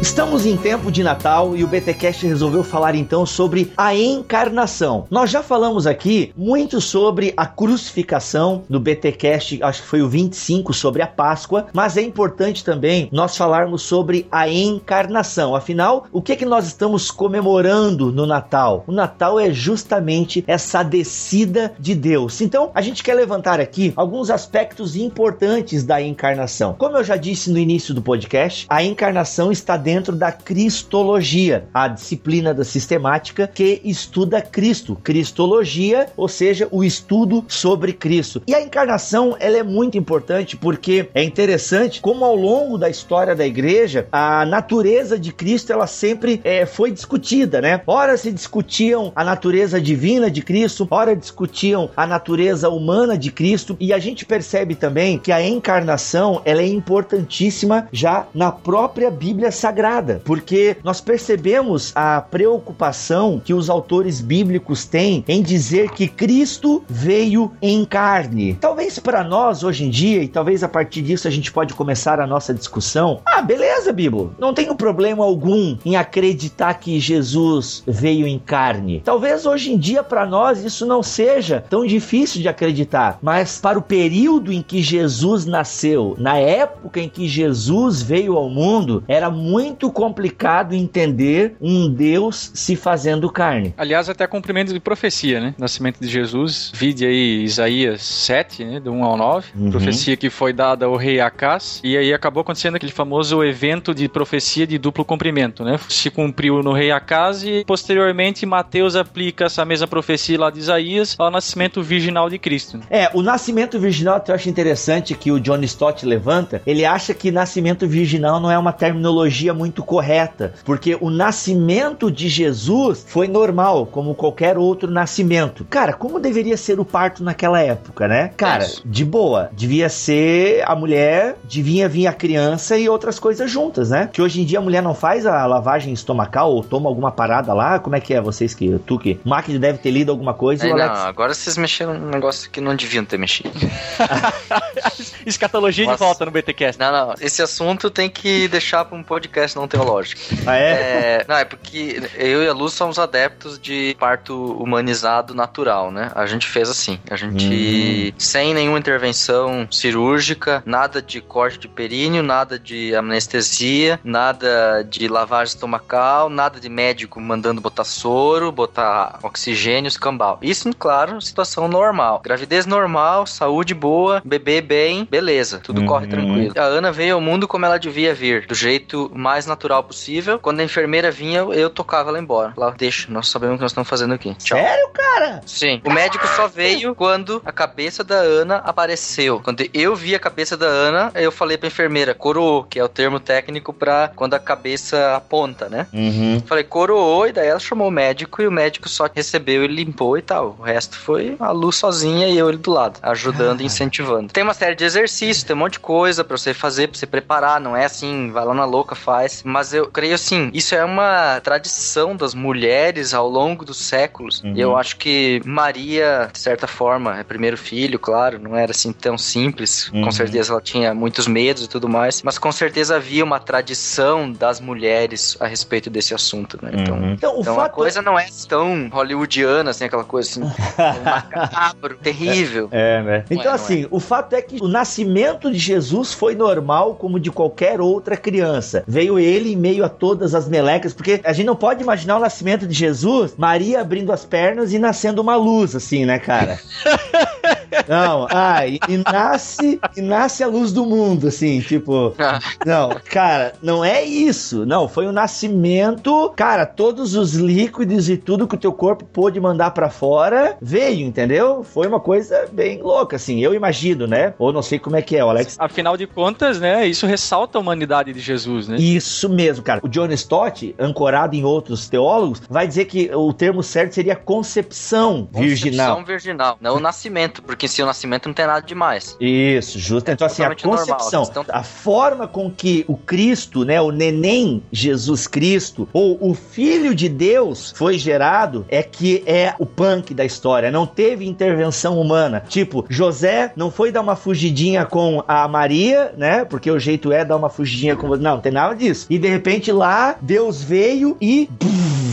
Estamos 0.02 0.44
em 0.44 0.56
tempo 0.56 0.90
de 0.90 1.00
Natal 1.04 1.56
e 1.56 1.62
o 1.62 1.68
BTcast 1.68 2.26
resolveu 2.26 2.64
falar 2.64 2.96
então 2.96 3.24
sobre 3.24 3.72
a 3.76 3.94
encarnação. 3.94 5.06
Nós 5.08 5.30
já 5.30 5.44
falamos 5.44 5.86
aqui 5.86 6.32
muito 6.36 6.80
sobre 6.80 7.32
a 7.36 7.46
crucificação 7.46 8.64
no 8.68 8.80
BTcast, 8.80 9.62
acho 9.62 9.82
que 9.82 9.86
foi 9.86 10.02
o 10.02 10.08
25 10.08 10.74
sobre 10.74 11.02
a 11.02 11.06
Páscoa, 11.06 11.68
mas 11.72 11.96
é 11.96 12.02
importante 12.02 12.64
também 12.64 13.08
nós 13.12 13.36
falarmos 13.36 13.82
sobre 13.82 14.26
a 14.32 14.48
encarnação. 14.48 15.54
Afinal, 15.54 16.06
o 16.10 16.20
que 16.20 16.34
que 16.34 16.44
nós 16.44 16.66
estamos 16.66 17.12
comemorando 17.12 18.10
no 18.10 18.26
Natal? 18.26 18.82
O 18.88 18.92
Natal 18.92 19.38
é 19.38 19.52
justamente 19.52 20.42
essa 20.48 20.82
descida 20.82 21.74
de 21.78 21.94
Deus. 21.94 22.40
Então, 22.40 22.72
a 22.74 22.82
gente 22.82 23.04
quer 23.04 23.14
levantar 23.14 23.60
aqui 23.60 23.92
alguns 23.94 24.30
aspectos 24.30 24.96
importantes 24.96 25.84
da 25.84 26.02
encarnação. 26.02 26.74
Como 26.76 26.96
eu 26.96 27.04
já 27.04 27.16
disse 27.16 27.52
no 27.52 27.58
início 27.58 27.94
do 27.94 28.02
podcast, 28.02 28.66
a 28.68 28.82
encarnação 28.82 29.52
está 29.52 29.76
dentro 29.76 29.91
dentro 29.92 30.16
da 30.16 30.32
Cristologia, 30.32 31.66
a 31.74 31.86
disciplina 31.86 32.54
da 32.54 32.64
sistemática 32.64 33.46
que 33.46 33.82
estuda 33.84 34.40
Cristo. 34.40 34.98
Cristologia, 35.04 36.06
ou 36.16 36.28
seja, 36.28 36.66
o 36.70 36.82
estudo 36.82 37.44
sobre 37.46 37.92
Cristo. 37.92 38.42
E 38.46 38.54
a 38.54 38.62
encarnação, 38.62 39.36
ela 39.38 39.58
é 39.58 39.62
muito 39.62 39.98
importante 39.98 40.56
porque 40.56 41.10
é 41.12 41.22
interessante 41.22 42.00
como 42.00 42.24
ao 42.24 42.34
longo 42.34 42.78
da 42.78 42.88
história 42.88 43.36
da 43.36 43.46
igreja, 43.46 44.08
a 44.10 44.46
natureza 44.46 45.18
de 45.18 45.30
Cristo, 45.30 45.74
ela 45.74 45.86
sempre 45.86 46.40
é, 46.42 46.64
foi 46.64 46.90
discutida, 46.90 47.60
né? 47.60 47.82
Ora 47.86 48.16
se 48.16 48.32
discutiam 48.32 49.12
a 49.14 49.22
natureza 49.22 49.78
divina 49.78 50.30
de 50.30 50.40
Cristo, 50.40 50.88
ora 50.90 51.14
discutiam 51.14 51.90
a 51.94 52.06
natureza 52.06 52.70
humana 52.70 53.18
de 53.18 53.30
Cristo, 53.30 53.76
e 53.78 53.92
a 53.92 53.98
gente 53.98 54.24
percebe 54.24 54.74
também 54.74 55.18
que 55.18 55.30
a 55.30 55.46
encarnação, 55.46 56.40
ela 56.46 56.62
é 56.62 56.66
importantíssima 56.66 57.88
já 57.92 58.26
na 58.34 58.50
própria 58.50 59.10
Bíblia 59.10 59.50
Sagrada, 59.50 59.81
porque 60.24 60.76
nós 60.84 61.00
percebemos 61.00 61.92
a 61.94 62.20
preocupação 62.20 63.40
que 63.44 63.54
os 63.54 63.68
autores 63.68 64.20
bíblicos 64.20 64.84
têm 64.84 65.24
em 65.26 65.42
dizer 65.42 65.90
que 65.90 66.06
Cristo 66.08 66.84
veio 66.88 67.52
em 67.60 67.84
carne. 67.84 68.54
Talvez 68.60 68.98
para 68.98 69.24
nós 69.24 69.64
hoje 69.64 69.84
em 69.84 69.90
dia, 69.90 70.22
e 70.22 70.28
talvez 70.28 70.62
a 70.62 70.68
partir 70.68 71.02
disso 71.02 71.26
a 71.26 71.30
gente 71.30 71.50
pode 71.50 71.74
começar 71.74 72.20
a 72.20 72.26
nossa 72.26 72.54
discussão. 72.54 73.20
Ah, 73.24 73.42
beleza, 73.42 73.92
Bíblia. 73.92 74.30
Não 74.38 74.54
tenho 74.54 74.74
problema 74.74 75.24
algum 75.24 75.76
em 75.84 75.96
acreditar 75.96 76.74
que 76.74 77.00
Jesus 77.00 77.82
veio 77.86 78.26
em 78.26 78.38
carne. 78.38 79.00
Talvez 79.04 79.46
hoje 79.46 79.72
em 79.72 79.78
dia 79.78 80.02
para 80.02 80.26
nós 80.26 80.64
isso 80.64 80.86
não 80.86 81.02
seja 81.02 81.64
tão 81.68 81.86
difícil 81.86 82.40
de 82.40 82.48
acreditar, 82.48 83.18
mas 83.22 83.58
para 83.60 83.78
o 83.78 83.82
período 83.82 84.52
em 84.52 84.62
que 84.62 84.82
Jesus 84.82 85.46
nasceu, 85.46 86.14
na 86.18 86.36
época 86.36 87.00
em 87.00 87.08
que 87.08 87.26
Jesus 87.26 88.02
veio 88.02 88.36
ao 88.36 88.48
mundo, 88.48 89.02
era 89.08 89.30
muito 89.30 89.71
complicado 89.90 90.74
entender 90.74 91.56
um 91.60 91.88
Deus 91.88 92.50
se 92.54 92.76
fazendo 92.76 93.30
carne. 93.30 93.74
Aliás, 93.76 94.08
até 94.08 94.26
cumprimento 94.26 94.72
de 94.72 94.80
profecia, 94.80 95.40
né? 95.40 95.54
Nascimento 95.58 96.00
de 96.00 96.08
Jesus, 96.08 96.72
vide 96.74 97.06
aí 97.06 97.42
Isaías 97.42 98.02
7, 98.02 98.64
né? 98.64 98.80
Do 98.80 98.92
1 98.92 99.04
ao 99.04 99.16
9, 99.16 99.48
uhum. 99.54 99.70
profecia 99.70 100.16
que 100.16 100.30
foi 100.30 100.52
dada 100.52 100.86
ao 100.86 100.96
rei 100.96 101.20
Acás, 101.20 101.80
e 101.84 101.96
aí 101.96 102.12
acabou 102.12 102.40
acontecendo 102.40 102.76
aquele 102.76 102.92
famoso 102.92 103.42
evento 103.42 103.94
de 103.94 104.08
profecia 104.08 104.66
de 104.66 104.78
duplo 104.78 105.04
cumprimento, 105.04 105.64
né? 105.64 105.78
Se 105.88 106.10
cumpriu 106.10 106.62
no 106.62 106.72
rei 106.72 106.90
Acás 106.90 107.42
e 107.44 107.64
posteriormente 107.64 108.44
Mateus 108.46 108.96
aplica 108.96 109.44
essa 109.46 109.64
mesma 109.64 109.86
profecia 109.86 110.38
lá 110.38 110.50
de 110.50 110.58
Isaías 110.58 111.14
ao 111.18 111.30
nascimento 111.30 111.82
virginal 111.82 112.28
de 112.28 112.38
Cristo. 112.38 112.80
É, 112.90 113.10
o 113.14 113.22
nascimento 113.22 113.78
virginal 113.78 114.22
eu 114.26 114.34
acho 114.34 114.48
interessante 114.48 115.14
que 115.14 115.30
o 115.30 115.40
John 115.40 115.60
Stott 115.62 116.04
levanta, 116.04 116.62
ele 116.66 116.84
acha 116.84 117.14
que 117.14 117.30
nascimento 117.30 117.86
virginal 117.86 118.40
não 118.40 118.50
é 118.50 118.58
uma 118.58 118.72
terminologia 118.72 119.54
muito 119.54 119.61
correta, 119.70 120.54
porque 120.64 120.96
o 121.00 121.10
nascimento 121.10 122.10
de 122.10 122.28
Jesus 122.28 123.04
foi 123.06 123.28
normal, 123.28 123.86
como 123.86 124.14
qualquer 124.14 124.58
outro 124.58 124.90
nascimento. 124.90 125.64
Cara, 125.68 125.92
como 125.92 126.18
deveria 126.18 126.56
ser 126.56 126.80
o 126.80 126.84
parto 126.84 127.22
naquela 127.22 127.60
época, 127.60 128.08
né? 128.08 128.32
Cara, 128.36 128.66
de 128.84 129.04
boa, 129.04 129.50
devia 129.52 129.88
ser 129.88 130.64
a 130.66 130.74
mulher, 130.74 131.36
devia 131.44 131.88
vir 131.88 132.06
a 132.06 132.12
criança 132.12 132.76
e 132.76 132.88
outras 132.88 133.18
coisas 133.18 133.50
juntas, 133.50 133.90
né? 133.90 134.08
Que 134.12 134.22
hoje 134.22 134.40
em 134.40 134.44
dia 134.44 134.58
a 134.58 134.62
mulher 134.62 134.82
não 134.82 134.94
faz 134.94 135.26
a 135.26 135.46
lavagem 135.46 135.92
estomacal 135.92 136.52
ou 136.52 136.64
toma 136.64 136.88
alguma 136.88 137.12
parada 137.12 137.52
lá, 137.52 137.78
como 137.78 137.94
é 137.94 138.00
que 138.00 138.14
é 138.14 138.20
vocês 138.20 138.54
que, 138.54 138.78
tu 138.86 138.98
que, 138.98 139.20
Mac 139.24 139.46
deve 139.48 139.78
ter 139.78 139.90
lido 139.90 140.10
alguma 140.10 140.34
coisa. 140.34 140.66
É, 140.66 140.70
Alex... 140.70 140.98
não, 140.98 141.06
agora 141.06 141.34
vocês 141.34 141.56
mexeram 141.56 141.98
num 141.98 142.08
negócio 142.08 142.50
que 142.50 142.60
não 142.60 142.74
deviam 142.74 143.04
ter 143.04 143.18
mexido. 143.18 143.50
Escatologia 145.26 145.84
Nossa. 145.84 145.98
de 145.98 146.04
volta 146.04 146.24
no 146.24 146.30
BTcast. 146.30 146.78
Não, 146.78 146.92
não, 146.92 147.14
esse 147.20 147.42
assunto 147.42 147.90
tem 147.90 148.08
que 148.08 148.48
deixar 148.48 148.84
para 148.84 148.96
um 148.96 149.02
podcast 149.02 149.51
não 149.56 149.68
teológico. 149.68 150.20
Ah, 150.46 150.56
é? 150.56 150.70
é? 150.70 151.24
Não, 151.28 151.36
é 151.36 151.44
porque 151.44 152.02
eu 152.16 152.42
e 152.42 152.48
a 152.48 152.52
Luz 152.52 152.72
somos 152.72 152.98
adeptos 152.98 153.58
de 153.58 153.96
parto 153.98 154.52
humanizado 154.54 155.34
natural, 155.34 155.90
né? 155.90 156.10
A 156.14 156.26
gente 156.26 156.46
fez 156.46 156.68
assim, 156.68 156.98
a 157.10 157.16
gente, 157.16 158.12
hum. 158.14 158.14
sem 158.18 158.54
nenhuma 158.54 158.78
intervenção 158.78 159.66
cirúrgica, 159.70 160.62
nada 160.66 161.00
de 161.00 161.20
corte 161.20 161.58
de 161.58 161.68
períneo, 161.68 162.22
nada 162.22 162.58
de 162.58 162.94
anestesia, 162.94 163.98
nada 164.04 164.82
de 164.82 165.08
lavagem 165.08 165.54
estomacal, 165.54 166.28
nada 166.28 166.58
de 166.58 166.68
médico 166.68 167.20
mandando 167.20 167.60
botar 167.60 167.84
soro, 167.84 168.50
botar 168.50 169.18
oxigênio, 169.22 169.88
escambau. 169.88 170.38
Isso, 170.42 170.70
claro, 170.76 171.20
situação 171.20 171.68
normal. 171.68 172.20
Gravidez 172.24 172.66
normal, 172.66 173.26
saúde 173.26 173.74
boa, 173.74 174.22
bebê 174.24 174.60
bem, 174.60 175.06
beleza, 175.10 175.58
tudo 175.58 175.80
uhum. 175.80 175.86
corre 175.86 176.06
tranquilo. 176.06 176.54
A 176.56 176.62
Ana 176.62 176.92
veio 176.92 177.14
ao 177.14 177.20
mundo 177.20 177.48
como 177.48 177.66
ela 177.66 177.78
devia 177.78 178.14
vir, 178.14 178.46
do 178.46 178.54
jeito 178.54 179.10
mais 179.14 179.41
natural 179.46 179.82
possível. 179.82 180.38
Quando 180.38 180.60
a 180.60 180.64
enfermeira 180.64 181.10
vinha, 181.10 181.40
eu 181.40 181.70
tocava 181.70 182.10
ela 182.10 182.18
embora. 182.18 182.52
Lá, 182.56 182.70
deixa, 182.70 183.10
nós 183.10 183.28
sabemos 183.28 183.54
o 183.54 183.58
que 183.58 183.62
nós 183.62 183.72
estamos 183.72 183.88
fazendo 183.88 184.14
aqui. 184.14 184.34
Tchau. 184.34 184.58
Sério, 184.58 184.88
cara? 184.90 185.40
Sim. 185.46 185.80
O 185.84 185.90
médico 185.90 186.26
só 186.28 186.48
veio 186.48 186.94
quando 186.94 187.42
a 187.44 187.52
cabeça 187.52 188.02
da 188.04 188.16
Ana 188.16 188.56
apareceu. 188.56 189.40
Quando 189.40 189.64
eu 189.72 189.94
vi 189.94 190.14
a 190.14 190.18
cabeça 190.18 190.56
da 190.56 190.66
Ana, 190.66 191.12
eu 191.14 191.32
falei 191.32 191.56
pra 191.56 191.68
enfermeira, 191.68 192.14
coroou, 192.14 192.64
que 192.64 192.78
é 192.78 192.84
o 192.84 192.88
termo 192.88 193.20
técnico 193.20 193.72
pra 193.72 194.10
quando 194.14 194.34
a 194.34 194.38
cabeça 194.38 195.16
aponta, 195.16 195.68
né? 195.68 195.86
Uhum. 195.92 196.42
Falei, 196.46 196.64
coroou, 196.64 197.26
e 197.26 197.32
daí 197.32 197.48
ela 197.48 197.60
chamou 197.60 197.88
o 197.88 197.90
médico 197.90 198.42
e 198.42 198.46
o 198.46 198.52
médico 198.52 198.88
só 198.88 199.08
recebeu 199.12 199.64
e 199.64 199.68
limpou 199.68 200.16
e 200.16 200.22
tal. 200.22 200.56
O 200.58 200.62
resto 200.62 200.98
foi 200.98 201.36
a 201.38 201.50
luz 201.50 201.76
sozinha 201.76 202.28
e 202.28 202.36
eu 202.36 202.48
ele 202.48 202.58
do 202.58 202.70
lado, 202.70 202.98
ajudando 203.02 203.60
e 203.60 203.64
incentivando. 203.64 204.32
Tem 204.32 204.42
uma 204.42 204.54
série 204.54 204.74
de 204.74 204.84
exercícios, 204.84 205.44
tem 205.44 205.54
um 205.54 205.58
monte 205.58 205.74
de 205.74 205.80
coisa 205.80 206.24
pra 206.24 206.36
você 206.36 206.52
fazer, 206.52 206.88
pra 206.88 206.98
você 206.98 207.06
preparar, 207.06 207.60
não 207.60 207.76
é 207.76 207.84
assim, 207.84 208.30
vai 208.30 208.44
lá 208.44 208.54
na 208.54 208.64
louca, 208.64 208.94
faz. 208.94 209.21
Mas 209.44 209.72
eu 209.72 209.86
creio 209.86 210.14
assim, 210.14 210.50
isso 210.52 210.74
é 210.74 210.84
uma 210.84 211.40
tradição 211.40 212.16
das 212.16 212.34
mulheres 212.34 213.14
ao 213.14 213.28
longo 213.28 213.64
dos 213.64 213.78
séculos. 213.78 214.42
Uhum. 214.42 214.54
E 214.54 214.60
eu 214.60 214.76
acho 214.76 214.96
que 214.96 215.40
Maria, 215.44 216.30
de 216.32 216.38
certa 216.38 216.66
forma, 216.66 217.18
é 217.18 217.24
primeiro 217.24 217.56
filho, 217.56 217.98
claro, 217.98 218.38
não 218.38 218.56
era 218.56 218.72
assim 218.72 218.92
tão 218.92 219.16
simples. 219.16 219.88
Uhum. 219.88 220.02
Com 220.02 220.12
certeza 220.12 220.52
ela 220.52 220.60
tinha 220.60 220.94
muitos 220.94 221.26
medos 221.26 221.64
e 221.64 221.68
tudo 221.68 221.88
mais, 221.88 222.22
mas 222.22 222.38
com 222.38 222.52
certeza 222.52 222.96
havia 222.96 223.24
uma 223.24 223.38
tradição 223.38 224.30
das 224.32 224.60
mulheres 224.60 225.36
a 225.40 225.46
respeito 225.46 225.88
desse 225.90 226.14
assunto, 226.14 226.58
né? 226.62 226.70
Então, 226.74 226.96
uhum. 226.96 227.12
então, 227.12 227.40
então 227.40 227.60
a 227.60 227.68
coisa 227.68 228.00
é... 228.00 228.02
não 228.02 228.18
é 228.18 228.26
tão 228.48 228.88
hollywoodiana, 228.88 229.70
assim, 229.70 229.84
aquela 229.84 230.04
coisa 230.04 230.28
assim, 230.30 230.40
macabro, 231.04 231.96
terrível. 231.96 232.68
É, 232.70 233.02
né? 233.02 233.24
Então, 233.30 233.52
é, 233.52 233.54
assim, 233.54 233.84
é. 233.84 233.88
o 233.90 234.00
fato 234.00 234.34
é 234.34 234.42
que 234.42 234.58
o 234.60 234.68
nascimento 234.68 235.50
de 235.50 235.58
Jesus 235.58 236.12
foi 236.12 236.34
normal 236.34 236.94
como 236.94 237.18
de 237.18 237.30
qualquer 237.30 237.80
outra 237.80 238.16
criança. 238.16 238.84
Veio 238.86 239.11
ele 239.18 239.52
em 239.52 239.56
meio 239.56 239.84
a 239.84 239.88
todas 239.88 240.34
as 240.34 240.48
melecas, 240.48 240.92
porque 240.92 241.20
a 241.24 241.32
gente 241.32 241.46
não 241.46 241.56
pode 241.56 241.82
imaginar 241.82 242.16
o 242.16 242.20
nascimento 242.20 242.66
de 242.66 242.74
Jesus, 242.74 243.34
Maria 243.36 243.80
abrindo 243.80 244.12
as 244.12 244.24
pernas 244.24 244.72
e 244.72 244.78
nascendo 244.78 245.20
uma 245.20 245.36
luz, 245.36 245.74
assim, 245.74 246.04
né, 246.04 246.18
cara? 246.18 246.58
Não, 247.88 248.26
ah, 248.30 248.66
e, 248.66 248.78
e, 248.88 248.98
nasce 248.98 249.80
e 249.96 250.00
nasce 250.00 250.44
a 250.44 250.46
luz 250.46 250.72
do 250.72 250.84
mundo, 250.84 251.28
assim, 251.28 251.60
tipo. 251.60 252.14
Não, 252.64 252.90
cara, 253.10 253.54
não 253.62 253.84
é 253.84 254.04
isso. 254.04 254.64
Não, 254.64 254.88
foi 254.88 255.06
o 255.06 255.12
nascimento, 255.12 256.32
cara, 256.36 256.66
todos 256.66 257.14
os 257.14 257.34
líquidos 257.34 258.08
e 258.08 258.16
tudo 258.16 258.46
que 258.46 258.54
o 258.54 258.58
teu 258.58 258.72
corpo 258.72 259.04
pôde 259.04 259.40
mandar 259.40 259.72
para 259.72 259.90
fora 259.90 260.56
veio, 260.60 261.06
entendeu? 261.06 261.64
Foi 261.64 261.86
uma 261.86 262.00
coisa 262.00 262.46
bem 262.52 262.80
louca, 262.80 263.16
assim, 263.16 263.40
eu 263.40 263.54
imagino, 263.54 264.06
né? 264.06 264.34
Ou 264.38 264.52
não 264.52 264.62
sei 264.62 264.78
como 264.78 264.96
é 264.96 265.02
que 265.02 265.16
é, 265.16 265.24
o 265.24 265.30
Alex. 265.30 265.56
Afinal 265.58 265.96
de 265.96 266.06
contas, 266.06 266.60
né, 266.60 266.86
isso 266.86 267.06
ressalta 267.06 267.58
a 267.58 267.60
humanidade 267.60 268.12
de 268.12 268.20
Jesus, 268.20 268.68
né? 268.68 268.76
Isso 268.76 269.01
mesmo, 269.28 269.62
cara. 269.62 269.80
O 269.82 269.88
John 269.88 270.10
Stott, 270.12 270.74
ancorado 270.78 271.34
em 271.34 271.44
outros 271.44 271.88
teólogos, 271.88 272.42
vai 272.48 272.66
dizer 272.66 272.86
que 272.86 273.10
o 273.14 273.32
termo 273.32 273.62
certo 273.62 273.94
seria 273.94 274.16
concepção, 274.16 274.82
concepção 274.82 275.28
virginal. 275.32 275.96
Concepção 275.96 276.04
virginal, 276.04 276.58
não 276.60 276.76
o 276.76 276.80
nascimento, 276.80 277.42
porque 277.42 277.68
se 277.68 277.82
o 277.82 277.86
nascimento 277.86 278.26
não 278.26 278.34
tem 278.34 278.46
nada 278.46 278.60
demais. 278.60 279.16
Isso, 279.20 279.78
justo. 279.78 280.10
Então, 280.10 280.26
assim, 280.26 280.42
a 280.42 280.54
concepção, 280.54 281.24
normal, 281.24 281.46
a, 281.48 281.60
a 281.60 281.62
forma 281.62 282.26
com 282.26 282.50
que 282.50 282.84
o 282.88 282.96
Cristo, 282.96 283.64
né, 283.64 283.80
o 283.80 283.90
neném 283.90 284.62
Jesus 284.70 285.26
Cristo, 285.26 285.88
ou 285.92 286.18
o 286.20 286.34
Filho 286.34 286.94
de 286.94 287.08
Deus 287.08 287.72
foi 287.76 287.98
gerado, 287.98 288.64
é 288.68 288.82
que 288.82 289.22
é 289.26 289.54
o 289.58 289.66
punk 289.66 290.14
da 290.14 290.24
história. 290.24 290.70
Não 290.70 290.86
teve 290.86 291.26
intervenção 291.26 292.00
humana. 292.00 292.42
Tipo, 292.48 292.84
José 292.88 293.52
não 293.56 293.70
foi 293.70 293.90
dar 293.90 294.00
uma 294.00 294.16
fugidinha 294.16 294.84
com 294.84 295.22
a 295.26 295.46
Maria, 295.48 296.12
né? 296.16 296.44
Porque 296.44 296.70
o 296.70 296.78
jeito 296.78 297.12
é 297.12 297.24
dar 297.24 297.36
uma 297.36 297.48
fugidinha 297.48 297.96
com. 297.96 298.08
Não, 298.08 298.32
não 298.34 298.40
tem 298.40 298.52
nada 298.52 298.74
disso. 298.74 298.91
E 299.08 299.18
de 299.18 299.28
repente 299.28 299.72
lá, 299.72 300.16
Deus 300.20 300.62
veio 300.62 301.16
e. 301.20 301.48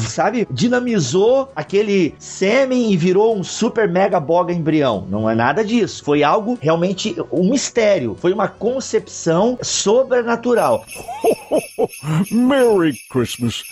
Sabe? 0.07 0.47
Dinamizou 0.49 1.51
aquele 1.55 2.15
sêmen 2.17 2.91
e 2.91 2.97
virou 2.97 3.37
um 3.37 3.43
super 3.43 3.87
mega 3.87 4.19
boga 4.19 4.53
embrião. 4.53 5.05
Não 5.09 5.29
é 5.29 5.35
nada 5.35 5.63
disso. 5.63 6.03
Foi 6.03 6.23
algo 6.23 6.57
realmente 6.59 7.15
um 7.31 7.49
mistério. 7.49 8.17
Foi 8.19 8.33
uma 8.33 8.47
concepção 8.47 9.57
sobrenatural. 9.61 10.83
Merry 12.31 12.95
Christmas. 13.09 13.63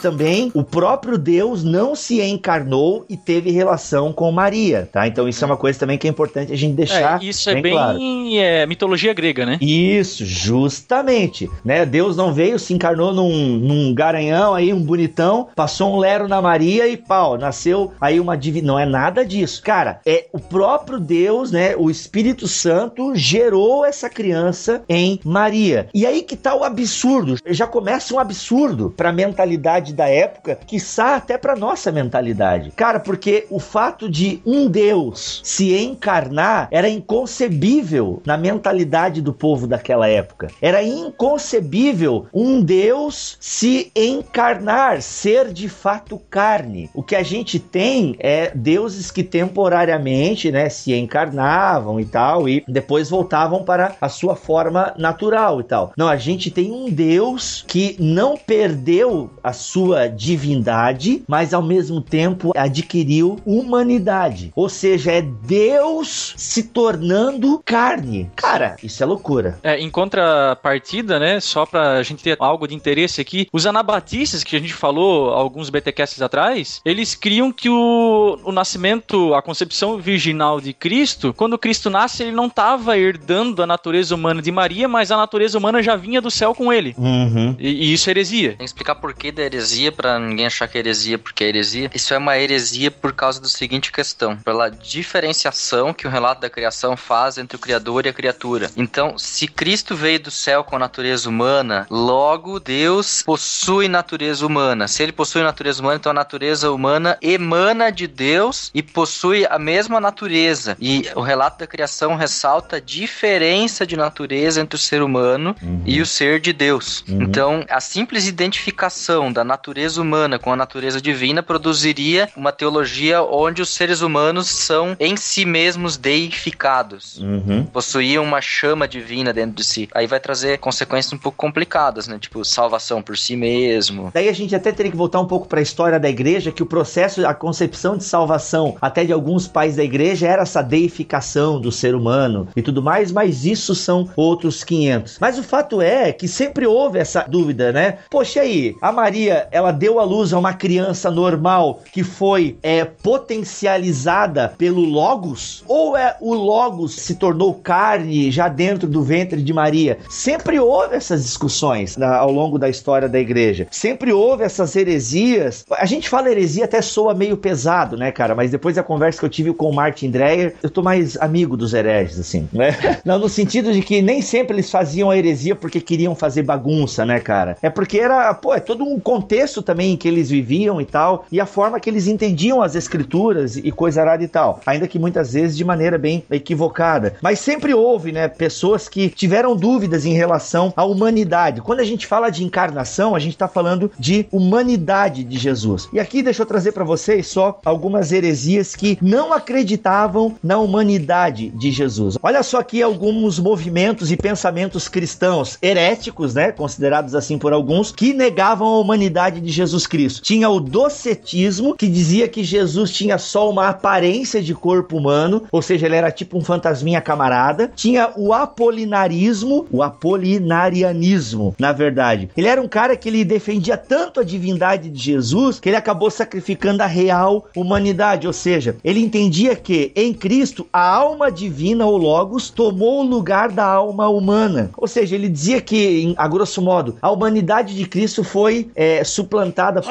Também 0.00 0.50
o 0.54 0.62
próprio 0.62 1.16
Deus 1.16 1.64
não 1.64 1.94
se 1.94 2.20
encarnou 2.20 3.04
e 3.08 3.16
teve 3.16 3.50
relação 3.50 4.12
com 4.12 4.30
Maria, 4.30 4.88
tá? 4.90 5.06
Então 5.06 5.28
isso 5.28 5.42
é 5.44 5.46
uma 5.46 5.56
coisa 5.56 5.78
também 5.78 5.98
que 5.98 6.06
é 6.06 6.10
importante 6.10 6.52
a 6.52 6.56
gente 6.56 6.74
deixar 6.74 7.22
É, 7.22 7.24
isso 7.24 7.48
é 7.48 7.54
bem 7.54 7.62
bem 7.62 7.72
claro. 7.72 7.98
é, 8.38 8.66
mitologia 8.66 9.12
grega, 9.12 9.46
né? 9.46 9.58
Isso, 9.60 10.24
justamente, 10.24 11.48
né? 11.64 11.86
Deus 11.86 12.16
não 12.16 12.32
veio, 12.32 12.58
se 12.58 12.74
encarnou 12.74 13.12
num, 13.12 13.56
num 13.56 13.94
garanhão 13.94 14.54
aí, 14.54 14.72
um 14.72 14.82
bonitão, 14.82 15.48
passou 15.54 15.94
um 15.94 15.98
lero 15.98 16.28
na 16.28 16.42
Maria 16.42 16.88
e 16.88 16.96
pau, 16.96 17.38
nasceu 17.38 17.92
aí 18.00 18.20
uma 18.20 18.36
divina. 18.36 18.68
Não 18.68 18.78
é 18.78 18.86
nada 18.86 19.24
disso. 19.24 19.62
Cara, 19.62 20.00
é 20.06 20.26
o 20.32 20.38
próprio 20.38 21.00
Deus, 21.00 21.50
né? 21.50 21.74
O 21.76 21.90
Espírito 21.90 22.46
Santo 22.46 23.14
gerou 23.14 23.84
essa 23.84 24.08
criança 24.08 24.82
em 24.88 25.18
Maria. 25.24 25.88
E 25.94 26.06
aí 26.06 26.22
que 26.22 26.36
tá 26.36 26.54
o 26.54 26.64
absurdo. 26.64 27.36
Já 27.46 27.66
começa 27.66 28.14
um 28.14 28.18
absurdo 28.18 28.92
pra 28.96 29.12
mentalidade 29.12 29.89
da 29.94 30.08
época, 30.08 30.58
quiçá 30.66 31.16
até 31.16 31.36
pra 31.36 31.56
nossa 31.56 31.90
mentalidade. 31.90 32.72
Cara, 32.72 33.00
porque 33.00 33.46
o 33.50 33.58
fato 33.58 34.08
de 34.08 34.40
um 34.44 34.68
Deus 34.68 35.40
se 35.44 35.76
encarnar 35.76 36.68
era 36.70 36.88
inconcebível 36.88 38.22
na 38.24 38.36
mentalidade 38.36 39.20
do 39.20 39.32
povo 39.32 39.66
daquela 39.66 40.08
época. 40.08 40.48
Era 40.60 40.82
inconcebível 40.82 42.26
um 42.32 42.60
Deus 42.60 43.36
se 43.40 43.90
encarnar, 43.94 45.02
ser 45.02 45.52
de 45.52 45.68
fato 45.68 46.20
carne. 46.30 46.90
O 46.94 47.02
que 47.02 47.16
a 47.16 47.22
gente 47.22 47.58
tem 47.58 48.16
é 48.18 48.50
deuses 48.54 49.10
que 49.10 49.22
temporariamente, 49.22 50.50
né, 50.50 50.68
se 50.68 50.94
encarnavam 50.94 52.00
e 52.00 52.04
tal 52.04 52.48
e 52.48 52.64
depois 52.66 53.10
voltavam 53.10 53.64
para 53.64 53.96
a 54.00 54.08
sua 54.08 54.36
forma 54.36 54.94
natural 54.96 55.60
e 55.60 55.64
tal. 55.64 55.92
Não, 55.96 56.08
a 56.08 56.16
gente 56.16 56.50
tem 56.50 56.70
um 56.70 56.90
Deus 56.90 57.64
que 57.66 57.96
não 57.98 58.36
perdeu 58.36 59.30
a 59.42 59.52
sua 59.52 59.79
divindade, 60.16 61.22
mas 61.26 61.54
ao 61.54 61.62
mesmo 61.62 62.00
tempo 62.00 62.52
adquiriu 62.56 63.38
humanidade. 63.44 64.52
Ou 64.54 64.68
seja, 64.68 65.12
é 65.12 65.22
Deus 65.22 66.34
se 66.36 66.64
tornando 66.64 67.60
carne. 67.64 68.30
Cara, 68.36 68.76
isso 68.82 69.02
é 69.02 69.06
loucura. 69.06 69.58
É, 69.62 69.78
em 69.78 69.90
contrapartida, 69.90 71.18
né, 71.18 71.40
só 71.40 71.66
pra 71.66 72.02
gente 72.02 72.22
ter 72.22 72.36
algo 72.38 72.66
de 72.66 72.74
interesse 72.74 73.20
aqui, 73.20 73.48
os 73.52 73.66
anabatistas 73.66 74.44
que 74.44 74.56
a 74.56 74.60
gente 74.60 74.74
falou 74.74 75.30
alguns 75.30 75.70
BTcasts 75.70 76.22
atrás, 76.22 76.80
eles 76.84 77.14
criam 77.14 77.52
que 77.52 77.68
o, 77.68 78.38
o 78.44 78.52
nascimento, 78.52 79.34
a 79.34 79.42
concepção 79.42 79.98
virginal 79.98 80.60
de 80.60 80.72
Cristo, 80.72 81.34
quando 81.34 81.58
Cristo 81.58 81.90
nasce, 81.90 82.22
ele 82.22 82.32
não 82.32 82.46
estava 82.46 82.96
herdando 82.96 83.62
a 83.62 83.66
natureza 83.66 84.14
humana 84.14 84.42
de 84.42 84.50
Maria, 84.50 84.88
mas 84.88 85.10
a 85.10 85.16
natureza 85.16 85.58
humana 85.58 85.82
já 85.82 85.96
vinha 85.96 86.20
do 86.20 86.30
céu 86.30 86.54
com 86.54 86.72
ele. 86.72 86.94
Uhum. 86.98 87.56
E, 87.58 87.68
e 87.68 87.92
isso 87.92 88.08
é 88.08 88.12
heresia. 88.12 88.48
Tem 88.50 88.58
que 88.58 88.64
explicar 88.64 88.94
por 88.96 89.14
que 89.14 89.30
da 89.30 89.42
heresia, 89.42 89.69
pra 89.92 90.18
ninguém 90.18 90.46
achar 90.46 90.66
que 90.66 90.76
é 90.76 90.80
heresia 90.80 91.18
porque 91.18 91.44
é 91.44 91.48
heresia. 91.48 91.90
Isso 91.94 92.12
é 92.12 92.18
uma 92.18 92.38
heresia 92.38 92.90
por 92.90 93.12
causa 93.12 93.40
da 93.40 93.48
seguinte 93.48 93.92
questão: 93.92 94.36
pela 94.36 94.68
diferenciação 94.68 95.92
que 95.92 96.06
o 96.06 96.10
relato 96.10 96.40
da 96.40 96.50
criação 96.50 96.96
faz 96.96 97.38
entre 97.38 97.56
o 97.56 97.58
Criador 97.58 98.06
e 98.06 98.08
a 98.08 98.12
criatura. 98.12 98.70
Então, 98.76 99.16
se 99.18 99.46
Cristo 99.46 99.94
veio 99.94 100.20
do 100.20 100.30
céu 100.30 100.64
com 100.64 100.76
a 100.76 100.78
natureza 100.78 101.28
humana, 101.28 101.86
logo 101.90 102.58
Deus 102.58 103.22
possui 103.22 103.88
natureza 103.88 104.46
humana. 104.46 104.88
Se 104.88 105.02
ele 105.02 105.12
possui 105.12 105.42
natureza 105.42 105.80
humana, 105.80 105.96
então 105.96 106.10
a 106.10 106.14
natureza 106.14 106.70
humana 106.70 107.18
emana 107.22 107.90
de 107.90 108.06
Deus 108.06 108.70
e 108.74 108.82
possui 108.82 109.46
a 109.46 109.58
mesma 109.58 110.00
natureza. 110.00 110.76
E 110.80 111.08
o 111.14 111.20
relato 111.20 111.60
da 111.60 111.66
criação 111.66 112.16
ressalta 112.16 112.76
a 112.76 112.80
diferença 112.80 113.86
de 113.86 113.96
natureza 113.96 114.60
entre 114.60 114.76
o 114.76 114.78
ser 114.78 115.02
humano 115.02 115.54
e 115.84 116.00
o 116.00 116.06
ser 116.06 116.40
de 116.40 116.52
Deus. 116.52 117.04
Uhum. 117.08 117.22
Então, 117.22 117.64
a 117.68 117.80
simples 117.80 118.26
identificação 118.26 119.32
da 119.32 119.44
natureza 119.44 119.59
humana 119.98 120.38
com 120.38 120.52
a 120.52 120.56
natureza 120.56 121.00
divina 121.00 121.42
produziria 121.42 122.28
uma 122.36 122.52
teologia 122.52 123.22
onde 123.22 123.62
os 123.62 123.70
seres 123.70 124.00
humanos 124.00 124.48
são 124.48 124.96
em 124.98 125.16
si 125.16 125.44
mesmos 125.44 125.96
deificados. 125.96 127.18
Uhum. 127.18 127.64
Possuíam 127.66 128.24
uma 128.24 128.40
chama 128.40 128.88
divina 128.88 129.32
dentro 129.32 129.56
de 129.56 129.64
si. 129.64 129.88
Aí 129.94 130.06
vai 130.06 130.20
trazer 130.20 130.58
consequências 130.58 131.12
um 131.12 131.18
pouco 131.18 131.36
complicadas, 131.36 132.06
né? 132.06 132.18
Tipo, 132.18 132.44
salvação 132.44 133.02
por 133.02 133.16
si 133.16 133.36
mesmo. 133.36 134.10
Daí 134.12 134.28
a 134.28 134.32
gente 134.32 134.54
até 134.54 134.72
teria 134.72 134.90
que 134.90 134.96
voltar 134.96 135.20
um 135.20 135.26
pouco 135.26 135.46
para 135.46 135.60
a 135.60 135.62
história 135.62 135.98
da 135.98 136.08
igreja, 136.08 136.52
que 136.52 136.62
o 136.62 136.66
processo, 136.66 137.26
a 137.26 137.34
concepção 137.34 137.96
de 137.96 138.04
salvação, 138.04 138.76
até 138.80 139.04
de 139.04 139.12
alguns 139.12 139.46
pais 139.46 139.76
da 139.76 139.84
igreja, 139.84 140.26
era 140.26 140.42
essa 140.42 140.62
deificação 140.62 141.60
do 141.60 141.70
ser 141.70 141.94
humano 141.94 142.48
e 142.56 142.62
tudo 142.62 142.82
mais, 142.82 143.12
mas 143.12 143.44
isso 143.44 143.74
são 143.74 144.08
outros 144.16 144.64
500. 144.64 145.18
Mas 145.20 145.38
o 145.38 145.42
fato 145.42 145.80
é 145.80 146.12
que 146.12 146.28
sempre 146.28 146.66
houve 146.66 146.98
essa 146.98 147.22
dúvida, 147.28 147.72
né? 147.72 147.98
Poxa, 148.10 148.40
aí, 148.40 148.76
a 148.80 148.92
Maria, 148.92 149.48
ela 149.50 149.70
deu 149.72 149.98
à 149.98 150.04
luz 150.04 150.32
a 150.32 150.38
uma 150.38 150.52
criança 150.52 151.10
normal 151.10 151.80
que 151.92 152.02
foi 152.02 152.56
é, 152.62 152.84
potencializada 152.84 154.52
pelo 154.56 154.80
Logos? 154.82 155.62
Ou 155.66 155.96
é 155.96 156.16
o 156.20 156.34
Logos 156.34 156.94
se 156.94 157.14
tornou 157.14 157.54
carne 157.54 158.30
já 158.30 158.48
dentro 158.48 158.88
do 158.88 159.02
ventre 159.02 159.42
de 159.42 159.52
Maria? 159.52 159.98
Sempre 160.08 160.58
houve 160.60 160.94
essas 160.96 161.22
discussões 161.24 161.96
na- 161.96 162.16
ao 162.16 162.30
longo 162.30 162.58
da 162.58 162.68
história 162.68 163.08
da 163.08 163.18
igreja. 163.18 163.66
Sempre 163.70 164.12
houve 164.12 164.44
essas 164.44 164.74
heresias. 164.76 165.64
A 165.72 165.86
gente 165.86 166.08
fala 166.08 166.30
heresia 166.30 166.64
até 166.64 166.80
soa 166.82 167.14
meio 167.14 167.36
pesado, 167.36 167.96
né, 167.96 168.10
cara? 168.12 168.34
Mas 168.34 168.50
depois 168.50 168.76
da 168.76 168.82
conversa 168.82 169.18
que 169.18 169.24
eu 169.24 169.30
tive 169.30 169.52
com 169.52 169.68
o 169.70 169.74
Martin 169.74 170.10
Dreyer, 170.10 170.54
eu 170.62 170.70
tô 170.70 170.82
mais 170.82 171.16
amigo 171.16 171.56
dos 171.56 171.74
hereges, 171.74 172.18
assim, 172.18 172.48
né? 172.52 172.76
Não, 173.04 173.18
no 173.18 173.28
sentido 173.28 173.72
de 173.72 173.80
que 173.82 174.02
nem 174.02 174.22
sempre 174.22 174.54
eles 174.56 174.70
faziam 174.70 175.10
a 175.10 175.16
heresia 175.16 175.54
porque 175.54 175.80
queriam 175.80 176.14
fazer 176.14 176.42
bagunça, 176.42 177.04
né, 177.04 177.18
cara? 177.20 177.56
É 177.62 177.70
porque 177.70 177.98
era, 177.98 178.32
pô, 178.34 178.54
é 178.54 178.60
todo 178.60 178.84
um 178.84 178.98
contexto 179.00 179.39
também 179.62 179.92
em 179.92 179.96
que 179.96 180.08
eles 180.08 180.30
viviam 180.30 180.80
e 180.80 180.84
tal, 180.84 181.26
e 181.30 181.40
a 181.40 181.46
forma 181.46 181.80
que 181.80 181.88
eles 181.88 182.06
entendiam 182.06 182.62
as 182.62 182.74
escrituras 182.74 183.56
e 183.56 183.70
coisa 183.70 184.00
arada 184.00 184.22
e 184.22 184.28
tal. 184.28 184.60
Ainda 184.66 184.88
que 184.88 184.98
muitas 184.98 185.32
vezes 185.32 185.56
de 185.56 185.64
maneira 185.64 185.98
bem 185.98 186.24
equivocada. 186.30 187.14
Mas 187.22 187.38
sempre 187.38 187.74
houve, 187.74 188.12
né, 188.12 188.28
pessoas 188.28 188.88
que 188.88 189.08
tiveram 189.08 189.56
dúvidas 189.56 190.04
em 190.04 190.12
relação 190.12 190.72
à 190.76 190.84
humanidade. 190.84 191.60
Quando 191.60 191.80
a 191.80 191.84
gente 191.84 192.06
fala 192.06 192.30
de 192.30 192.44
encarnação, 192.44 193.14
a 193.14 193.18
gente 193.18 193.36
tá 193.36 193.48
falando 193.48 193.90
de 193.98 194.26
humanidade 194.30 195.24
de 195.24 195.38
Jesus. 195.38 195.88
E 195.92 196.00
aqui 196.00 196.22
deixa 196.22 196.42
eu 196.42 196.46
trazer 196.46 196.72
para 196.72 196.84
vocês 196.84 197.26
só 197.26 197.58
algumas 197.64 198.12
heresias 198.12 198.74
que 198.74 198.98
não 199.00 199.32
acreditavam 199.32 200.34
na 200.42 200.58
humanidade 200.58 201.50
de 201.50 201.70
Jesus. 201.70 202.16
Olha 202.22 202.42
só 202.42 202.58
aqui 202.58 202.82
alguns 202.82 203.38
movimentos 203.38 204.10
e 204.10 204.16
pensamentos 204.16 204.88
cristãos 204.88 205.58
heréticos, 205.62 206.34
né, 206.34 206.52
considerados 206.52 207.14
assim 207.14 207.38
por 207.38 207.52
alguns, 207.52 207.92
que 207.92 208.12
negavam 208.12 208.66
a 208.68 208.78
humanidade 208.78 209.19
de 209.28 209.50
Jesus 209.50 209.86
Cristo. 209.86 210.22
Tinha 210.22 210.48
o 210.48 210.60
docetismo, 210.60 211.74
que 211.74 211.88
dizia 211.88 212.28
que 212.28 212.42
Jesus 212.42 212.90
tinha 212.90 213.18
só 213.18 213.50
uma 213.50 213.68
aparência 213.68 214.40
de 214.40 214.54
corpo 214.54 214.96
humano, 214.96 215.42
ou 215.52 215.60
seja, 215.60 215.86
ele 215.86 215.96
era 215.96 216.10
tipo 216.10 216.38
um 216.38 216.44
fantasminha 216.44 217.00
camarada. 217.00 217.70
Tinha 217.74 218.12
o 218.16 218.32
apolinarismo, 218.32 219.66
o 219.70 219.82
apolinarianismo, 219.82 221.54
na 221.58 221.72
verdade. 221.72 222.30
Ele 222.36 222.48
era 222.48 222.62
um 222.62 222.68
cara 222.68 222.96
que 222.96 223.08
ele 223.08 223.24
defendia 223.24 223.76
tanto 223.76 224.20
a 224.20 224.24
divindade 224.24 224.88
de 224.88 225.02
Jesus 225.02 225.60
que 225.60 225.68
ele 225.68 225.76
acabou 225.76 226.10
sacrificando 226.10 226.82
a 226.82 226.86
real 226.86 227.46
humanidade, 227.54 228.26
ou 228.26 228.32
seja, 228.32 228.76
ele 228.84 229.00
entendia 229.00 229.56
que 229.56 229.92
em 229.94 230.14
Cristo 230.14 230.66
a 230.72 230.80
alma 230.80 231.30
divina 231.30 231.84
ou 231.84 231.96
logos 231.96 232.50
tomou 232.50 233.00
o 233.00 233.06
lugar 233.08 233.50
da 233.50 233.64
alma 233.64 234.08
humana. 234.08 234.70
Ou 234.76 234.86
seja, 234.86 235.14
ele 235.14 235.28
dizia 235.28 235.60
que, 235.60 236.14
a 236.16 236.28
grosso 236.28 236.62
modo, 236.62 236.96
a 237.02 237.10
humanidade 237.10 237.74
de 237.74 237.86
Cristo 237.86 238.22
foi 238.22 238.70
é, 238.74 239.02
suplantada 239.10 239.82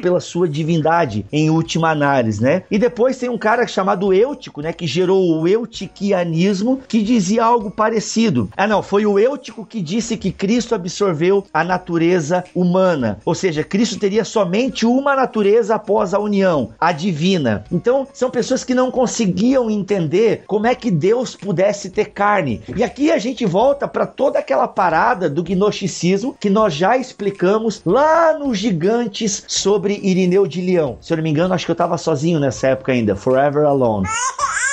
pela 0.00 0.20
sua 0.20 0.48
divindade 0.48 1.26
em 1.32 1.50
última 1.50 1.90
análise, 1.90 2.42
né? 2.42 2.62
E 2.70 2.78
depois 2.78 3.18
tem 3.18 3.28
um 3.28 3.38
cara 3.38 3.66
chamado 3.66 4.12
Eutico, 4.12 4.60
né, 4.60 4.72
que 4.72 4.86
gerou 4.86 5.40
o 5.40 5.48
eutiquianismo, 5.48 6.80
que 6.88 7.02
dizia 7.02 7.44
algo 7.44 7.70
parecido. 7.70 8.48
Ah, 8.56 8.66
não, 8.66 8.82
foi 8.82 9.06
o 9.06 9.18
Eutico 9.18 9.66
que 9.66 9.80
disse 9.80 10.16
que 10.16 10.32
Cristo 10.32 10.74
absorveu 10.74 11.44
a 11.52 11.64
natureza 11.64 12.44
humana, 12.54 13.20
ou 13.24 13.34
seja, 13.34 13.64
Cristo 13.64 13.98
teria 13.98 14.24
somente 14.24 14.86
uma 14.86 15.14
natureza 15.16 15.74
após 15.74 16.14
a 16.14 16.18
união, 16.18 16.70
a 16.80 16.92
divina. 16.92 17.64
Então, 17.70 18.06
são 18.12 18.30
pessoas 18.30 18.64
que 18.64 18.74
não 18.74 18.90
conseguiam 18.90 19.70
entender 19.70 20.44
como 20.46 20.66
é 20.66 20.74
que 20.74 20.90
Deus 20.90 21.34
pudesse 21.34 21.90
ter 21.90 22.06
carne. 22.06 22.62
E 22.76 22.82
aqui 22.82 23.10
a 23.10 23.18
gente 23.18 23.44
volta 23.44 23.88
para 23.88 24.06
toda 24.06 24.38
aquela 24.38 24.68
parada 24.68 25.28
do 25.28 25.42
gnosticismo 25.42 26.36
que 26.38 26.50
nós 26.50 26.74
já 26.74 26.96
explicamos 26.96 27.82
lá 27.84 28.38
nos 28.38 28.58
Gigantes 28.60 29.44
sobre 29.48 29.98
Irineu 30.02 30.46
de 30.46 30.60
Leão. 30.60 30.98
Se 31.00 31.12
eu 31.12 31.16
não 31.16 31.24
me 31.24 31.30
engano, 31.30 31.54
acho 31.54 31.64
que 31.64 31.70
eu 31.70 31.76
tava 31.76 31.96
sozinho 31.96 32.38
nessa 32.38 32.68
época 32.68 32.92
ainda, 32.92 33.16
Forever 33.16 33.64
Alone. 33.64 34.06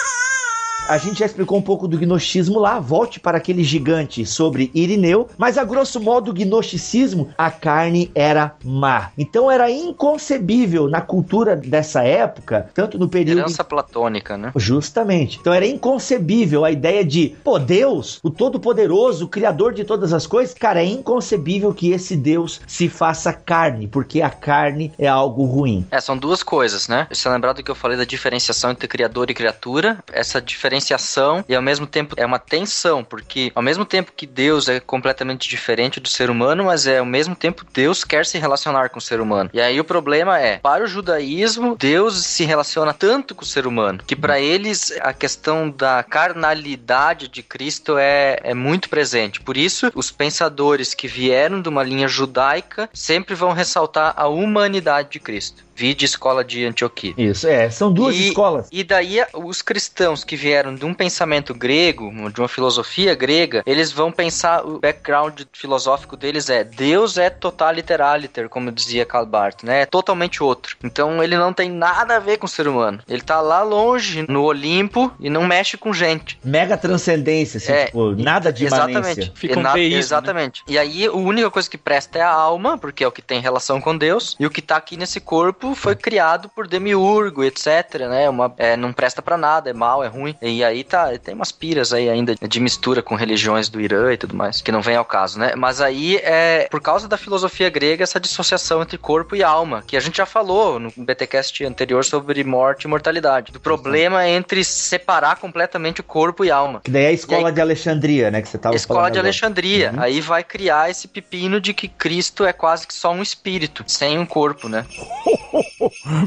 A 0.87 0.97
gente 0.97 1.19
já 1.19 1.25
explicou 1.25 1.57
um 1.57 1.61
pouco 1.61 1.87
do 1.87 1.97
gnosticismo 1.97 2.59
lá, 2.59 2.79
volte 2.79 3.19
para 3.19 3.37
aquele 3.37 3.63
gigante 3.63 4.25
sobre 4.25 4.71
Irineu, 4.73 5.27
mas 5.37 5.57
a 5.57 5.63
grosso 5.63 5.99
modo 5.99 6.31
o 6.31 6.33
gnosticismo, 6.33 7.29
a 7.37 7.51
carne 7.51 8.09
era 8.15 8.55
má. 8.63 9.11
Então 9.17 9.51
era 9.51 9.69
inconcebível 9.69 10.87
na 10.87 11.01
cultura 11.01 11.55
dessa 11.57 12.03
época, 12.03 12.69
tanto 12.73 12.97
no 12.97 13.09
período 13.09 13.39
Herança 13.39 13.63
platônica, 13.63 14.37
né? 14.37 14.51
Justamente. 14.55 15.39
Então 15.41 15.53
era 15.53 15.65
inconcebível 15.65 16.63
a 16.63 16.71
ideia 16.71 17.03
de, 17.03 17.35
pô, 17.43 17.59
Deus, 17.59 18.19
o 18.23 18.29
Todo-Poderoso, 18.29 19.25
o 19.25 19.29
Criador 19.29 19.73
de 19.73 19.83
todas 19.83 20.13
as 20.13 20.25
coisas, 20.25 20.53
cara, 20.53 20.81
é 20.81 20.85
inconcebível 20.85 21.73
que 21.73 21.91
esse 21.91 22.15
Deus 22.15 22.61
se 22.65 22.87
faça 22.87 23.33
carne, 23.33 23.87
porque 23.87 24.21
a 24.21 24.29
carne 24.29 24.93
é 24.97 25.07
algo 25.07 25.43
ruim. 25.43 25.85
É, 25.91 25.99
são 25.99 26.17
duas 26.17 26.41
coisas, 26.41 26.87
né? 26.87 27.07
Você 27.11 27.27
lembrar 27.27 27.53
do 27.53 27.61
que 27.61 27.69
eu 27.69 27.75
falei 27.75 27.97
da 27.97 28.05
diferenciação 28.05 28.71
entre 28.71 28.87
criador 28.87 29.29
e 29.29 29.33
criatura? 29.33 29.97
Essa 30.11 30.41
diferenciação 30.77 31.43
e 31.47 31.55
ao 31.55 31.61
mesmo 31.61 31.85
tempo 31.85 32.15
é 32.17 32.25
uma 32.25 32.39
tensão, 32.39 33.03
porque 33.03 33.51
ao 33.55 33.61
mesmo 33.61 33.85
tempo 33.85 34.13
que 34.15 34.25
Deus 34.25 34.67
é 34.69 34.79
completamente 34.79 35.49
diferente 35.49 35.99
do 35.99 36.07
ser 36.07 36.29
humano, 36.29 36.65
mas 36.65 36.87
é 36.87 36.99
ao 36.99 37.05
mesmo 37.05 37.35
tempo 37.35 37.65
Deus 37.73 38.03
quer 38.03 38.25
se 38.25 38.37
relacionar 38.37 38.89
com 38.89 38.99
o 38.99 39.01
ser 39.01 39.19
humano. 39.19 39.49
E 39.53 39.59
aí 39.59 39.79
o 39.79 39.83
problema 39.83 40.39
é, 40.39 40.57
para 40.57 40.83
o 40.83 40.87
judaísmo, 40.87 41.75
Deus 41.77 42.25
se 42.25 42.45
relaciona 42.45 42.93
tanto 42.93 43.33
com 43.33 43.43
o 43.43 43.47
ser 43.47 43.65
humano 43.67 44.03
que 44.05 44.15
para 44.15 44.39
eles 44.39 44.91
a 45.01 45.13
questão 45.13 45.69
da 45.69 46.03
carnalidade 46.03 47.27
de 47.27 47.41
Cristo 47.41 47.97
é, 47.97 48.39
é 48.43 48.53
muito 48.53 48.89
presente. 48.89 49.41
Por 49.41 49.57
isso, 49.57 49.91
os 49.95 50.11
pensadores 50.11 50.93
que 50.93 51.07
vieram 51.07 51.61
de 51.61 51.69
uma 51.69 51.83
linha 51.83 52.07
judaica 52.07 52.89
sempre 52.93 53.35
vão 53.35 53.51
ressaltar 53.51 54.13
a 54.15 54.27
humanidade 54.27 55.09
de 55.11 55.19
Cristo. 55.19 55.66
Vide 55.77 56.05
escola 56.05 56.43
de 56.43 56.65
Antioquia. 56.65 57.13
Isso, 57.15 57.47
é, 57.47 57.69
são 57.69 57.93
duas 57.93 58.15
E- 58.15 58.29
escolas. 58.29 58.67
E 58.71 58.83
daí 58.83 59.23
os 59.35 59.61
cristãos 59.61 60.23
que 60.23 60.35
vieram 60.35 60.73
de 60.73 60.83
um 60.83 60.93
pensamento 60.93 61.53
grego, 61.53 62.11
de 62.31 62.41
uma 62.41 62.47
filosofia 62.47 63.13
grega, 63.13 63.61
eles 63.63 63.91
vão 63.91 64.11
pensar, 64.11 64.65
o 64.65 64.79
background 64.79 65.41
filosófico 65.53 66.17
deles 66.17 66.49
é 66.49 66.63
Deus 66.63 67.17
é 67.19 67.29
totaliteraliter, 67.29 68.49
como 68.49 68.71
dizia 68.71 69.05
Karl 69.05 69.25
Barth, 69.25 69.63
né? 69.63 69.81
É 69.81 69.85
totalmente 69.85 70.41
outro. 70.43 70.75
Então 70.83 71.23
ele 71.23 71.37
não 71.37 71.53
tem 71.53 71.69
nada 71.69 72.15
a 72.15 72.19
ver 72.19 72.37
com 72.37 72.47
o 72.47 72.49
ser 72.49 72.67
humano. 72.67 72.99
Ele 73.07 73.21
tá 73.21 73.39
lá 73.39 73.61
longe, 73.61 74.25
no 74.27 74.43
Olimpo, 74.43 75.11
e 75.19 75.29
não 75.29 75.45
mexe 75.45 75.77
com 75.77 75.93
gente. 75.93 76.39
Mega 76.43 76.75
transcendência, 76.75 77.57
assim, 77.59 77.71
É, 77.71 77.85
tipo, 77.85 78.11
nada 78.15 78.51
de 78.51 78.65
Exatamente. 78.65 78.97
imanência. 78.97 79.31
Fica 79.35 79.59
um 79.59 79.61
na- 79.61 79.73
teísmo, 79.73 79.93
né? 79.93 79.99
Exatamente. 79.99 80.63
E 80.67 80.77
aí, 80.77 81.05
a 81.05 81.11
única 81.11 81.51
coisa 81.51 81.69
que 81.69 81.77
presta 81.77 82.17
é 82.17 82.21
a 82.23 82.31
alma, 82.31 82.77
porque 82.77 83.03
é 83.03 83.07
o 83.07 83.11
que 83.11 83.21
tem 83.21 83.39
relação 83.39 83.79
com 83.79 83.95
Deus, 83.95 84.35
e 84.39 84.45
o 84.45 84.49
que 84.49 84.61
tá 84.61 84.75
aqui 84.77 84.97
nesse 84.97 85.19
corpo 85.19 85.66
foi 85.75 85.95
criado 85.95 86.49
por 86.49 86.67
demiurgo, 86.67 87.43
etc, 87.43 88.07
né? 88.09 88.29
Uma, 88.29 88.53
é, 88.57 88.75
não 88.75 88.93
presta 88.93 89.21
pra 89.21 89.37
nada, 89.37 89.69
é 89.69 89.73
mal, 89.73 90.03
é 90.03 90.07
ruim. 90.07 90.35
E 90.41 90.63
aí 90.63 90.83
tá, 90.83 91.17
tem 91.17 91.33
umas 91.35 91.51
piras 91.51 91.93
aí 91.93 92.09
ainda 92.09 92.35
de 92.35 92.59
mistura 92.59 93.01
com 93.01 93.15
religiões 93.15 93.69
do 93.69 93.79
Irã 93.81 94.11
e 94.13 94.17
tudo 94.17 94.35
mais, 94.35 94.61
que 94.61 94.71
não 94.71 94.81
vem 94.81 94.95
ao 94.95 95.05
caso, 95.05 95.39
né? 95.39 95.53
Mas 95.55 95.81
aí 95.81 96.17
é 96.17 96.67
por 96.69 96.81
causa 96.81 97.07
da 97.07 97.17
filosofia 97.17 97.69
grega 97.69 98.03
essa 98.03 98.19
dissociação 98.19 98.81
entre 98.81 98.97
corpo 98.97 99.35
e 99.35 99.43
alma, 99.43 99.83
que 99.85 99.97
a 99.97 99.99
gente 99.99 100.17
já 100.17 100.25
falou 100.25 100.79
no 100.79 100.91
BTcast 100.95 101.63
anterior 101.65 102.03
sobre 102.03 102.43
morte 102.43 102.83
e 102.83 102.87
mortalidade. 102.87 103.51
Do 103.51 103.59
problema 103.59 104.27
entre 104.27 104.63
separar 104.63 105.37
completamente 105.37 106.01
o 106.01 106.03
corpo 106.03 106.43
e 106.45 106.51
alma. 106.51 106.81
Que 106.83 106.91
daí 106.91 107.05
é 107.05 107.07
a 107.07 107.11
escola 107.11 107.49
aí- 107.49 107.53
de 107.53 107.61
Alexandria, 107.61 108.31
né, 108.31 108.41
que 108.41 108.49
você 108.49 108.57
tava 108.57 108.75
Escola 108.75 108.99
falando 108.99 109.13
de 109.13 109.19
agora. 109.19 109.27
Alexandria. 109.27 109.91
Uhum. 109.93 110.01
Aí 110.01 110.21
vai 110.21 110.43
criar 110.43 110.89
esse 110.89 111.07
pepino 111.07 111.59
de 111.59 111.73
que 111.73 111.87
Cristo 111.87 112.45
é 112.45 112.53
quase 112.53 112.87
que 112.87 112.93
só 112.93 113.11
um 113.11 113.21
espírito, 113.21 113.83
sem 113.87 114.17
um 114.19 114.25
corpo, 114.25 114.67
né? 114.69 114.85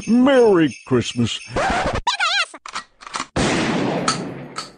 Merry 0.07 0.69
Christmas. 0.85 1.39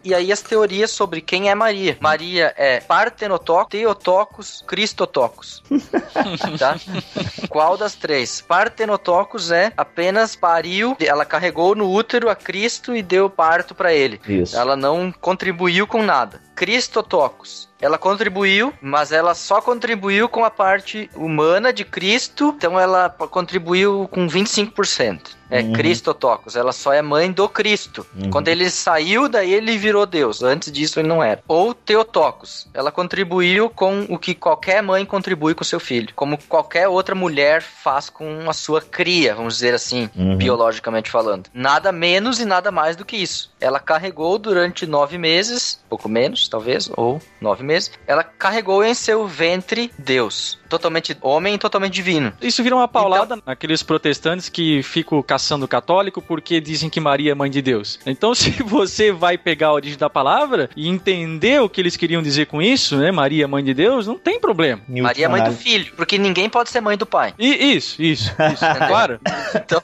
E 0.04 0.14
aí 0.14 0.30
as 0.30 0.42
teorias 0.42 0.90
sobre 0.90 1.22
quem 1.22 1.48
é 1.48 1.54
Maria. 1.54 1.96
Maria 1.98 2.52
é 2.58 2.78
Partenotocos, 2.78 3.70
Theotocos, 3.70 4.64
Cristotocos. 4.66 5.62
tá? 6.58 6.76
Qual 7.48 7.78
das 7.78 7.94
três? 7.94 8.42
Partenotocos 8.42 9.50
é 9.50 9.72
apenas 9.74 10.36
pariu, 10.36 10.94
ela 11.00 11.24
carregou 11.24 11.74
no 11.74 11.90
útero 11.90 12.28
a 12.28 12.36
Cristo 12.36 12.94
e 12.94 13.00
deu 13.00 13.30
parto 13.30 13.74
para 13.74 13.94
ele. 13.94 14.20
Isso. 14.28 14.54
Ela 14.54 14.76
não 14.76 15.10
contribuiu 15.10 15.86
com 15.86 16.02
nada. 16.02 16.43
Cristotocos. 16.54 17.68
Ela 17.80 17.98
contribuiu, 17.98 18.72
mas 18.80 19.12
ela 19.12 19.34
só 19.34 19.60
contribuiu 19.60 20.28
com 20.28 20.44
a 20.44 20.50
parte 20.50 21.10
humana 21.14 21.70
de 21.72 21.84
Cristo, 21.84 22.54
então 22.56 22.80
ela 22.80 23.10
contribuiu 23.10 24.08
com 24.10 24.26
25%. 24.26 25.36
É 25.50 25.60
Uhum. 25.60 25.72
Cristotocos, 25.74 26.56
ela 26.56 26.72
só 26.72 26.92
é 26.94 27.02
mãe 27.02 27.30
do 27.30 27.46
Cristo. 27.48 28.04
Uhum. 28.16 28.30
Quando 28.30 28.48
ele 28.48 28.68
saiu, 28.70 29.28
daí 29.28 29.52
ele 29.52 29.76
virou 29.76 30.06
Deus. 30.06 30.42
Antes 30.42 30.72
disso 30.72 30.98
ele 30.98 31.06
não 31.06 31.22
era. 31.22 31.42
Ou 31.46 31.74
Teotocos, 31.74 32.66
ela 32.72 32.90
contribuiu 32.90 33.68
com 33.68 34.06
o 34.08 34.18
que 34.18 34.34
qualquer 34.34 34.82
mãe 34.82 35.04
contribui 35.04 35.54
com 35.54 35.62
seu 35.62 35.78
filho, 35.78 36.08
como 36.16 36.38
qualquer 36.48 36.88
outra 36.88 37.14
mulher 37.14 37.60
faz 37.62 38.08
com 38.08 38.48
a 38.48 38.52
sua 38.54 38.80
cria, 38.80 39.34
vamos 39.34 39.54
dizer 39.54 39.74
assim, 39.74 40.08
Uhum. 40.16 40.36
biologicamente 40.36 41.10
falando. 41.10 41.48
Nada 41.52 41.92
menos 41.92 42.40
e 42.40 42.44
nada 42.46 42.72
mais 42.72 42.96
do 42.96 43.04
que 43.04 43.16
isso. 43.16 43.52
Ela 43.60 43.78
carregou 43.78 44.38
durante 44.38 44.86
nove 44.86 45.18
meses, 45.18 45.78
pouco 45.90 46.08
menos, 46.08 46.43
talvez, 46.48 46.90
ou 46.96 47.20
nove 47.40 47.62
meses, 47.62 47.90
ela 48.06 48.24
carregou 48.24 48.84
em 48.84 48.94
seu 48.94 49.26
ventre 49.26 49.92
Deus. 49.98 50.58
Totalmente 50.74 51.16
homem 51.20 51.54
e 51.54 51.58
totalmente 51.58 51.92
divino. 51.92 52.32
Isso 52.42 52.60
vira 52.60 52.74
uma 52.74 52.88
paulada 52.88 53.38
naqueles 53.46 53.80
protestantes 53.80 54.48
que 54.48 54.82
ficam 54.82 55.22
caçando 55.22 55.66
o 55.66 55.68
católico 55.68 56.20
porque 56.20 56.60
dizem 56.60 56.90
que 56.90 56.98
Maria 56.98 57.30
é 57.30 57.34
mãe 57.34 57.48
de 57.48 57.62
Deus. 57.62 58.00
Então, 58.04 58.34
se 58.34 58.50
você 58.62 59.12
vai 59.12 59.38
pegar 59.38 59.68
a 59.68 59.72
origem 59.72 59.96
da 59.96 60.10
palavra 60.10 60.68
e 60.76 60.88
entender 60.88 61.62
o 61.62 61.68
que 61.68 61.80
eles 61.80 61.96
queriam 61.96 62.20
dizer 62.20 62.46
com 62.46 62.60
isso, 62.60 62.96
né? 62.96 63.12
Maria, 63.12 63.46
mãe 63.46 63.62
de 63.62 63.72
Deus, 63.72 64.06
não 64.06 64.18
tem 64.18 64.40
problema. 64.40 64.82
Em 64.88 65.00
Maria 65.00 65.26
é 65.26 65.28
mãe 65.28 65.44
do 65.44 65.52
filho, 65.52 65.92
porque 65.96 66.18
ninguém 66.18 66.50
pode 66.50 66.70
ser 66.70 66.80
mãe 66.80 66.96
do 66.96 67.06
pai. 67.06 67.34
E 67.38 67.76
isso, 67.76 68.02
isso, 68.02 68.34
isso. 68.52 68.64
claro. 68.88 69.20
Então, 69.54 69.80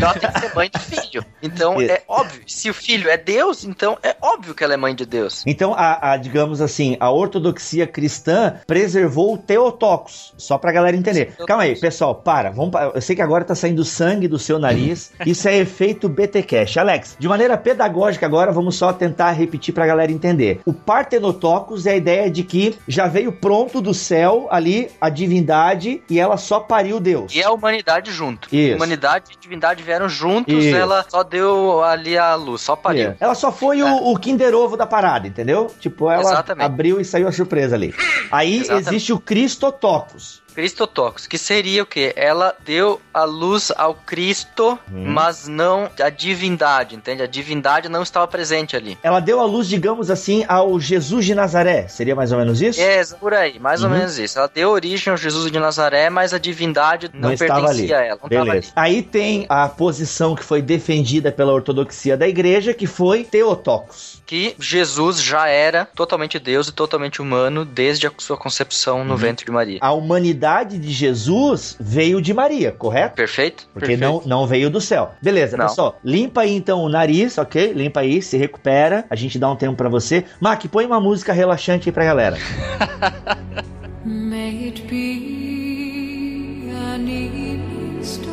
ela 0.00 0.14
tem 0.14 0.30
que 0.30 0.40
ser 0.40 0.54
mãe 0.54 0.70
do 0.70 0.78
filho. 0.80 1.24
Então, 1.40 1.80
é 1.80 2.02
óbvio. 2.08 2.42
Se 2.48 2.68
o 2.68 2.74
filho 2.74 3.08
é 3.08 3.16
Deus, 3.16 3.64
então 3.64 3.96
é 4.02 4.16
óbvio 4.20 4.54
que 4.54 4.64
ela 4.64 4.74
é 4.74 4.76
mãe 4.76 4.94
de 4.94 5.06
Deus. 5.06 5.44
Então, 5.46 5.72
a, 5.74 6.12
a, 6.12 6.16
digamos 6.16 6.60
assim, 6.60 6.96
a 6.98 7.10
ortodoxia 7.10 7.86
cristã 7.86 8.60
preservou 8.66 9.34
o 9.34 9.38
Teotocos. 9.38 10.31
Só 10.36 10.58
pra 10.58 10.72
galera 10.72 10.96
entender. 10.96 11.34
Calma 11.46 11.64
aí, 11.64 11.78
pessoal, 11.78 12.14
para. 12.14 12.50
Vamos 12.50 12.70
pa- 12.72 12.90
Eu 12.94 13.00
sei 13.00 13.14
que 13.14 13.22
agora 13.22 13.44
tá 13.44 13.54
saindo 13.54 13.84
sangue 13.84 14.26
do 14.26 14.38
seu 14.38 14.58
nariz. 14.58 15.12
Isso 15.26 15.48
é 15.48 15.56
efeito 15.58 16.08
BTcast. 16.08 16.78
Alex, 16.78 17.16
de 17.18 17.28
maneira 17.28 17.56
pedagógica 17.56 18.26
agora, 18.26 18.50
vamos 18.52 18.74
só 18.76 18.92
tentar 18.92 19.32
repetir 19.32 19.72
pra 19.74 19.86
galera 19.86 20.10
entender. 20.10 20.60
O 20.66 20.72
Partenotocos 20.72 21.86
é 21.86 21.92
a 21.92 21.96
ideia 21.96 22.30
de 22.30 22.42
que 22.42 22.76
já 22.88 23.06
veio 23.06 23.32
pronto 23.32 23.80
do 23.80 23.92
céu 23.92 24.48
ali 24.50 24.90
a 25.00 25.08
divindade 25.08 26.02
e 26.08 26.18
ela 26.18 26.36
só 26.36 26.60
pariu 26.60 26.98
Deus. 26.98 27.34
E 27.34 27.42
a 27.42 27.50
humanidade 27.50 28.10
junto. 28.10 28.48
Isso. 28.54 28.76
Humanidade 28.76 29.32
e 29.36 29.40
divindade 29.40 29.82
vieram 29.82 30.08
juntos, 30.08 30.64
Isso. 30.64 30.76
ela 30.76 31.04
só 31.08 31.22
deu 31.22 31.82
ali 31.84 32.16
a 32.16 32.34
luz, 32.34 32.62
só 32.62 32.74
pariu. 32.74 33.10
É. 33.10 33.16
Ela 33.20 33.34
só 33.34 33.52
foi 33.52 33.82
o, 33.82 34.10
o 34.12 34.18
Kinder 34.18 34.54
Ovo 34.54 34.76
da 34.76 34.86
parada, 34.86 35.26
entendeu? 35.28 35.70
Tipo, 35.80 36.10
ela 36.10 36.22
Exatamente. 36.22 36.64
abriu 36.64 37.00
e 37.00 37.04
saiu 37.04 37.28
a 37.28 37.32
surpresa 37.32 37.74
ali. 37.74 37.94
Aí 38.30 38.58
Exatamente. 38.60 38.88
existe 38.88 39.12
o 39.12 39.18
Cristotocos 39.20 40.11
fracos. 40.12 40.41
Cristotocos, 40.54 41.26
que 41.26 41.38
seria 41.38 41.82
o 41.82 41.86
quê? 41.86 42.12
Ela 42.16 42.54
deu 42.64 43.00
a 43.12 43.24
luz 43.24 43.72
ao 43.76 43.94
Cristo, 43.94 44.78
Hum. 44.92 45.04
mas 45.06 45.48
não 45.48 45.88
a 46.00 46.10
divindade, 46.10 46.94
entende? 46.94 47.22
A 47.22 47.26
divindade 47.26 47.88
não 47.88 48.02
estava 48.02 48.26
presente 48.28 48.76
ali. 48.76 48.98
Ela 49.02 49.20
deu 49.20 49.40
a 49.40 49.44
luz, 49.44 49.66
digamos 49.68 50.10
assim, 50.10 50.44
ao 50.46 50.78
Jesus 50.78 51.24
de 51.24 51.34
Nazaré. 51.34 51.88
Seria 51.88 52.14
mais 52.14 52.32
ou 52.32 52.38
menos 52.38 52.60
isso? 52.60 52.80
É, 52.80 53.02
por 53.18 53.32
aí, 53.34 53.58
mais 53.58 53.82
Uhum. 53.82 53.90
ou 53.90 53.96
menos 53.96 54.18
isso. 54.18 54.38
Ela 54.38 54.50
deu 54.52 54.70
origem 54.70 55.10
ao 55.10 55.16
Jesus 55.16 55.50
de 55.50 55.58
Nazaré, 55.58 56.10
mas 56.10 56.32
a 56.34 56.38
divindade 56.38 57.10
não, 57.14 57.30
Não 57.30 57.36
pertencia 57.36 57.68
ali. 57.70 57.94
a 57.94 58.00
ela, 58.00 58.18
não 58.20 58.26
estava 58.28 58.40
ali. 58.42 58.50
Beleza. 58.50 58.72
Aí 58.76 59.02
tem 59.02 59.46
a 59.48 59.68
posição 59.68 60.34
que 60.34 60.44
foi 60.44 60.60
defendida 60.62 61.32
pela 61.32 61.52
ortodoxia 61.52 62.16
da 62.16 62.28
igreja, 62.28 62.74
que 62.74 62.86
foi 62.86 63.24
Teotocos. 63.24 64.20
Que 64.26 64.54
Jesus 64.58 65.20
já 65.22 65.48
era 65.48 65.84
totalmente 65.94 66.38
Deus 66.38 66.68
e 66.68 66.72
totalmente 66.72 67.20
humano 67.22 67.64
desde 67.64 68.06
a 68.06 68.12
sua 68.18 68.36
concepção 68.36 68.98
Uhum. 68.98 69.04
no 69.04 69.16
ventre 69.16 69.44
de 69.46 69.52
Maria. 69.52 69.78
A 69.80 69.92
humanidade 69.92 70.41
de 70.78 70.90
Jesus 70.90 71.76
veio 71.78 72.20
de 72.20 72.34
Maria, 72.34 72.72
correto? 72.72 73.14
Perfeito? 73.14 73.66
Porque 73.72 73.96
Perfeito. 73.96 74.00
não, 74.26 74.40
não 74.40 74.46
veio 74.46 74.68
do 74.68 74.80
céu. 74.80 75.12
Beleza, 75.22 75.56
Não. 75.56 75.66
pessoal. 75.66 75.98
Limpa 76.04 76.40
aí 76.42 76.54
então 76.56 76.80
o 76.82 76.88
nariz, 76.88 77.38
ok? 77.38 77.72
Limpa 77.72 78.00
aí, 78.00 78.20
se 78.20 78.36
recupera. 78.36 79.04
A 79.08 79.14
gente 79.14 79.38
dá 79.38 79.48
um 79.50 79.56
tempo 79.56 79.76
pra 79.76 79.88
você. 79.88 80.24
Mac, 80.40 80.64
põe 80.66 80.84
uma 80.84 81.00
música 81.00 81.32
relaxante 81.32 81.88
aí 81.88 81.92
pra 81.92 82.04
galera. 82.04 82.36
May 84.04 84.66
it 84.66 84.82
be 84.82 86.70
an 86.74 87.02
evening 87.08 88.02
star. 88.02 88.32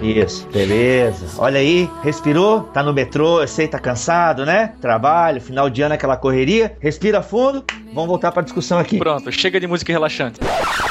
Isso, 0.00 0.46
beleza. 0.52 1.26
Olha 1.38 1.58
aí, 1.58 1.88
respirou? 2.02 2.60
Tá 2.64 2.82
no 2.82 2.92
metrô, 2.92 3.40
eu 3.40 3.48
sei, 3.48 3.66
tá 3.66 3.78
cansado, 3.78 4.44
né? 4.44 4.74
Trabalho, 4.80 5.40
final 5.40 5.68
de 5.70 5.82
ano, 5.82 5.94
aquela 5.94 6.16
correria. 6.16 6.76
Respira 6.80 7.22
fundo, 7.22 7.64
Vamos 7.96 8.10
voltar 8.10 8.30
pra 8.30 8.42
discussão 8.42 8.78
aqui. 8.78 8.98
Pronto, 8.98 9.32
chega 9.32 9.58
de 9.58 9.66
música 9.66 9.90
relaxante. 9.90 10.38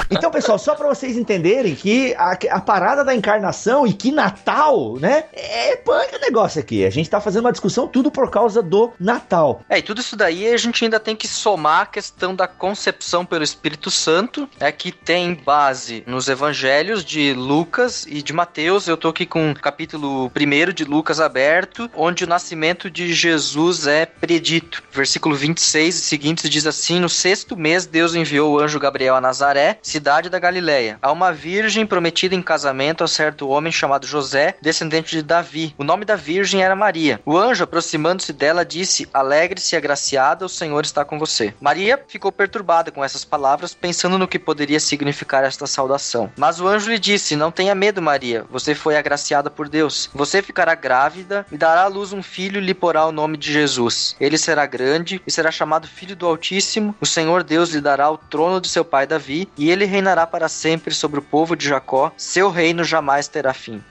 Então, 0.10 0.32
pessoal, 0.32 0.58
só 0.58 0.74
pra 0.74 0.88
vocês 0.88 1.15
entenderem 1.15 1.76
que 1.76 2.15
a, 2.15 2.32
a 2.50 2.60
parada 2.60 3.04
da 3.04 3.13
encarnação 3.13 3.86
e 3.86 3.94
que 3.94 4.12
Natal, 4.12 4.98
né? 5.00 5.26
É 5.32 5.76
punk 5.76 6.15
o 6.15 6.20
negócio 6.20 6.60
aqui. 6.60 6.84
A 6.84 6.89
gente 6.89 7.08
tá 7.08 7.22
fazendo 7.22 7.46
uma 7.46 7.52
discussão 7.52 7.88
tudo 7.88 8.10
por 8.10 8.32
causa 8.32 8.62
do 8.62 8.91
Natal. 9.00 9.62
É, 9.70 9.78
e 9.78 9.84
tudo 9.84 10.02
isso 10.02 10.15
daí 10.15 10.52
a 10.52 10.58
gente 10.58 10.84
ainda 10.84 11.00
tem 11.00 11.15
que 11.15 11.28
somar 11.28 11.82
a 11.82 11.86
questão 11.86 12.36
da 12.36 12.48
concepção 12.48 13.24
pelo 13.24 13.44
Espírito 13.44 13.91
Santo, 13.91 14.50
é 14.60 14.72
que 14.72 14.91
tem 14.91 15.36
base 15.36 16.04
nos 16.08 16.28
evangelhos 16.28 17.06
de 17.06 17.34
Lucas 17.34 18.08
e 18.10 18.24
de 18.24 18.34
Mateus. 18.34 18.88
Eu 18.88 18.98
tô 18.98 19.10
aqui 19.10 19.28
com 19.28 19.52
o 19.52 19.56
capítulo 19.56 20.32
1 20.36 20.74
de 20.74 20.84
Lucas 20.84 21.20
aberto, 21.20 21.88
onde 21.96 22.24
o 22.24 22.28
nascimento 22.28 22.89
de 22.89 23.13
Jesus 23.13 23.86
é 23.86 24.08
predito. 24.08 24.82
Versículo 24.91 25.36
26 25.36 25.96
e 25.96 26.02
seguintes 26.02 26.50
diz 26.50 26.65
assim: 26.65 26.95
No 26.96 27.10
sexto 27.10 27.58
mês, 27.58 27.86
Deus 27.86 28.16
enviou 28.16 28.54
o 28.54 28.60
anjo 28.60 28.80
Gabriel 28.80 29.16
a 29.16 29.22
Nazaré, 29.22 29.78
cidade 29.82 30.30
da 30.30 30.40
Galileia, 30.40 30.98
a 31.02 31.12
uma 31.12 31.32
virgem 31.32 31.86
prometida 31.86 32.34
em 32.34 32.42
casamento 32.42 33.04
a 33.04 33.08
certo 33.08 33.50
homem 33.50 33.72
chamado 33.72 34.08
José, 34.08 34.56
descendente 34.62 35.16
de 35.16 35.22
Davi. 35.22 35.76
O 35.78 35.84
nome 35.84 36.06
da 36.06 36.16
virgem 36.16 36.64
era 36.64 36.76
Maria. 36.76 37.20
O 37.26 37.38
anjo, 37.38 37.64
aproximando-se 37.64 38.34
dela, 38.34 38.66
disse: 38.66 39.08
Alegre-se, 39.14 39.76
agraciada, 39.76 40.46
o 40.46 40.50
Senhor 40.50 40.84
está 40.84 41.04
com 41.06 41.20
você. 41.20 41.54
Maria 41.60 42.02
ficou 42.08 42.32
perturbada 42.32 42.92
com 42.92 43.04
essas 43.04 43.26
palavras, 43.26 43.74
pensando 43.74 44.18
no 44.18 44.28
que 44.28 44.40
poderia 44.40 44.80
significar 44.80 45.44
esta 45.44 45.68
saudação. 45.68 46.32
Mas 46.38 46.60
o 46.60 46.68
anjo 46.68 46.90
lhe 46.90 46.98
disse: 46.98 47.36
Não 47.36 47.52
tenha 47.52 47.76
medo, 47.76 48.02
Maria, 48.02 48.46
você 48.50 48.74
foi 48.74 48.98
agraciada 48.98 49.50
por 49.50 49.70
Deus. 49.70 50.10
Você 50.14 50.42
ficará 50.42 50.74
grávida 50.76 51.46
e 51.52 51.58
dará 51.58 51.84
à 51.84 51.88
luz 51.88 52.14
um 52.14 52.24
filho 52.24 52.60
e 52.60 52.66
lhe 52.66 52.74
porá 52.74 53.06
o 53.06 53.12
nome 53.12 53.38
de 53.38 53.52
Jesus. 53.52 54.16
Ele 54.20 54.38
será 54.38 54.66
grande 54.66 55.22
e 55.26 55.32
será 55.32 55.52
chamado 55.52 55.88
Filho 55.88 56.16
do 56.16 56.26
Altíssimo. 56.26 56.85
O 57.00 57.06
Senhor 57.06 57.43
Deus 57.43 57.69
lhe 57.69 57.82
dará 57.82 58.10
o 58.10 58.17
trono 58.17 58.60
de 58.60 58.67
seu 58.67 58.84
pai 58.84 59.08
Davi, 59.08 59.48
e 59.58 59.71
ele 59.71 59.86
reinará 59.86 60.28
para 60.28 60.50
sempre 60.50 60.93
sobre 60.93 61.19
o 61.19 61.24
povo 61.24 61.56
de 61.56 61.67
Jacó. 61.67 62.12
Seu 62.17 62.50
reino 62.50 62.84
jamais 62.84 63.28
terá 63.28 63.54
fim. 63.54 63.82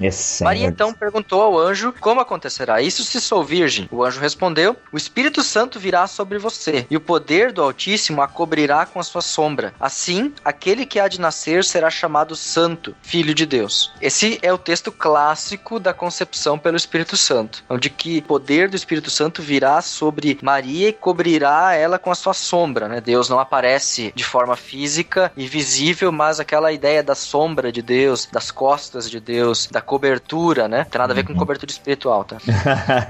Maria 0.43 0.67
então 0.67 0.93
perguntou 0.93 1.41
ao 1.41 1.59
anjo 1.59 1.95
como 2.01 2.21
acontecerá 2.21 2.81
isso 2.83 3.05
se 3.05 3.21
sou 3.21 3.45
virgem. 3.45 3.89
O 3.91 4.05
anjo 4.05 4.21
respondeu: 4.21 4.77
O 4.93 4.97
Espírito 4.97 5.43
Santo 5.43 5.79
virá 5.79 6.07
sobre 6.07 6.39
você, 6.39 6.87
e 6.91 6.97
o 6.97 7.01
poder 7.01 7.53
do 7.53 7.63
Altíssimo 7.63 8.21
a 8.23 8.29
cobrirá 8.29 8.87
com 8.87 9.01
a 9.01 9.05
sua 9.05 9.23
sombra. 9.23 9.75
Assim, 9.81 10.33
aquele 10.45 10.87
que 10.87 11.01
há 11.01 11.09
de 11.09 11.21
nascer 11.21 11.65
será 11.65 11.91
chamado 11.91 12.37
Santo, 12.37 12.95
Filho 13.03 13.35
de 13.35 13.47
Deus. 13.47 13.93
Esse 14.01 14.39
é 14.43 14.53
o 14.53 14.59
texto 14.59 14.93
clássico 14.93 15.79
da 15.79 15.95
concepção 15.95 16.59
pelo 16.59 16.77
Espírito 16.77 17.17
Santo, 17.17 17.65
onde 17.69 17.89
que 17.91 18.19
o 18.19 18.23
poder 18.23 18.69
do 18.69 18.77
Espírito 18.77 19.11
Santo 19.11 19.43
virá 19.43 19.81
sobre 19.81 20.39
Maria 20.43 20.89
e 20.89 20.93
cobrirá 20.93 21.75
ela 21.75 21.99
com 21.99 22.11
a 22.11 22.15
sua 22.15 22.35
sombra. 22.35 22.74
Né? 22.89 23.01
Deus 23.01 23.29
não 23.29 23.39
aparece 23.39 24.13
de 24.15 24.25
forma 24.25 24.57
física 24.57 25.33
e 25.37 25.47
visível, 25.47 26.11
mas 26.11 26.41
aquela 26.41 26.73
ideia 26.73 27.03
da 27.03 27.15
sombra 27.15 27.71
de 27.71 27.81
Deus, 27.81 28.29
das 28.31 28.51
costas 28.51 29.09
de 29.09 29.21
Deus, 29.21 29.69
da 29.71 29.81
cobertura, 29.81 30.69
né? 30.69 30.87
Tem 30.91 30.99
nada 30.99 31.13
a 31.13 31.17
ver 31.17 31.25
com 31.25 31.35
cobertura 31.35 31.71
espiritual, 31.71 32.25
tá? 32.25 32.39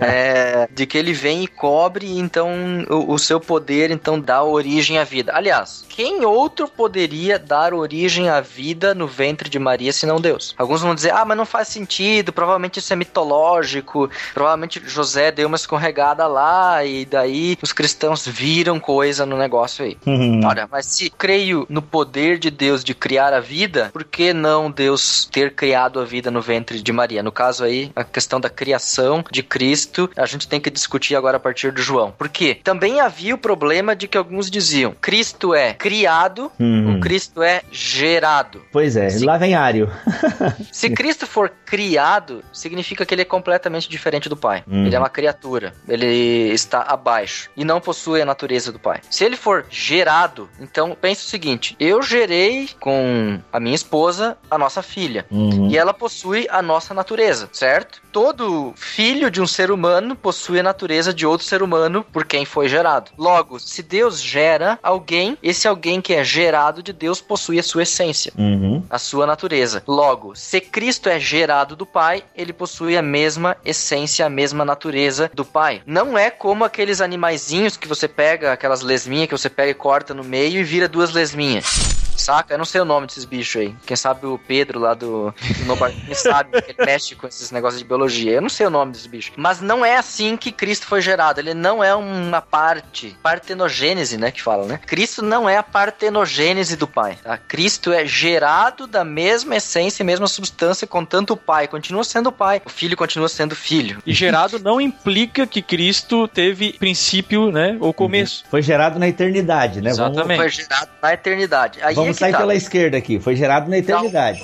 É, 0.00 0.68
de 0.70 0.86
que 0.86 0.98
ele 0.98 1.12
vem 1.12 1.44
e 1.44 1.46
cobre, 1.46 2.18
então 2.18 2.50
o, 2.90 3.14
o 3.14 3.18
seu 3.18 3.40
poder 3.40 3.90
então 3.90 4.20
dá 4.20 4.42
origem 4.42 4.98
à 4.98 5.04
vida. 5.04 5.32
Aliás, 5.34 5.84
quem 5.88 6.24
outro 6.24 6.68
poderia 6.68 7.38
dar 7.38 7.72
origem 7.72 8.28
à 8.28 8.40
vida 8.40 8.94
no 8.94 9.06
ventre 9.06 9.48
de 9.48 9.58
Maria 9.58 9.92
senão 9.92 10.20
Deus? 10.20 10.54
Alguns 10.58 10.82
vão 10.82 10.94
dizer, 10.94 11.12
ah, 11.12 11.24
mas 11.24 11.36
não 11.36 11.46
faz 11.46 11.68
sentido, 11.68 12.32
provavelmente 12.32 12.78
isso 12.78 12.92
é 12.92 12.96
mitológico, 12.96 14.10
provavelmente 14.32 14.82
José 14.84 15.30
deu 15.30 15.48
uma 15.48 15.56
escorregada 15.56 16.26
lá 16.26 16.84
e 16.84 17.04
daí 17.04 17.56
os 17.62 17.72
cristãos 17.72 18.26
viram 18.26 18.78
coisa 18.78 19.24
no 19.24 19.36
negócio 19.36 19.53
aí. 19.82 19.96
Uhum. 20.06 20.40
Olha, 20.44 20.68
mas 20.70 20.86
se 20.86 21.10
creio 21.10 21.66
no 21.68 21.82
poder 21.82 22.38
de 22.38 22.50
Deus 22.50 22.82
de 22.82 22.94
criar 22.94 23.32
a 23.32 23.40
vida, 23.40 23.90
por 23.92 24.04
que 24.04 24.32
não 24.32 24.70
Deus 24.70 25.28
ter 25.30 25.54
criado 25.54 26.00
a 26.00 26.04
vida 26.04 26.30
no 26.30 26.40
ventre 26.40 26.80
de 26.82 26.92
Maria? 26.92 27.22
No 27.22 27.32
caso 27.32 27.64
aí, 27.64 27.90
a 27.94 28.04
questão 28.04 28.40
da 28.40 28.50
criação 28.50 29.24
de 29.30 29.42
Cristo, 29.42 30.10
a 30.16 30.26
gente 30.26 30.48
tem 30.48 30.60
que 30.60 30.70
discutir 30.70 31.14
agora 31.16 31.36
a 31.36 31.40
partir 31.40 31.72
de 31.72 31.82
João. 31.82 32.12
Por 32.12 32.28
quê? 32.28 32.58
Também 32.62 33.00
havia 33.00 33.34
o 33.34 33.38
problema 33.38 33.94
de 33.94 34.08
que 34.08 34.16
alguns 34.18 34.50
diziam: 34.50 34.94
Cristo 35.00 35.54
é 35.54 35.74
criado, 35.74 36.50
Hum. 36.58 36.96
o 36.96 37.00
Cristo 37.00 37.42
é 37.42 37.62
gerado. 37.70 38.62
Pois 38.72 38.96
é, 38.96 39.10
Sim. 39.10 39.24
lá 39.24 39.36
vem 39.36 39.54
Ário. 39.54 39.90
Se 40.72 40.90
Cristo 40.90 41.26
for 41.26 41.52
criado, 41.64 42.42
significa 42.52 43.04
que 43.04 43.14
ele 43.14 43.22
é 43.22 43.24
completamente 43.24 43.88
diferente 43.88 44.28
do 44.28 44.36
Pai. 44.36 44.62
Uhum. 44.66 44.86
Ele 44.86 44.94
é 44.94 44.98
uma 44.98 45.08
criatura. 45.08 45.74
Ele 45.88 46.06
está 46.52 46.82
abaixo 46.82 47.50
e 47.56 47.64
não 47.64 47.80
possui 47.80 48.22
a 48.22 48.24
natureza 48.24 48.70
do 48.72 48.78
Pai. 48.78 49.00
Se 49.10 49.24
ele 49.24 49.36
for 49.44 49.66
gerado, 49.68 50.48
então 50.58 50.96
pense 50.98 51.26
o 51.26 51.28
seguinte: 51.28 51.76
eu 51.78 52.00
gerei 52.00 52.70
com 52.80 53.38
a 53.52 53.60
minha 53.60 53.74
esposa 53.74 54.38
a 54.50 54.56
nossa 54.56 54.82
filha. 54.82 55.26
Uhum. 55.30 55.68
E 55.70 55.76
ela 55.76 55.92
possui 55.92 56.46
a 56.48 56.62
nossa 56.62 56.94
natureza, 56.94 57.50
certo? 57.52 58.00
Todo 58.10 58.72
filho 58.74 59.30
de 59.30 59.42
um 59.42 59.46
ser 59.46 59.70
humano 59.70 60.16
possui 60.16 60.60
a 60.60 60.62
natureza 60.62 61.12
de 61.12 61.26
outro 61.26 61.46
ser 61.46 61.62
humano 61.62 62.06
por 62.10 62.24
quem 62.24 62.46
foi 62.46 62.68
gerado. 62.68 63.10
Logo, 63.18 63.58
se 63.58 63.82
Deus 63.82 64.18
gera 64.20 64.78
alguém, 64.82 65.36
esse 65.42 65.68
alguém 65.68 66.00
que 66.00 66.14
é 66.14 66.24
gerado 66.24 66.82
de 66.82 66.92
Deus 66.92 67.20
possui 67.20 67.58
a 67.58 67.62
sua 67.62 67.82
essência 67.82 68.32
Uhum. 68.38 68.82
a 68.88 68.98
sua 68.98 69.26
natureza. 69.26 69.82
Logo, 69.86 70.34
se 70.34 70.60
Cristo 70.60 71.08
é 71.08 71.18
gerado 71.20 71.76
do 71.76 71.84
Pai, 71.84 72.24
ele 72.34 72.52
possui 72.52 72.96
a 72.96 73.02
mesma 73.02 73.56
essência, 73.64 74.24
a 74.24 74.30
mesma 74.30 74.64
natureza 74.64 75.30
do 75.34 75.44
Pai. 75.44 75.82
Não 75.84 76.16
é 76.16 76.30
como 76.30 76.64
aqueles 76.64 77.00
animaizinhos 77.02 77.76
que 77.76 77.86
você 77.88 78.08
pega, 78.08 78.52
aquelas 78.52 78.80
lesminhas 78.80 79.28
que 79.28 79.33
você 79.36 79.50
pega 79.50 79.70
e 79.70 79.74
corta 79.74 80.14
no 80.14 80.22
meio 80.22 80.60
e 80.60 80.64
vira 80.64 80.88
duas 80.88 81.12
lesminhas. 81.12 82.03
Saca? 82.16 82.54
Eu 82.54 82.58
não 82.58 82.64
sei 82.64 82.80
o 82.80 82.84
nome 82.84 83.06
desses 83.06 83.24
bichos 83.24 83.60
aí. 83.60 83.74
Quem 83.86 83.96
sabe 83.96 84.26
o 84.26 84.38
Pedro 84.38 84.78
lá 84.78 84.94
do, 84.94 85.34
do 85.58 85.64
Nobarquinho 85.66 86.14
sabe 86.14 86.60
que 86.62 86.70
ele 86.72 86.84
mexe 86.84 87.14
com 87.14 87.26
esses 87.26 87.50
negócios 87.50 87.80
de 87.80 87.86
biologia. 87.86 88.32
Eu 88.32 88.42
não 88.42 88.48
sei 88.48 88.66
o 88.66 88.70
nome 88.70 88.92
desses 88.92 89.06
bichos. 89.06 89.32
Mas 89.36 89.60
não 89.60 89.84
é 89.84 89.96
assim 89.96 90.36
que 90.36 90.52
Cristo 90.52 90.86
foi 90.86 91.00
gerado. 91.00 91.40
Ele 91.40 91.54
não 91.54 91.82
é 91.82 91.94
uma 91.94 92.40
parte, 92.40 93.16
partenogênese, 93.22 94.16
né, 94.16 94.30
que 94.30 94.42
fala, 94.42 94.64
né? 94.66 94.80
Cristo 94.86 95.22
não 95.22 95.48
é 95.48 95.56
a 95.56 95.62
partenogênese 95.62 96.76
do 96.76 96.86
Pai, 96.86 97.18
tá? 97.22 97.36
Cristo 97.36 97.92
é 97.92 98.06
gerado 98.06 98.86
da 98.86 99.04
mesma 99.04 99.56
essência 99.56 100.02
e 100.02 100.06
mesma 100.06 100.26
substância, 100.26 100.86
contanto 100.86 101.32
o 101.32 101.36
Pai 101.36 101.68
continua 101.68 102.04
sendo 102.04 102.28
o 102.28 102.32
Pai, 102.32 102.62
o 102.64 102.68
Filho 102.68 102.96
continua 102.96 103.28
sendo 103.28 103.54
Filho. 103.54 104.02
E 104.06 104.12
gerado 104.12 104.58
não 104.58 104.80
implica 104.80 105.46
que 105.46 105.62
Cristo 105.62 106.28
teve 106.28 106.74
princípio, 106.74 107.50
né? 107.50 107.76
Ou 107.80 107.92
começo. 107.92 108.44
Foi 108.50 108.62
gerado 108.62 108.98
na 108.98 109.08
eternidade, 109.08 109.80
né? 109.80 109.92
Vamos, 109.94 110.18
Exatamente. 110.18 110.38
Foi 110.38 110.48
gerado 110.48 110.90
na 111.02 111.12
eternidade. 111.12 111.78
Aí 111.82 111.94
vamos 112.04 112.16
é 112.16 112.20
sair 112.20 112.32
tá. 112.32 112.38
pela 112.38 112.54
esquerda 112.54 112.96
aqui. 112.96 113.18
Foi 113.18 113.36
gerado 113.36 113.68
na 113.70 113.78
eternidade. 113.78 114.42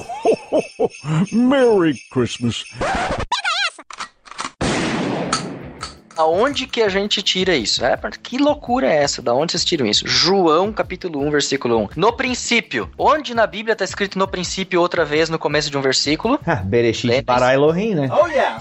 Merry 1.33 1.95
Christmas. 2.11 2.65
Aonde 6.21 6.67
que 6.67 6.83
a 6.83 6.89
gente 6.91 7.23
tira 7.23 7.57
isso? 7.57 7.83
É, 7.83 7.99
que 8.23 8.37
loucura 8.37 8.87
é 8.87 9.03
essa? 9.03 9.23
Da 9.23 9.33
onde 9.33 9.53
vocês 9.53 9.65
tiram 9.65 9.87
isso? 9.87 10.07
João, 10.07 10.71
capítulo 10.71 11.19
1, 11.27 11.31
versículo 11.31 11.79
1. 11.79 11.89
No 11.97 12.13
princípio. 12.13 12.91
Onde 12.99 13.35
na 13.35 13.47
Bíblia 13.47 13.73
está 13.73 13.87
escrito 13.87 14.19
no 14.19 14.29
princípio 14.29 14.83
outra 14.83 15.03
vez 15.03 15.31
no 15.31 15.39
começo 15.39 15.71
de 15.71 15.79
um 15.79 15.81
versículo? 15.81 16.39
Ah, 16.51 16.57
Bereshit 16.57 17.23
para 17.23 17.55
Elohim, 17.55 17.95
né? 17.95 18.09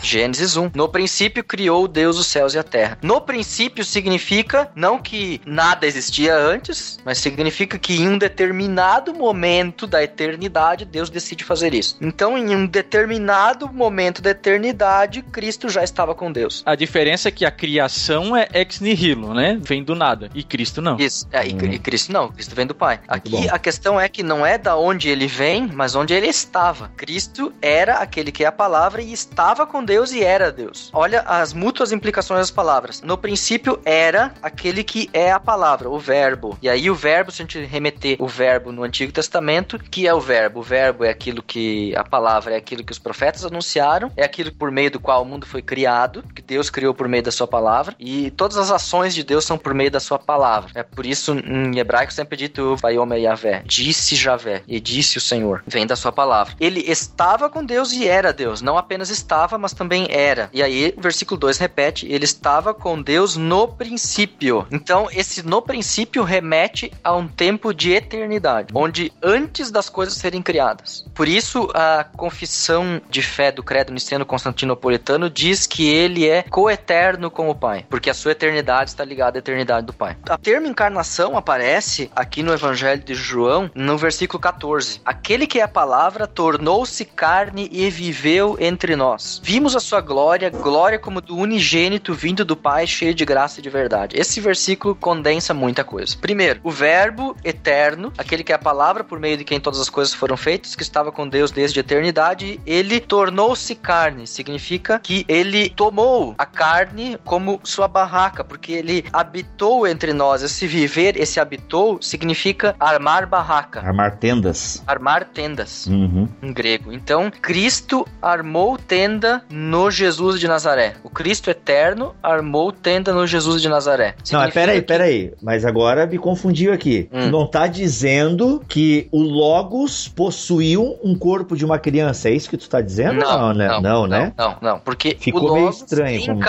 Gênesis 0.04 0.56
1. 0.56 0.72
No 0.76 0.88
princípio 0.88 1.44
criou 1.44 1.88
Deus 1.88 2.20
os 2.20 2.28
céus 2.28 2.54
e 2.54 2.60
a 2.60 2.64
terra. 2.64 3.00
No 3.02 3.20
princípio 3.20 3.84
significa 3.84 4.70
não 4.76 5.00
que 5.00 5.42
nada 5.44 5.88
existia 5.88 6.36
antes, 6.36 7.00
mas 7.04 7.18
significa 7.18 7.80
que 7.80 7.96
em 7.96 8.08
um 8.08 8.18
determinado 8.18 9.12
momento 9.12 9.88
da 9.88 10.04
eternidade 10.04 10.86
Deus 10.86 11.10
decide 11.10 11.44
fazer 11.44 11.74
isso. 11.74 11.98
Então, 12.00 12.38
em 12.38 12.56
um 12.56 12.68
determinado 12.68 13.68
momento 13.74 14.22
da 14.22 14.30
eternidade, 14.30 15.24
Cristo 15.24 15.68
já 15.68 15.84
estava 15.84 16.14
com 16.14 16.32
Deus. 16.32 16.62
A 16.64 16.76
diferença 16.76 17.30
é 17.30 17.32
que 17.32 17.49
a 17.50 17.52
criação 17.52 18.38
é 18.38 18.48
ex 18.54 18.80
nihilo, 18.80 19.34
né? 19.34 19.60
Vem 19.60 19.84
do 19.84 19.96
nada. 19.96 20.30
E 20.36 20.44
Cristo 20.44 20.82
não. 20.82 20.98
Isso. 20.98 21.28
É, 21.32 21.46
e, 21.46 21.50
e 21.50 21.80
Cristo 21.80 22.14
não, 22.14 22.32
Cristo 22.32 22.56
vem 22.56 22.68
do 22.68 22.76
Pai. 22.76 23.00
Aqui 23.08 23.50
a 23.50 23.58
questão 23.58 24.00
é 24.00 24.08
que 24.08 24.22
não 24.22 24.46
é 24.46 24.58
da 24.58 24.78
onde 24.78 25.10
ele 25.10 25.28
vem, 25.28 25.68
mas 25.68 25.96
onde 25.96 26.14
ele 26.14 26.28
estava. 26.28 26.90
Cristo 26.96 27.52
era 27.62 27.96
aquele 27.96 28.32
que 28.32 28.44
é 28.44 28.48
a 28.48 28.52
palavra 28.52 29.02
e 29.02 29.12
estava 29.12 29.66
com 29.66 29.84
Deus 29.84 30.12
e 30.12 30.24
era 30.24 30.52
Deus. 30.52 30.90
Olha 30.94 31.22
as 31.22 31.54
mútuas 31.54 31.92
implicações 31.92 32.40
das 32.40 32.52
palavras. 32.52 33.02
No 33.02 33.18
princípio 33.18 33.80
era 33.84 34.32
aquele 34.42 34.84
que 34.84 35.10
é 35.12 35.32
a 35.32 35.40
palavra, 35.40 35.90
o 35.90 35.98
verbo. 35.98 36.58
E 36.62 36.70
aí 36.70 36.90
o 36.90 36.96
verbo, 36.96 37.32
se 37.32 37.42
a 37.42 37.46
gente 37.46 37.60
remeter 37.66 38.18
o 38.20 38.28
verbo 38.28 38.72
no 38.72 38.84
Antigo 38.84 39.12
Testamento, 39.12 39.80
que 39.80 40.08
é 40.08 40.14
o 40.14 40.22
verbo? 40.22 40.60
O 40.60 40.64
verbo 40.64 41.04
é 41.04 41.10
aquilo 41.10 41.42
que 41.42 41.96
a 41.96 42.04
palavra 42.04 42.54
é 42.54 42.58
aquilo 42.58 42.84
que 42.84 42.92
os 42.92 43.00
profetas 43.00 43.44
anunciaram, 43.44 44.12
é 44.16 44.24
aquilo 44.24 44.52
por 44.52 44.72
meio 44.72 44.92
do 44.92 45.00
qual 45.00 45.24
o 45.24 45.26
mundo 45.26 45.48
foi 45.48 45.62
criado, 45.62 46.24
que 46.36 46.42
Deus 46.42 46.70
criou 46.70 46.94
por 46.94 47.08
meio 47.08 47.24
da 47.24 47.32
sua 47.40 47.48
palavra 47.48 47.96
e 48.00 48.32
todas 48.32 48.58
as 48.58 48.72
ações 48.72 49.16
de 49.16 49.24
Deus 49.24 49.46
são 49.46 49.58
por 49.58 49.74
meio 49.74 49.92
da 49.92 50.00
sua 50.00 50.20
palavra. 50.20 50.72
É 50.76 50.84
por 50.84 51.06
isso 51.06 51.34
em 51.34 51.78
hebraico 51.80 52.14
sempre 52.14 52.36
é 52.36 52.38
dito 52.38 52.76
Vayome 52.76 53.18
Yahvé, 53.18 53.64
disse 53.66 54.16
Javé 54.16 54.62
e 54.68 54.80
disse 54.80 55.18
o 55.18 55.22
Senhor, 55.22 55.64
vem 55.66 55.88
da 55.88 55.96
sua 55.96 56.12
palavra. 56.12 56.54
Ele 56.60 56.82
estava 56.82 57.50
com 57.50 57.64
Deus 57.64 57.94
e 57.94 58.08
era 58.08 58.34
Deus, 58.34 58.62
não 58.62 58.78
apenas 58.78 59.10
estava, 59.10 59.58
mas 59.58 59.74
também 59.74 60.08
era. 60.10 60.50
E 60.54 60.62
aí 60.62 60.94
versículo 60.98 61.40
2 61.40 61.58
repete, 61.58 62.08
ele 62.12 62.26
estava 62.26 62.74
com 62.74 63.02
Deus 63.02 63.38
no 63.38 63.68
princípio. 63.68 64.68
Então 64.72 65.08
esse 65.12 65.46
no 65.46 65.62
princípio 65.62 66.24
remete 66.24 66.92
a 67.04 67.16
um 67.16 67.28
tempo 67.28 67.74
de 67.74 67.92
eternidade, 67.92 68.74
onde 68.74 69.12
antes 69.24 69.72
das 69.72 69.90
coisas 69.90 70.16
serem 70.16 70.42
criadas. 70.42 71.06
Por 71.14 71.28
isso 71.28 71.70
a 71.74 72.04
confissão 72.04 73.02
de 73.10 73.22
fé 73.22 73.52
do 73.52 73.64
credo 73.64 73.94
niceno 73.94 74.26
constantinopolitano 74.26 75.30
diz 75.30 75.66
que 75.66 75.88
ele 75.88 76.28
é 76.28 76.44
coeterno 76.44 77.19
com 77.28 77.50
o 77.50 77.56
Pai, 77.56 77.88
porque 77.90 78.12
a 78.12 78.14
sua 78.14 78.34
eternidade 78.34 78.92
está 78.92 79.04
ligada 79.04 79.38
à 79.38 79.40
eternidade 79.40 79.88
do 79.88 79.94
Pai. 79.94 80.16
O 80.30 80.38
termo 80.38 80.68
encarnação 80.68 81.36
aparece 81.36 82.12
aqui 82.16 82.44
no 82.44 82.54
Evangelho 82.54 83.02
de 83.04 83.16
João, 83.16 83.72
no 83.74 83.98
versículo 83.98 84.40
14. 84.40 85.02
Aquele 85.04 85.48
que 85.48 85.60
é 85.60 85.64
a 85.64 85.68
palavra 85.68 86.28
tornou-se 86.28 87.04
carne 87.04 87.68
e 87.72 87.90
viveu 87.90 88.56
entre 88.60 88.96
nós. 88.96 89.42
Vimos 89.44 89.76
a 89.76 89.80
sua 89.80 90.02
glória, 90.02 90.52
glória 90.52 91.00
como 91.00 91.22
do 91.22 91.36
unigênito 91.36 92.14
vindo 92.14 92.46
do 92.46 92.56
Pai, 92.56 92.86
cheio 92.86 93.16
de 93.16 93.26
graça 93.26 93.60
e 93.60 93.64
de 93.64 93.70
verdade. 93.70 94.20
Esse 94.20 94.40
versículo 94.40 94.94
condensa 94.94 95.54
muita 95.54 95.84
coisa. 95.84 96.16
Primeiro, 96.20 96.60
o 96.64 96.70
verbo 96.70 97.36
eterno, 97.44 98.14
aquele 98.18 98.44
que 98.44 98.52
é 98.52 98.56
a 98.56 98.60
palavra 98.60 99.04
por 99.04 99.20
meio 99.20 99.38
de 99.38 99.44
quem 99.44 99.60
todas 99.60 99.80
as 99.80 99.90
coisas 99.90 100.14
foram 100.14 100.38
feitas, 100.38 100.76
que 100.76 100.84
estava 100.84 101.12
com 101.12 101.28
Deus 101.28 101.52
desde 101.52 101.80
a 101.80 101.82
eternidade, 101.82 102.60
ele 102.66 103.00
tornou-se 103.00 103.74
carne. 103.76 104.28
Significa 104.28 105.00
que 105.00 105.26
ele 105.28 105.70
tomou 105.70 106.36
a 106.38 106.46
carne 106.46 107.09
como 107.24 107.60
sua 107.64 107.88
barraca, 107.88 108.44
porque 108.44 108.72
ele 108.74 109.06
habitou 109.12 109.88
entre 109.88 110.14
nós. 110.14 110.42
Esse 110.44 110.68
viver, 110.68 111.18
esse 111.18 111.40
habitou, 111.40 112.02
significa 112.02 112.76
armar 112.80 113.26
barraca, 113.28 113.80
Armar 113.82 114.18
tendas. 114.18 114.84
armar 114.88 115.26
tendas 115.26 115.88
Uhum. 115.88 116.28
em 116.42 116.52
grego. 116.54 116.92
Então, 116.92 117.32
Cristo 117.42 118.06
armou 118.22 118.78
tenda 118.78 119.44
no 119.50 119.90
Jesus 119.92 120.40
de 120.40 120.48
Nazaré. 120.48 120.96
O 121.04 121.10
Cristo 121.10 121.50
eterno 121.50 122.16
armou 122.22 122.72
tenda 122.72 123.14
no 123.14 123.26
Jesus 123.28 123.62
de 123.62 123.70
Nazaré. 123.70 124.16
Não, 124.32 124.40
mas 124.40 124.54
Significa 124.54 124.54
peraí, 124.60 124.82
que- 124.82 124.88
peraí. 124.88 125.34
Mas 125.42 125.66
agora 125.66 126.06
me 126.06 126.18
confundiu 126.18 126.74
aqui. 126.74 127.10
Hum. 127.12 127.30
Não 127.30 127.48
tá 127.48 127.68
dizendo 127.68 128.62
que 128.68 129.08
o 129.12 129.22
Logos 129.22 130.08
possuiu 130.08 130.98
um 131.04 131.16
corpo 131.18 131.56
de 131.56 131.66
uma 131.66 131.80
criança. 131.80 132.30
É 132.30 132.34
isso 132.34 132.50
que 132.50 132.58
tu 132.58 132.70
tá 132.70 132.82
dizendo? 132.82 133.20
Não, 133.20 133.54
né? 133.54 133.68
não, 133.68 133.82
Não, 133.82 134.08
né? 134.08 134.34
Não, 134.38 134.58
não, 134.62 134.80
porque 134.80 135.16
Ficou 135.20 135.42
o 135.50 135.54
meio 135.54 135.66
Logos 135.66 135.82
estranho 135.82 136.26
como- 136.26 136.40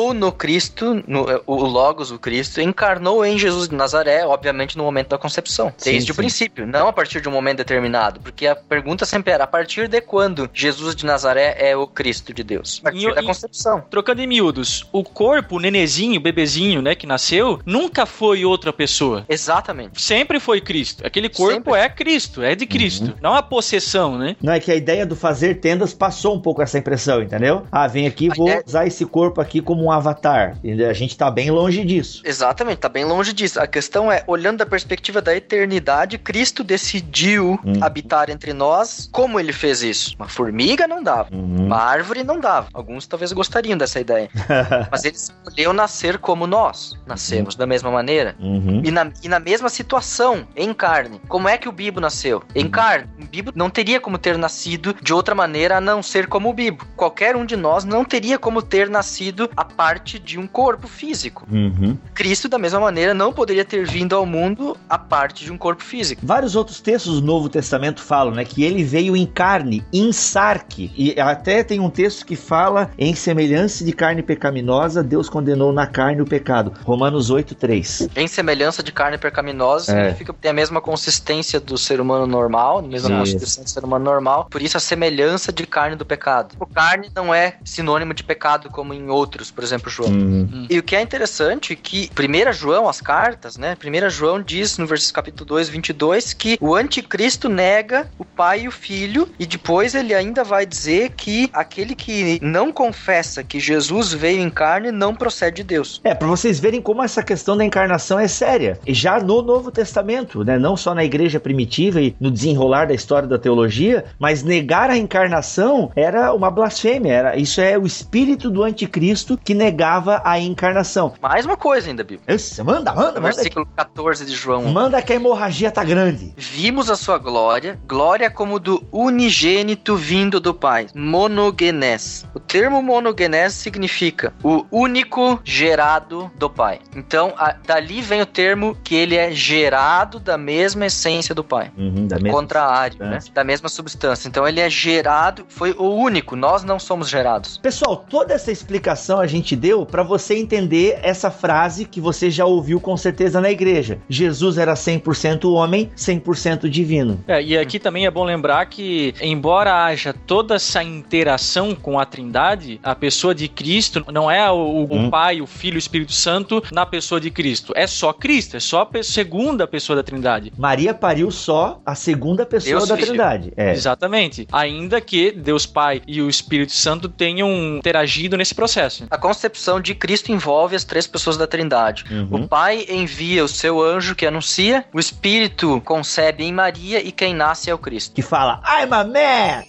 encarnou 0.00 0.14
no 0.14 0.32
Cristo, 0.32 1.02
no- 1.06 1.26
o 1.46 1.56
Logos, 1.64 2.10
o 2.10 2.18
Cristo, 2.18 2.60
encarnou 2.60 3.24
em 3.24 3.38
Jesus 3.38 3.68
de 3.68 3.74
Nazaré, 3.74 4.24
obviamente 4.26 4.76
no 4.76 4.84
momento 4.84 5.08
da 5.08 5.18
concepção, 5.18 5.72
Sim, 5.76 5.92
desde 5.92 6.10
o 6.10 6.14
sim. 6.14 6.20
princípio, 6.20 6.66
não 6.66 6.88
a 6.88 6.92
partir 6.92 7.20
de 7.20 7.28
um 7.28 7.32
momento 7.32 7.58
determinado, 7.58 8.20
porque 8.20 8.46
a 8.46 8.56
pergunta 8.56 9.04
sempre 9.04 9.32
era 9.32 9.44
a 9.44 9.46
partir 9.46 9.88
de 9.88 10.00
quando 10.00 10.48
Jesus 10.52 10.94
de 10.96 11.04
Nazaré 11.04 11.54
é 11.58 11.76
o 11.76 11.86
Cristo 11.86 12.32
de 12.32 12.42
Deus? 12.42 12.80
A 12.80 12.84
partir 12.90 13.08
E- 13.10 13.14
da 13.14 13.22
e- 13.22 13.26
concepção. 13.26 13.82
Trocando 13.90 14.22
em 14.22 14.26
miúdos, 14.26 14.86
o 14.92 15.04
corpo, 15.04 15.56
o 15.56 15.60
nenezinho, 15.60 16.18
o 16.18 16.22
bebezinho, 16.22 16.80
né, 16.80 16.94
que 16.94 17.06
nasceu, 17.06 17.60
nunca 17.66 18.06
foi 18.06 18.44
outra 18.44 18.72
pessoa. 18.72 19.24
Exatamente. 19.28 20.00
Sempre 20.00 20.40
foi 20.40 20.60
Cristo. 20.60 21.06
Aquele 21.06 21.28
corpo 21.28 21.70
Sempre. 21.72 21.80
é 21.80 21.88
Cristo, 21.88 22.42
é 22.42 22.54
de 22.54 22.66
Cristo. 22.66 23.14
Não 23.20 23.34
a 23.34 23.42
possessão, 23.42 24.16
né? 24.16 24.36
Não 24.42 24.52
é 24.52 24.60
que 24.60 24.70
a 24.70 24.74
ideia 24.74 25.04
do 25.04 25.14
fazer 25.16 25.56
tendas 25.60 25.92
passou 25.92 26.34
um 26.34 26.40
pouco 26.40 26.62
essa 26.62 26.78
impressão, 26.78 27.22
entendeu? 27.22 27.66
Ah, 27.70 27.86
vem 27.86 28.06
aqui, 28.06 28.28
A 28.30 28.34
vou 28.34 28.46
ideia- 28.48 28.64
usar 28.66 28.86
esse 28.86 29.04
corpo 29.04 29.40
aqui 29.40 29.60
como 29.60 29.84
um 29.84 29.89
avatar. 29.92 30.56
E 30.62 30.84
a 30.84 30.92
gente 30.92 31.16
tá 31.16 31.30
bem 31.30 31.50
longe 31.50 31.84
disso. 31.84 32.22
Exatamente, 32.24 32.78
tá 32.78 32.88
bem 32.88 33.04
longe 33.04 33.32
disso. 33.32 33.60
A 33.60 33.66
questão 33.66 34.10
é, 34.10 34.22
olhando 34.26 34.58
da 34.58 34.66
perspectiva 34.66 35.20
da 35.20 35.34
eternidade, 35.34 36.18
Cristo 36.18 36.62
decidiu 36.64 37.58
Hum. 37.64 37.72
habitar 37.82 38.30
entre 38.30 38.52
nós. 38.52 39.08
Como 39.12 39.38
ele 39.38 39.52
fez 39.52 39.82
isso? 39.82 40.14
Uma 40.18 40.28
formiga 40.28 40.86
não 40.86 41.02
dava. 41.02 41.28
Uhum. 41.32 41.66
Uma 41.66 41.76
árvore 41.78 42.22
não 42.24 42.38
dava. 42.40 42.68
Alguns 42.72 43.06
talvez 43.06 43.32
gostariam 43.32 43.76
dessa 43.76 44.00
ideia. 44.00 44.28
Mas 44.90 45.04
ele 45.04 45.16
escolheu 45.16 45.72
nascer 45.72 46.18
como 46.18 46.46
nós. 46.46 46.94
Nascemos 47.06 47.54
da 47.54 47.66
mesma 47.66 47.90
maneira. 47.90 48.34
Uhum. 48.40 48.82
E 48.84 48.90
na, 48.90 49.10
e 49.22 49.28
na 49.28 49.38
mesma 49.38 49.68
situação, 49.68 50.46
em 50.56 50.72
carne. 50.72 51.20
Como 51.28 51.48
é 51.48 51.56
que 51.58 51.68
o 51.68 51.72
Bibo 51.72 52.00
nasceu? 52.00 52.42
Em 52.54 52.68
carne. 52.68 53.08
O 53.20 53.26
Bibo 53.26 53.52
não 53.54 53.70
teria 53.70 54.00
como 54.00 54.18
ter 54.18 54.36
nascido 54.38 54.94
de 55.02 55.12
outra 55.12 55.34
maneira 55.34 55.76
a 55.76 55.80
não 55.80 56.02
ser 56.02 56.26
como 56.26 56.48
o 56.50 56.52
Bibo. 56.54 56.84
Qualquer 56.96 57.36
um 57.36 57.44
de 57.44 57.56
nós 57.56 57.84
não 57.84 58.04
teria 58.04 58.38
como 58.38 58.62
ter 58.62 58.88
nascido 58.88 59.50
a 59.56 59.64
parte 59.80 60.18
de 60.18 60.38
um 60.38 60.46
corpo 60.46 60.86
físico. 60.86 61.46
Uhum. 61.50 61.96
Cristo, 62.12 62.50
da 62.50 62.58
mesma 62.58 62.78
maneira, 62.78 63.14
não 63.14 63.32
poderia 63.32 63.64
ter 63.64 63.86
vindo 63.86 64.14
ao 64.14 64.26
mundo 64.26 64.76
a 64.86 64.98
parte 64.98 65.42
de 65.42 65.50
um 65.50 65.56
corpo 65.56 65.82
físico. 65.82 66.20
Vários 66.22 66.54
outros 66.54 66.82
textos 66.82 67.18
do 67.18 67.26
Novo 67.26 67.48
Testamento 67.48 68.02
falam, 68.02 68.34
né, 68.34 68.44
que 68.44 68.62
ele 68.62 68.84
veio 68.84 69.16
em 69.16 69.24
carne, 69.24 69.82
em 69.90 70.12
sarque. 70.12 70.92
E 70.94 71.18
até 71.18 71.64
tem 71.64 71.80
um 71.80 71.88
texto 71.88 72.26
que 72.26 72.36
fala 72.36 72.90
em 72.98 73.14
semelhança 73.14 73.82
de 73.82 73.92
carne 73.94 74.22
pecaminosa, 74.22 75.02
Deus 75.02 75.30
condenou 75.30 75.72
na 75.72 75.86
carne 75.86 76.20
o 76.20 76.26
pecado. 76.26 76.74
Romanos 76.84 77.30
8:3. 77.30 78.06
Em 78.14 78.28
semelhança 78.28 78.82
de 78.82 78.92
carne 78.92 79.16
percaminosa, 79.16 79.92
É. 79.92 80.02
significa 80.02 80.34
que 80.34 80.40
tem 80.40 80.50
a 80.50 80.54
mesma 80.54 80.82
consistência 80.82 81.58
do 81.58 81.78
ser 81.78 82.02
humano 82.02 82.26
normal, 82.26 82.80
a 82.80 82.82
mesma 82.82 83.16
constituição 83.16 83.64
do 83.64 83.70
ser 83.70 83.82
humano 83.82 84.04
normal, 84.04 84.46
por 84.50 84.60
isso 84.60 84.76
a 84.76 84.80
semelhança 84.80 85.50
de 85.50 85.66
carne 85.66 85.96
do 85.96 86.04
pecado. 86.04 86.54
O 86.60 86.66
carne 86.66 87.10
não 87.16 87.32
é 87.34 87.56
sinônimo 87.64 88.12
de 88.12 88.22
pecado 88.22 88.68
como 88.68 88.92
em 88.92 89.08
outros, 89.08 89.50
por 89.50 89.64
exemplo, 89.64 89.69
João. 89.88 90.10
Uhum. 90.10 90.66
E 90.68 90.78
o 90.78 90.82
que 90.82 90.96
é 90.96 91.00
interessante 91.00 91.72
é 91.72 91.76
que 91.76 92.10
1 92.18 92.52
João, 92.52 92.88
as 92.88 93.00
cartas, 93.00 93.56
né? 93.56 93.76
1 93.82 94.10
João 94.10 94.42
diz 94.42 94.78
no 94.78 94.86
versículo 94.86 95.14
capítulo 95.14 95.46
2, 95.46 95.68
22, 95.68 96.32
que 96.32 96.58
o 96.60 96.74
anticristo 96.74 97.48
nega 97.48 98.08
o 98.18 98.24
pai 98.24 98.62
e 98.62 98.68
o 98.68 98.70
filho, 98.70 99.28
e 99.38 99.46
depois 99.46 99.94
ele 99.94 100.14
ainda 100.14 100.42
vai 100.42 100.64
dizer 100.64 101.10
que 101.10 101.50
aquele 101.52 101.94
que 101.94 102.38
não 102.42 102.72
confessa 102.72 103.44
que 103.44 103.60
Jesus 103.60 104.12
veio 104.12 104.40
em 104.40 104.50
carne 104.50 104.90
não 104.90 105.14
procede 105.14 105.60
de 105.60 105.64
Deus. 105.64 106.00
É, 106.04 106.14
para 106.14 106.28
vocês 106.28 106.58
verem 106.58 106.80
como 106.80 107.02
essa 107.02 107.22
questão 107.22 107.56
da 107.56 107.64
encarnação 107.64 108.18
é 108.18 108.28
séria. 108.28 108.78
E 108.86 108.94
já 108.94 109.18
no 109.20 109.42
Novo 109.42 109.70
Testamento, 109.70 110.44
né, 110.44 110.58
não 110.58 110.76
só 110.76 110.94
na 110.94 111.04
igreja 111.04 111.38
primitiva 111.38 112.00
e 112.00 112.14
no 112.20 112.30
desenrolar 112.30 112.86
da 112.86 112.94
história 112.94 113.28
da 113.28 113.38
teologia, 113.38 114.04
mas 114.18 114.42
negar 114.42 114.90
a 114.90 114.96
encarnação 114.96 115.90
era 115.94 116.32
uma 116.32 116.50
blasfêmia. 116.50 117.12
Era, 117.12 117.36
isso 117.36 117.60
é 117.60 117.78
o 117.78 117.86
espírito 117.86 118.50
do 118.50 118.62
anticristo 118.62 119.38
que 119.42 119.54
negava 119.60 120.22
a 120.24 120.40
encarnação. 120.40 121.12
Mais 121.20 121.44
uma 121.44 121.56
coisa 121.56 121.88
ainda, 121.90 122.02
Bíblia. 122.02 122.34
Esse, 122.34 122.62
manda, 122.62 122.92
manda, 122.94 123.20
manda. 123.20 123.20
versículo 123.20 123.66
14 123.76 124.24
de 124.24 124.32
João. 124.34 124.64
Manda 124.72 125.02
que 125.02 125.12
a 125.12 125.16
hemorragia 125.16 125.70
tá 125.70 125.84
grande. 125.84 126.32
Vimos 126.36 126.88
a 126.88 126.96
sua 126.96 127.18
glória, 127.18 127.78
glória 127.86 128.30
como 128.30 128.58
do 128.58 128.82
unigênito 128.90 129.96
vindo 129.96 130.40
do 130.40 130.54
Pai, 130.54 130.86
monogenes. 130.94 132.26
O 132.34 132.40
termo 132.40 132.82
monogenes 132.82 133.52
significa 133.52 134.32
o 134.42 134.64
único 134.70 135.38
gerado 135.44 136.30
do 136.36 136.48
Pai. 136.48 136.80
Então, 136.96 137.34
a- 137.36 137.54
dali 137.66 138.00
vem 138.00 138.22
o 138.22 138.26
termo 138.26 138.74
que 138.82 138.94
ele 138.94 139.14
é 139.16 139.30
gerado 139.30 140.18
da 140.18 140.38
mesma 140.38 140.86
essência 140.86 141.34
do 141.34 141.44
Pai. 141.44 141.70
Uhum, 141.76 142.06
da 142.06 142.16
mesma 142.18 142.30
Contrário, 142.40 142.98
né? 142.98 143.18
Da 143.34 143.44
mesma 143.44 143.68
substância. 143.68 144.26
Então, 144.26 144.48
ele 144.48 144.60
é 144.60 144.70
gerado, 144.70 145.44
foi 145.48 145.72
o 145.78 145.84
único. 145.94 146.34
Nós 146.34 146.64
não 146.64 146.78
somos 146.78 147.08
gerados. 147.10 147.58
Pessoal, 147.58 147.96
toda 148.08 148.32
essa 148.32 148.50
explicação 148.50 149.20
a 149.20 149.26
gente 149.26 149.49
deu 149.56 149.84
para 149.84 150.02
você 150.02 150.34
entender 150.34 150.98
essa 151.02 151.30
frase 151.30 151.84
que 151.84 152.00
você 152.00 152.30
já 152.30 152.44
ouviu 152.44 152.80
com 152.80 152.96
certeza 152.96 153.40
na 153.40 153.50
igreja. 153.50 153.98
Jesus 154.08 154.58
era 154.58 154.74
100% 154.74 155.50
homem, 155.52 155.90
100% 155.96 156.68
divino. 156.68 157.22
É, 157.26 157.42
e 157.42 157.56
aqui 157.56 157.78
também 157.78 158.06
é 158.06 158.10
bom 158.10 158.24
lembrar 158.24 158.66
que, 158.66 159.14
embora 159.20 159.84
haja 159.84 160.12
toda 160.12 160.54
essa 160.54 160.82
interação 160.82 161.74
com 161.74 161.98
a 161.98 162.04
Trindade, 162.04 162.80
a 162.82 162.94
pessoa 162.94 163.34
de 163.34 163.48
Cristo 163.48 164.04
não 164.12 164.30
é 164.30 164.50
o, 164.50 164.86
o 164.90 164.94
Hum. 164.94 165.10
Pai, 165.10 165.40
o 165.40 165.46
Filho 165.46 165.74
e 165.74 165.76
o 165.76 165.78
Espírito 165.78 166.12
Santo 166.12 166.62
na 166.72 166.84
pessoa 166.84 167.20
de 167.20 167.30
Cristo. 167.30 167.72
É 167.76 167.86
só 167.86 168.12
Cristo, 168.12 168.56
é 168.56 168.60
só 168.60 168.88
a 168.92 169.02
segunda 169.02 169.66
pessoa 169.66 169.96
da 169.96 170.02
Trindade. 170.02 170.52
Maria 170.56 170.92
pariu 170.92 171.30
só 171.30 171.80
a 171.84 171.94
segunda 171.94 172.44
pessoa 172.44 172.76
Deus 172.76 172.88
da 172.88 172.96
Filho. 172.96 173.08
Trindade. 173.08 173.52
É. 173.56 173.72
Exatamente. 173.72 174.46
Ainda 174.52 175.00
que 175.00 175.32
Deus 175.32 175.66
Pai 175.66 176.02
e 176.06 176.20
o 176.20 176.28
Espírito 176.28 176.72
Santo 176.72 177.08
tenham 177.08 177.76
interagido 177.78 178.36
nesse 178.36 178.54
processo. 178.54 179.04
A 179.10 179.18
concepção 179.40 179.80
de 179.80 179.94
Cristo 179.94 180.30
envolve 180.30 180.76
as 180.76 180.84
três 180.84 181.06
pessoas 181.06 181.38
da 181.38 181.46
Trindade. 181.46 182.04
Uhum. 182.10 182.42
O 182.42 182.48
Pai 182.48 182.84
envia 182.90 183.42
o 183.42 183.48
seu 183.48 183.80
anjo 183.82 184.14
que 184.14 184.26
anuncia, 184.26 184.84
o 184.92 185.00
Espírito 185.00 185.80
concebe 185.80 186.44
em 186.44 186.52
Maria 186.52 187.02
e 187.02 187.10
quem 187.10 187.32
nasce 187.32 187.70
é 187.70 187.74
o 187.74 187.78
Cristo. 187.78 188.14
Que 188.14 188.20
fala, 188.20 188.60
I'm 188.66 188.92
a 188.92 189.04
man! 189.04 189.64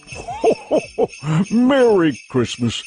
Merry 1.50 2.18
Christmas. 2.30 2.82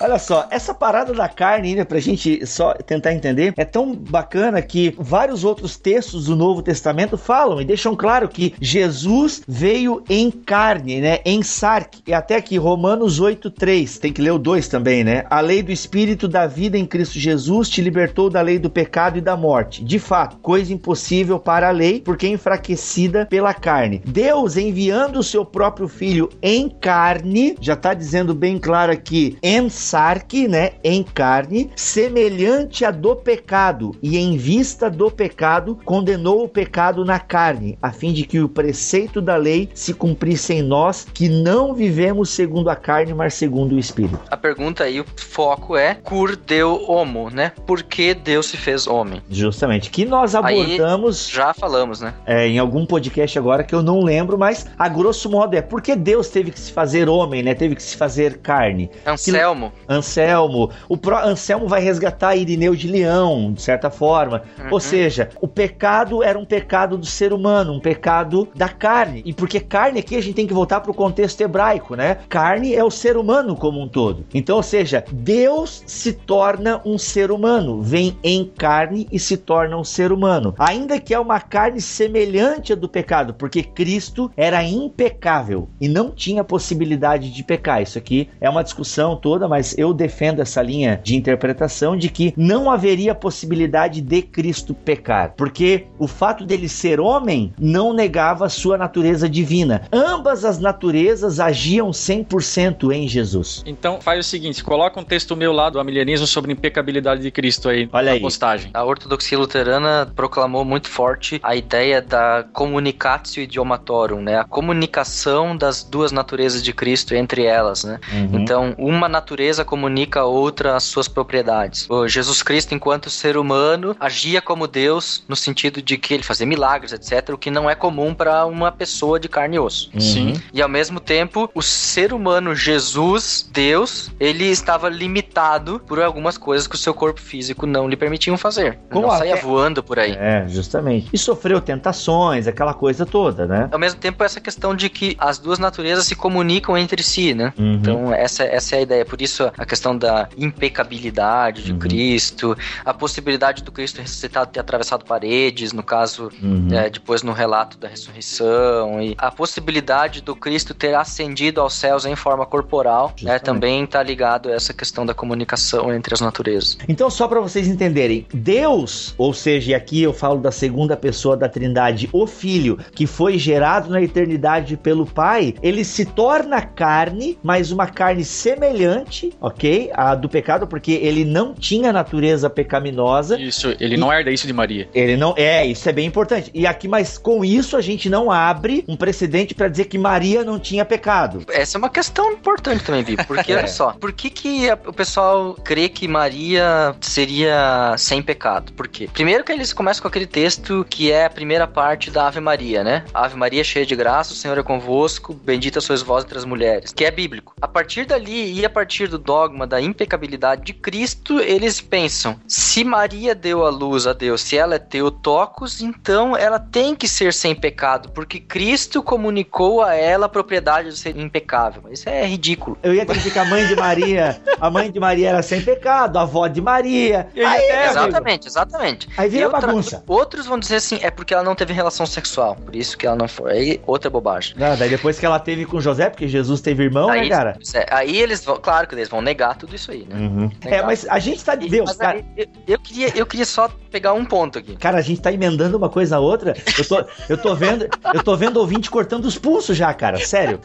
Olha 0.00 0.18
só, 0.18 0.46
essa 0.50 0.74
parada 0.74 1.12
da 1.12 1.28
carne, 1.28 1.74
né, 1.74 1.84
pra 1.84 2.00
gente 2.00 2.44
só 2.46 2.74
tentar 2.74 3.14
entender, 3.14 3.54
é 3.56 3.64
tão 3.64 3.94
bacana 3.94 4.60
que 4.60 4.94
vários 4.98 5.44
outros 5.44 5.76
textos 5.76 6.26
do 6.26 6.36
Novo 6.36 6.62
Testamento 6.62 7.16
falam 7.16 7.60
e 7.60 7.64
deixam 7.64 7.94
claro 7.94 8.28
que 8.28 8.54
Jesus 8.60 9.42
veio 9.46 10.02
em 10.08 10.30
carne, 10.30 11.00
né, 11.00 11.18
em 11.24 11.42
sarque. 11.42 12.02
E 12.06 12.12
até 12.12 12.36
aqui, 12.36 12.56
Romanos 12.56 13.20
8:3, 13.20 13.98
tem 13.98 14.12
que 14.12 14.20
ler 14.20 14.32
o 14.32 14.38
2 14.38 14.68
também, 14.68 15.04
né? 15.04 15.24
A 15.30 15.40
lei 15.40 15.62
do 15.62 15.70
espírito 15.72 16.26
da 16.26 16.46
vida 16.46 16.76
em 16.76 16.86
Cristo 16.86 17.18
Jesus 17.18 17.68
te 17.68 17.80
libertou 17.80 18.28
da 18.28 18.40
lei 18.40 18.58
do 18.58 18.68
pecado 18.68 19.18
e 19.18 19.20
da 19.20 19.36
morte. 19.36 19.84
De 19.84 19.98
fato, 19.98 20.36
coisa 20.38 20.72
impossível 20.72 21.38
para 21.38 21.68
a 21.68 21.72
lei, 21.72 22.00
porque 22.00 22.26
é 22.26 22.30
enfraquecida 22.30 23.26
pela 23.26 23.54
carne. 23.54 24.02
Deus 24.04 24.56
enviando 24.56 25.18
o 25.18 25.22
seu 25.22 25.44
próprio 25.44 25.88
filho 25.88 26.28
em 26.42 26.68
carne, 26.68 27.56
já 27.60 27.74
está 27.74 27.94
dizendo 27.94 28.34
bem 28.34 28.58
claro 28.58 28.92
aqui, 28.92 29.38
em 29.42 29.68
sarque, 29.84 30.48
né, 30.48 30.72
em 30.82 31.02
carne, 31.02 31.70
semelhante 31.76 32.84
a 32.84 32.90
do 32.90 33.14
pecado, 33.14 33.94
e 34.02 34.16
em 34.16 34.36
vista 34.36 34.90
do 34.90 35.10
pecado, 35.10 35.78
condenou 35.84 36.44
o 36.44 36.48
pecado 36.48 37.04
na 37.04 37.18
carne, 37.18 37.78
a 37.82 37.92
fim 37.92 38.12
de 38.12 38.24
que 38.24 38.40
o 38.40 38.48
preceito 38.48 39.20
da 39.20 39.36
lei 39.36 39.68
se 39.74 39.92
cumprisse 39.92 40.54
em 40.54 40.62
nós, 40.62 41.06
que 41.12 41.28
não 41.28 41.74
vivemos 41.74 42.30
segundo 42.30 42.70
a 42.70 42.76
carne, 42.76 43.12
mas 43.12 43.34
segundo 43.34 43.74
o 43.74 43.78
espírito. 43.78 44.18
A 44.30 44.36
pergunta 44.36 44.84
aí, 44.84 45.00
o 45.00 45.06
foco 45.16 45.76
é 45.76 45.94
cur 45.94 46.36
deu 46.36 46.84
homo, 46.88 47.30
né? 47.30 47.52
Por 47.66 47.82
que 47.82 48.14
Deus 48.14 48.46
se 48.46 48.56
fez 48.56 48.86
homem? 48.86 49.22
Justamente, 49.28 49.90
que 49.90 50.04
nós 50.04 50.34
abordamos 50.34 51.28
Já 51.28 51.52
falamos, 51.52 52.00
né? 52.00 52.14
é, 52.26 52.46
em 52.46 52.58
algum 52.58 52.86
podcast 52.86 53.38
agora 53.38 53.62
que 53.62 53.74
eu 53.74 53.82
não 53.82 54.02
lembro, 54.02 54.38
mas 54.38 54.66
a 54.78 54.88
grosso 54.88 55.30
modo 55.30 55.54
é 55.54 55.62
porque 55.62 55.94
Deus 55.94 56.28
teve 56.28 56.50
que 56.50 56.60
se 56.60 56.72
fazer 56.72 57.08
homem, 57.08 57.42
né? 57.42 57.54
Teve 57.54 57.74
que 57.74 57.82
se 57.82 57.96
fazer 57.96 58.38
carne. 58.38 58.90
Anselmo, 59.06 59.72
Anselmo, 59.88 60.70
o 60.88 60.96
pró 60.96 61.18
Anselmo 61.24 61.68
vai 61.68 61.80
resgatar 61.80 62.36
Irineu 62.36 62.74
de 62.74 62.88
Leão, 62.88 63.52
de 63.52 63.62
certa 63.62 63.90
forma. 63.90 64.42
Uhum. 64.58 64.68
Ou 64.72 64.80
seja, 64.80 65.28
o 65.40 65.48
pecado 65.48 66.22
era 66.22 66.38
um 66.38 66.44
pecado 66.44 66.96
do 66.96 67.06
ser 67.06 67.32
humano, 67.32 67.72
um 67.72 67.80
pecado 67.80 68.48
da 68.54 68.68
carne. 68.68 69.22
E 69.24 69.32
porque 69.32 69.60
carne 69.60 70.00
aqui 70.00 70.16
a 70.16 70.22
gente 70.22 70.34
tem 70.34 70.46
que 70.46 70.54
voltar 70.54 70.80
para 70.80 70.90
o 70.90 70.94
contexto 70.94 71.40
hebraico, 71.40 71.94
né? 71.94 72.18
Carne 72.28 72.74
é 72.74 72.82
o 72.82 72.90
ser 72.90 73.16
humano 73.16 73.56
como 73.56 73.80
um 73.80 73.88
todo. 73.88 74.24
Então, 74.32 74.56
ou 74.56 74.62
seja, 74.62 75.04
Deus 75.12 75.82
se 75.86 76.12
torna 76.12 76.80
um 76.84 76.98
ser 76.98 77.30
humano, 77.30 77.82
vem 77.82 78.16
em 78.22 78.44
carne 78.44 79.06
e 79.10 79.18
se 79.18 79.36
torna 79.36 79.76
um 79.76 79.84
ser 79.84 80.12
humano. 80.12 80.54
Ainda 80.58 81.00
que 81.00 81.14
é 81.14 81.18
uma 81.18 81.40
carne 81.40 81.80
semelhante 81.80 82.72
à 82.72 82.76
do 82.76 82.88
pecado, 82.88 83.34
porque 83.34 83.62
Cristo 83.62 84.30
era 84.36 84.62
impecável 84.62 85.68
e 85.80 85.88
não 85.88 86.10
tinha 86.10 86.44
possibilidade 86.44 87.30
de 87.30 87.42
pecar. 87.42 87.82
Isso 87.82 87.98
aqui 87.98 88.28
é 88.40 88.48
uma 88.48 88.62
discussão 88.62 89.16
toda, 89.16 89.48
mas 89.48 89.63
eu 89.78 89.94
defendo 89.94 90.40
essa 90.40 90.60
linha 90.60 91.00
de 91.02 91.14
interpretação 91.14 91.96
de 91.96 92.08
que 92.08 92.34
não 92.36 92.70
haveria 92.70 93.14
possibilidade 93.14 94.00
de 94.00 94.20
Cristo 94.22 94.74
pecar, 94.74 95.34
porque 95.36 95.86
o 95.98 96.08
fato 96.08 96.44
dele 96.44 96.68
ser 96.68 97.00
homem 97.00 97.52
não 97.58 97.92
negava 97.92 98.46
a 98.46 98.48
sua 98.48 98.76
natureza 98.76 99.28
divina. 99.28 99.82
Ambas 99.92 100.44
as 100.44 100.58
naturezas 100.58 101.38
agiam 101.38 101.90
100% 101.90 102.90
em 102.92 103.06
Jesus. 103.06 103.62
Então 103.66 104.00
faz 104.00 104.26
o 104.26 104.28
seguinte, 104.28 104.62
coloca 104.64 104.98
um 104.98 105.04
texto 105.04 105.36
meu 105.36 105.52
lá 105.52 105.70
do 105.70 105.78
Amilianismo 105.78 106.26
sobre 106.26 106.52
impecabilidade 106.52 107.22
de 107.22 107.30
Cristo 107.30 107.68
aí 107.68 107.88
Olha 107.92 108.06
na 108.06 108.12
aí. 108.12 108.20
postagem. 108.20 108.70
a 108.74 108.84
ortodoxia 108.84 109.38
luterana 109.38 110.10
proclamou 110.14 110.64
muito 110.64 110.88
forte 110.88 111.40
a 111.42 111.54
ideia 111.54 112.02
da 112.02 112.44
communicatio 112.52 113.42
idiomatorum, 113.42 114.20
né? 114.20 114.38
A 114.38 114.44
comunicação 114.44 115.56
das 115.56 115.82
duas 115.82 116.10
naturezas 116.12 116.62
de 116.62 116.72
Cristo 116.72 117.14
entre 117.14 117.44
elas, 117.44 117.84
né? 117.84 118.00
Uhum. 118.12 118.40
Então, 118.40 118.74
uma 118.78 119.08
natureza 119.08 119.53
comunica 119.62 120.20
a 120.20 120.24
outra 120.24 120.74
as 120.74 120.84
suas 120.84 121.06
propriedades. 121.06 121.86
O 121.90 122.08
Jesus 122.08 122.42
Cristo, 122.42 122.74
enquanto 122.74 123.10
ser 123.10 123.36
humano, 123.36 123.94
agia 124.00 124.40
como 124.40 124.66
Deus, 124.66 125.22
no 125.28 125.36
sentido 125.36 125.82
de 125.82 125.98
que 125.98 126.14
ele 126.14 126.22
fazia 126.22 126.46
milagres, 126.46 126.92
etc., 126.92 127.34
o 127.34 127.38
que 127.38 127.50
não 127.50 127.68
é 127.68 127.74
comum 127.74 128.14
para 128.14 128.46
uma 128.46 128.72
pessoa 128.72 129.20
de 129.20 129.28
carne 129.28 129.56
e 129.56 129.58
osso. 129.58 129.90
Uhum. 129.92 130.00
Sim. 130.00 130.32
E 130.52 130.62
ao 130.62 130.68
mesmo 130.68 130.98
tempo, 130.98 131.50
o 131.54 131.60
ser 131.60 132.14
humano 132.14 132.54
Jesus, 132.54 133.46
Deus, 133.52 134.10
ele 134.18 134.46
estava 134.46 134.88
limitado 134.88 135.80
por 135.86 136.00
algumas 136.00 136.38
coisas 136.38 136.66
que 136.66 136.74
o 136.74 136.78
seu 136.78 136.94
corpo 136.94 137.20
físico 137.20 137.66
não 137.66 137.86
lhe 137.86 137.96
permitiam 137.96 138.38
fazer. 138.38 138.78
Como 138.90 139.06
não 139.06 139.18
saía 139.18 139.36
voando 139.36 139.82
por 139.82 139.98
aí. 139.98 140.12
É, 140.12 140.46
justamente. 140.48 141.10
E 141.12 141.18
sofreu 141.18 141.60
tentações, 141.60 142.46
aquela 142.46 142.72
coisa 142.72 143.04
toda, 143.04 143.46
né? 143.46 143.68
Ao 143.70 143.78
mesmo 143.78 144.00
tempo, 144.00 144.22
essa 144.24 144.40
questão 144.40 144.74
de 144.74 144.88
que 144.88 145.16
as 145.18 145.38
duas 145.38 145.58
naturezas 145.58 146.06
se 146.06 146.14
comunicam 146.14 146.76
entre 146.78 147.02
si, 147.02 147.34
né? 147.34 147.52
Uhum. 147.58 147.74
Então, 147.74 148.14
essa, 148.14 148.44
essa 148.44 148.76
é 148.76 148.78
a 148.78 148.82
ideia. 148.82 149.04
Por 149.04 149.20
isso, 149.20 149.43
a 149.56 149.64
questão 149.66 149.96
da 149.96 150.28
impecabilidade 150.36 151.62
de 151.62 151.72
Uhum. 151.72 151.78
Cristo, 151.78 152.56
a 152.84 152.92
possibilidade 152.94 153.62
do 153.62 153.70
Cristo 153.72 154.00
ressuscitado 154.00 154.50
ter 154.50 154.60
atravessado 154.60 155.04
paredes, 155.04 155.72
no 155.72 155.82
caso, 155.82 156.30
Uhum. 156.42 156.68
é, 156.72 156.88
depois 156.90 157.22
no 157.22 157.32
relato 157.32 157.76
da 157.78 157.88
ressurreição, 157.88 159.00
e 159.02 159.14
a 159.18 159.30
possibilidade 159.30 160.20
do 160.22 160.34
Cristo 160.34 160.74
ter 160.74 160.94
ascendido 160.94 161.60
aos 161.60 161.74
céus 161.74 162.04
em 162.04 162.16
forma 162.16 162.46
corporal, 162.46 163.12
né, 163.22 163.38
também 163.38 163.84
está 163.84 164.02
ligado 164.02 164.48
a 164.48 164.52
essa 164.52 164.72
questão 164.72 165.04
da 165.04 165.14
comunicação 165.14 165.92
entre 165.92 166.14
as 166.14 166.20
naturezas. 166.20 166.78
Então, 166.88 167.10
só 167.10 167.26
para 167.28 167.40
vocês 167.40 167.66
entenderem, 167.66 168.26
Deus, 168.32 169.14
ou 169.18 169.32
seja, 169.34 169.76
aqui 169.76 170.02
eu 170.02 170.12
falo 170.12 170.40
da 170.40 170.52
segunda 170.52 170.96
pessoa 170.96 171.36
da 171.36 171.48
Trindade, 171.48 172.08
o 172.12 172.26
Filho, 172.26 172.78
que 172.94 173.06
foi 173.06 173.38
gerado 173.38 173.90
na 173.90 174.00
eternidade 174.00 174.76
pelo 174.76 175.06
Pai, 175.06 175.54
ele 175.62 175.84
se 175.84 176.04
torna 176.04 176.62
carne, 176.62 177.38
mas 177.42 177.70
uma 177.70 177.86
carne 177.86 178.24
semelhante, 178.24 179.32
ok? 179.40 179.90
A 179.94 180.14
do 180.14 180.28
pecado, 180.28 180.66
porque 180.66 180.92
ele 180.92 181.24
não 181.24 181.54
tinha 181.54 181.92
natureza 181.92 182.48
pecaminosa. 182.50 183.38
Isso, 183.40 183.74
ele 183.80 183.96
não 183.96 184.12
herda 184.12 184.30
isso 184.30 184.46
de 184.46 184.52
Maria. 184.52 184.88
Ele 184.94 185.16
não. 185.16 185.34
É, 185.36 185.64
isso 185.66 185.88
é 185.88 185.92
bem 185.92 186.06
importante. 186.06 186.50
E 186.54 186.66
aqui, 186.66 186.88
mas 186.88 187.18
com 187.18 187.44
isso 187.44 187.76
a 187.76 187.80
gente 187.80 188.08
não 188.08 188.30
abre 188.30 188.84
um 188.88 188.96
precedente 188.96 189.54
para 189.54 189.68
dizer 189.68 189.86
que 189.86 189.98
Maria 189.98 190.44
não 190.44 190.58
tinha 190.58 190.84
pecado. 190.84 191.42
Essa 191.48 191.76
é 191.76 191.78
uma 191.78 191.90
questão 191.90 192.32
importante 192.32 192.84
também, 192.84 193.02
Bi, 193.02 193.16
porque 193.26 193.52
É. 193.54 193.58
olha 193.58 193.68
só, 193.68 193.92
por 193.92 194.12
que, 194.12 194.30
que 194.30 194.68
a- 194.70 194.78
o 194.86 194.92
pessoal 194.92 195.54
crê 195.62 195.88
que 195.88 196.06
Maria 196.08 196.94
seria 197.00 197.94
sem 197.98 198.22
pecado? 198.22 198.72
Por 198.72 198.88
quê? 198.88 199.08
Primeiro 199.12 199.44
que 199.44 199.52
eles 199.52 199.72
começam 199.72 200.02
com 200.02 200.08
aquele 200.08 200.26
texto 200.26 200.84
que 200.88 201.10
é 201.10 201.24
a 201.26 201.30
primeira 201.30 201.66
parte 201.66 202.10
da 202.10 202.26
Ave 202.26 202.40
Maria, 202.40 202.82
né? 202.82 203.04
Ave 203.14 203.36
Maria 203.36 203.62
cheia 203.64 203.86
de 203.86 203.94
graça, 203.96 204.32
o 204.32 204.36
Senhor 204.36 204.58
é 204.58 204.62
convosco, 204.62 205.32
bendita 205.34 205.80
sois 205.80 206.02
vós 206.02 206.24
entre 206.24 206.38
as 206.38 206.44
mulheres, 206.44 206.92
que 206.92 207.04
é 207.04 207.10
bíblico. 207.10 207.54
A 207.60 207.68
partir 207.68 208.04
dali 208.06 208.52
e 208.60 208.64
a 208.64 208.70
partir 208.70 209.08
do 209.08 209.18
dogma 209.24 209.66
da 209.66 209.80
impecabilidade 209.80 210.62
de 210.62 210.72
Cristo, 210.72 211.40
eles 211.40 211.80
pensam, 211.80 212.38
se 212.46 212.84
Maria 212.84 213.34
deu 213.34 213.64
a 213.64 213.70
luz 213.70 214.06
a 214.06 214.12
Deus, 214.12 214.40
se 214.42 214.56
ela 214.56 214.74
é 214.74 214.78
Teotocos, 214.78 215.80
então 215.80 216.36
ela 216.36 216.58
tem 216.58 216.94
que 216.94 217.08
ser 217.08 217.32
sem 217.32 217.54
pecado, 217.54 218.10
porque 218.10 218.40
Cristo 218.40 219.02
comunicou 219.02 219.82
a 219.82 219.94
ela 219.94 220.26
a 220.26 220.28
propriedade 220.28 220.90
de 220.90 220.96
ser 220.98 221.16
impecável. 221.16 221.82
Isso 221.90 222.08
é 222.08 222.26
ridículo. 222.26 222.76
Eu 222.82 222.94
ia 222.94 223.04
dizer 223.06 223.30
que 223.32 223.38
a 223.38 223.44
mãe 223.44 223.66
de 223.66 223.74
Maria, 223.76 224.40
a 224.60 224.70
mãe 224.70 224.90
de 224.90 225.00
Maria 225.00 225.30
era 225.30 225.42
sem 225.42 225.60
pecado, 225.62 226.18
a 226.18 226.22
avó 226.22 226.46
de 226.46 226.60
Maria. 226.60 227.28
E 227.34 227.42
aí, 227.44 227.70
amigo, 227.70 227.90
Exatamente, 227.90 228.46
exatamente. 228.48 229.08
Aí 229.16 229.28
vira 229.28 229.42
E 229.42 229.46
outra- 229.46 229.66
bagunça. 229.66 230.02
Outros 230.06 230.46
vão 230.46 230.58
dizer 230.58 230.76
assim, 230.76 230.98
é 231.02 231.10
porque 231.10 231.32
ela 231.32 231.42
não 231.42 231.54
teve 231.54 231.72
relação 231.72 232.06
sexual, 232.06 232.56
por 232.56 232.74
isso 232.74 232.96
que 232.98 233.06
ela 233.06 233.16
não 233.16 233.28
foi. 233.28 233.52
Aí 233.52 233.80
outra 233.86 234.10
bobagem. 234.10 234.54
Ah, 234.60 234.74
daí 234.76 234.88
depois 234.90 235.18
que 235.18 235.24
ela 235.26 235.38
teve 235.38 235.64
com 235.64 235.80
José, 235.80 236.10
porque 236.10 236.28
Jesus 236.28 236.60
teve 236.60 236.82
irmão, 236.84 237.08
né, 237.08 237.20
aí, 237.20 237.28
cara? 237.28 237.56
é, 237.74 237.86
aí 237.90 238.16
eles 238.20 238.44
vão, 238.44 238.56
claro 238.56 238.86
que 238.86 238.94
eles 238.94 239.08
vão 239.08 239.13
negar 239.20 239.56
tudo 239.56 239.74
isso 239.74 239.90
aí, 239.90 240.06
né? 240.08 240.16
Uhum. 240.16 240.50
É, 240.62 240.82
mas 240.82 241.06
a 241.08 241.18
gente 241.18 241.44
tá. 241.44 241.54
Deus, 241.54 241.86
Mas 241.86 241.96
cara. 241.96 242.24
eu, 242.36 242.46
eu 242.66 242.78
queria, 242.78 243.16
eu 243.16 243.26
queria 243.26 243.46
só 243.46 243.68
pegar 243.90 244.12
um 244.12 244.24
ponto 244.24 244.58
aqui. 244.58 244.76
Cara, 244.76 244.98
a 244.98 245.02
gente 245.02 245.20
tá 245.20 245.32
emendando 245.32 245.76
uma 245.76 245.88
coisa 245.88 246.16
a 246.16 246.20
outra. 246.20 246.54
Eu 246.78 246.86
tô, 246.86 247.04
eu 247.28 247.38
tô 247.38 247.54
vendo, 247.54 247.88
eu 248.12 248.22
tô 248.22 248.36
vendo 248.36 248.58
ouvinte 248.58 248.90
cortando 248.90 249.24
os 249.24 249.38
pulsos 249.38 249.76
já, 249.76 249.92
cara. 249.94 250.18
Sério. 250.18 250.60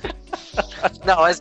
Não, 1.05 1.17
mas 1.17 1.39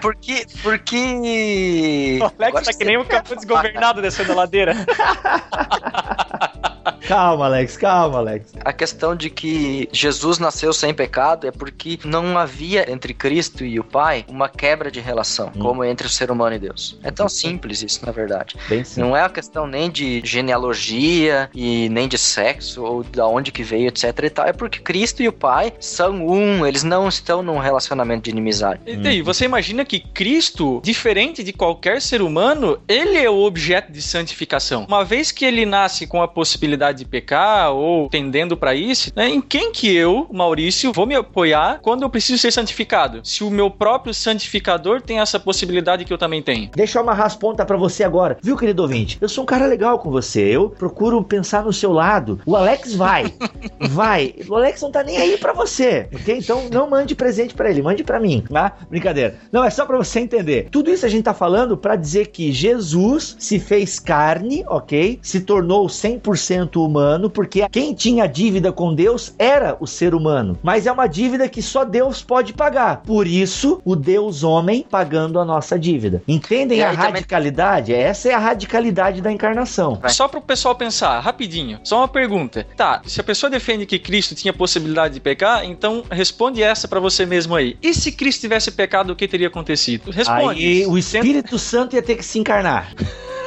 por 0.00 0.14
que. 0.16 0.46
Por 0.62 0.78
que. 0.78 2.18
O 2.20 2.24
Alex 2.24 2.40
Agora 2.40 2.64
tá 2.64 2.72
que 2.72 2.84
nem 2.84 2.98
um 2.98 3.04
campo 3.04 3.34
desgovernado 3.36 4.02
descendo 4.02 4.32
a 4.32 4.36
ladeira. 4.36 4.74
Calma, 7.06 7.46
Alex, 7.46 7.76
calma, 7.76 8.18
Alex. 8.18 8.52
A 8.64 8.72
questão 8.72 9.14
de 9.16 9.30
que 9.30 9.88
Jesus 9.92 10.38
nasceu 10.38 10.72
sem 10.72 10.92
pecado 10.94 11.46
é 11.46 11.50
porque 11.50 11.98
não 12.04 12.38
havia 12.38 12.90
entre 12.90 13.12
Cristo 13.14 13.64
e 13.64 13.78
o 13.78 13.84
Pai 13.84 14.24
uma 14.28 14.48
quebra 14.48 14.90
de 14.90 15.00
relação, 15.00 15.50
Hum. 15.54 15.60
como 15.60 15.84
entre 15.84 16.06
o 16.06 16.10
ser 16.10 16.30
humano 16.30 16.56
e 16.56 16.58
Deus. 16.58 16.98
É 17.02 17.10
tão 17.10 17.28
simples 17.28 17.82
isso, 17.82 18.04
na 18.04 18.12
verdade. 18.12 18.56
Não 18.96 19.16
é 19.16 19.22
a 19.22 19.28
questão 19.28 19.66
nem 19.66 19.90
de 19.90 20.22
genealogia 20.24 21.50
e 21.54 21.88
nem 21.90 22.08
de 22.08 22.16
sexo 22.18 22.82
ou 22.82 23.02
da 23.02 23.26
onde 23.26 23.50
que 23.52 23.62
veio, 23.62 23.88
etc 23.88 24.18
e 24.22 24.30
tal. 24.30 24.46
É 24.46 24.52
porque 24.52 24.78
Cristo 24.78 25.22
e 25.22 25.28
o 25.28 25.32
Pai 25.32 25.72
são 25.80 26.26
um, 26.26 26.64
eles 26.66 26.82
não 26.82 27.08
estão 27.08 27.42
num 27.42 27.58
relacionamento 27.58 28.24
de 28.24 28.30
inimizade. 28.30 28.80
E 28.86 28.96
daí, 28.96 29.22
você 29.22 29.44
imagina 29.44 29.84
que 29.84 30.00
Cristo, 30.00 30.80
diferente 30.84 31.42
de 31.42 31.52
qualquer 31.52 32.00
ser 32.00 32.22
humano, 32.22 32.78
ele 32.88 33.16
é 33.16 33.28
o 33.28 33.38
objeto 33.42 33.90
de 33.92 34.00
santificação. 34.02 34.84
Uma 34.86 35.04
vez 35.04 35.32
que 35.32 35.44
ele 35.44 35.66
nasce 35.66 36.06
com 36.06 36.22
a 36.22 36.28
possibilidade 36.28 36.69
possibilidade 36.70 36.98
de 36.98 37.04
pecar 37.04 37.72
ou 37.72 38.08
tendendo 38.08 38.56
para 38.56 38.74
isso, 38.74 39.10
né, 39.16 39.28
em 39.28 39.40
quem 39.40 39.72
que 39.72 39.94
eu, 39.94 40.26
Maurício, 40.32 40.92
vou 40.92 41.06
me 41.06 41.14
apoiar 41.14 41.80
quando 41.82 42.02
eu 42.02 42.10
preciso 42.10 42.38
ser 42.38 42.52
santificado? 42.52 43.20
Se 43.24 43.42
o 43.42 43.50
meu 43.50 43.70
próprio 43.70 44.14
santificador 44.14 45.00
tem 45.00 45.20
essa 45.20 45.40
possibilidade 45.40 46.04
que 46.04 46.12
eu 46.12 46.18
também 46.18 46.42
tenho. 46.42 46.70
Deixa 46.74 46.98
eu 46.98 47.02
amarrar 47.02 47.26
as 47.26 47.34
pontas 47.34 47.66
pra 47.66 47.76
você 47.76 48.04
agora. 48.04 48.38
Viu, 48.42 48.56
querido 48.56 48.82
ouvinte? 48.82 49.18
Eu 49.20 49.28
sou 49.28 49.44
um 49.44 49.46
cara 49.46 49.66
legal 49.66 49.98
com 49.98 50.10
você. 50.10 50.40
Eu 50.40 50.70
procuro 50.70 51.22
pensar 51.24 51.64
no 51.64 51.72
seu 51.72 51.92
lado. 51.92 52.40
O 52.46 52.56
Alex 52.56 52.94
vai. 52.94 53.32
vai. 53.90 54.34
O 54.48 54.54
Alex 54.54 54.80
não 54.82 54.90
tá 54.90 55.02
nem 55.02 55.16
aí 55.16 55.36
pra 55.36 55.52
você. 55.52 56.08
Ok? 56.14 56.38
Então 56.38 56.68
não 56.70 56.88
mande 56.88 57.14
presente 57.14 57.54
pra 57.54 57.70
ele, 57.70 57.82
mande 57.82 58.04
pra 58.04 58.20
mim. 58.20 58.44
Tá? 58.48 58.76
Brincadeira. 58.88 59.36
Não, 59.50 59.64
é 59.64 59.70
só 59.70 59.84
pra 59.84 59.96
você 59.96 60.20
entender. 60.20 60.68
Tudo 60.70 60.90
isso 60.90 61.06
a 61.06 61.08
gente 61.08 61.24
tá 61.24 61.34
falando 61.34 61.76
pra 61.76 61.96
dizer 61.96 62.28
que 62.28 62.52
Jesus 62.52 63.36
se 63.38 63.58
fez 63.58 63.98
carne, 63.98 64.64
ok? 64.68 65.18
Se 65.22 65.40
tornou 65.40 65.86
100% 65.86 66.59
humano, 66.82 67.30
porque 67.30 67.68
quem 67.70 67.94
tinha 67.94 68.26
dívida 68.26 68.72
com 68.72 68.94
Deus 68.94 69.34
era 69.38 69.76
o 69.80 69.86
ser 69.86 70.14
humano. 70.14 70.58
Mas 70.62 70.86
é 70.86 70.92
uma 70.92 71.06
dívida 71.06 71.48
que 71.48 71.62
só 71.62 71.84
Deus 71.84 72.22
pode 72.22 72.52
pagar. 72.52 73.02
Por 73.02 73.26
isso, 73.26 73.80
o 73.84 73.94
Deus 73.96 74.42
homem 74.42 74.84
pagando 74.88 75.38
a 75.38 75.44
nossa 75.44 75.78
dívida. 75.78 76.22
Entendem 76.26 76.82
a 76.82 76.90
aí 76.90 76.96
também- 76.96 77.12
radicalidade? 77.12 77.94
Essa 77.94 78.28
é 78.28 78.34
a 78.34 78.38
radicalidade 78.38 79.20
da 79.20 79.30
encarnação. 79.30 79.96
Vai. 79.96 80.10
Só 80.10 80.28
para 80.28 80.38
o 80.38 80.42
pessoal 80.42 80.74
pensar, 80.74 81.18
rapidinho. 81.20 81.80
Só 81.84 81.98
uma 81.98 82.08
pergunta. 82.08 82.66
Tá, 82.76 83.02
se 83.06 83.20
a 83.20 83.24
pessoa 83.24 83.50
defende 83.50 83.86
que 83.86 83.98
Cristo 83.98 84.34
tinha 84.34 84.52
possibilidade 84.52 85.14
de 85.14 85.20
pecar, 85.20 85.64
então 85.64 86.04
responde 86.10 86.62
essa 86.62 86.86
para 86.88 87.00
você 87.00 87.24
mesmo 87.26 87.54
aí. 87.54 87.76
E 87.82 87.94
se 87.94 88.12
Cristo 88.12 88.40
tivesse 88.40 88.70
pecado, 88.70 89.12
o 89.12 89.16
que 89.16 89.26
teria 89.28 89.48
acontecido? 89.48 90.10
Responde. 90.10 90.64
Aí 90.64 90.86
o 90.86 90.96
Espírito 90.98 91.58
Santo 91.58 91.96
ia 91.96 92.02
ter 92.02 92.16
que 92.16 92.24
se 92.24 92.38
encarnar. 92.38 92.92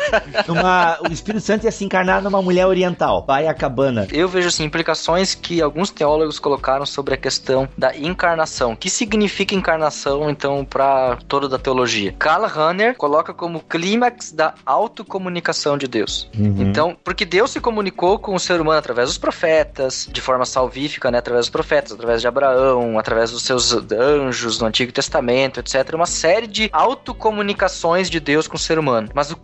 Numa- 0.47 0.97
o 1.07 1.11
Espírito 1.11 1.43
Santo 1.43 1.65
ia 1.65 1.71
se 1.71 1.83
encarnar 1.85 2.21
numa 2.21 2.41
mulher 2.41 2.65
oriental. 2.67 3.23
Vai 3.25 3.47
a 3.47 3.53
cabana. 3.53 4.07
Eu 4.11 4.27
vejo 4.27 4.47
assim 4.47 4.63
implicações 4.63 5.33
que 5.35 5.61
alguns 5.61 5.89
teólogos 5.89 6.39
colocaram 6.39 6.85
sobre 6.85 7.13
a 7.13 7.17
questão 7.17 7.67
da 7.77 7.95
encarnação. 7.95 8.73
O 8.73 8.77
que 8.77 8.89
significa 8.89 9.55
encarnação 9.55 10.29
então 10.29 10.65
para 10.65 11.17
toda 11.27 11.47
da 11.49 11.57
teologia? 11.59 12.13
Karl 12.17 12.45
Rahner 12.45 12.95
coloca 12.95 13.33
como 13.33 13.59
clímax 13.61 14.31
da 14.31 14.53
autocomunicação 14.65 15.77
de 15.77 15.87
Deus. 15.87 16.29
Então, 16.33 16.95
porque 17.03 17.25
Deus 17.25 17.51
se 17.51 17.59
comunicou 17.59 18.17
com 18.19 18.35
o 18.35 18.39
ser 18.39 18.59
humano 18.59 18.79
através 18.79 19.09
dos 19.09 19.17
profetas, 19.17 20.07
de 20.11 20.21
forma 20.21 20.45
salvífica, 20.45 21.09
né, 21.11 21.17
através 21.19 21.45
dos 21.45 21.49
profetas, 21.51 21.91
através 21.91 22.21
de 22.21 22.27
Abraão, 22.27 22.97
através 22.99 23.31
dos 23.31 23.43
seus 23.43 23.73
anjos 23.91 24.59
no 24.59 24.67
Antigo 24.67 24.91
Testamento, 24.91 25.59
etc. 25.59 25.93
Uma 25.93 26.05
série 26.05 26.47
de 26.47 26.69
autocomunicações 26.71 28.09
de 28.09 28.19
Deus 28.19 28.47
com 28.47 28.55
o 28.55 28.59
ser 28.59 28.77
humano. 28.77 29.09
Mas 29.13 29.31
o 29.31 29.37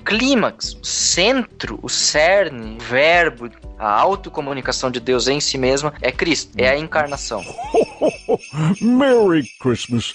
clímax, 0.50 0.74
o 0.74 0.86
centro, 0.86 1.80
o 1.82 1.90
cerne, 1.90 2.78
o 2.78 2.84
verbo, 2.84 3.50
a 3.78 3.92
autocomunicação 3.92 4.90
de 4.90 5.00
Deus 5.00 5.28
em 5.28 5.40
si 5.40 5.58
mesma 5.58 5.94
é 6.02 6.12
Cristo, 6.12 6.52
é 6.58 6.70
a 6.70 6.78
encarnação. 6.78 7.44
Merry 8.82 9.48
Christmas. 9.60 10.14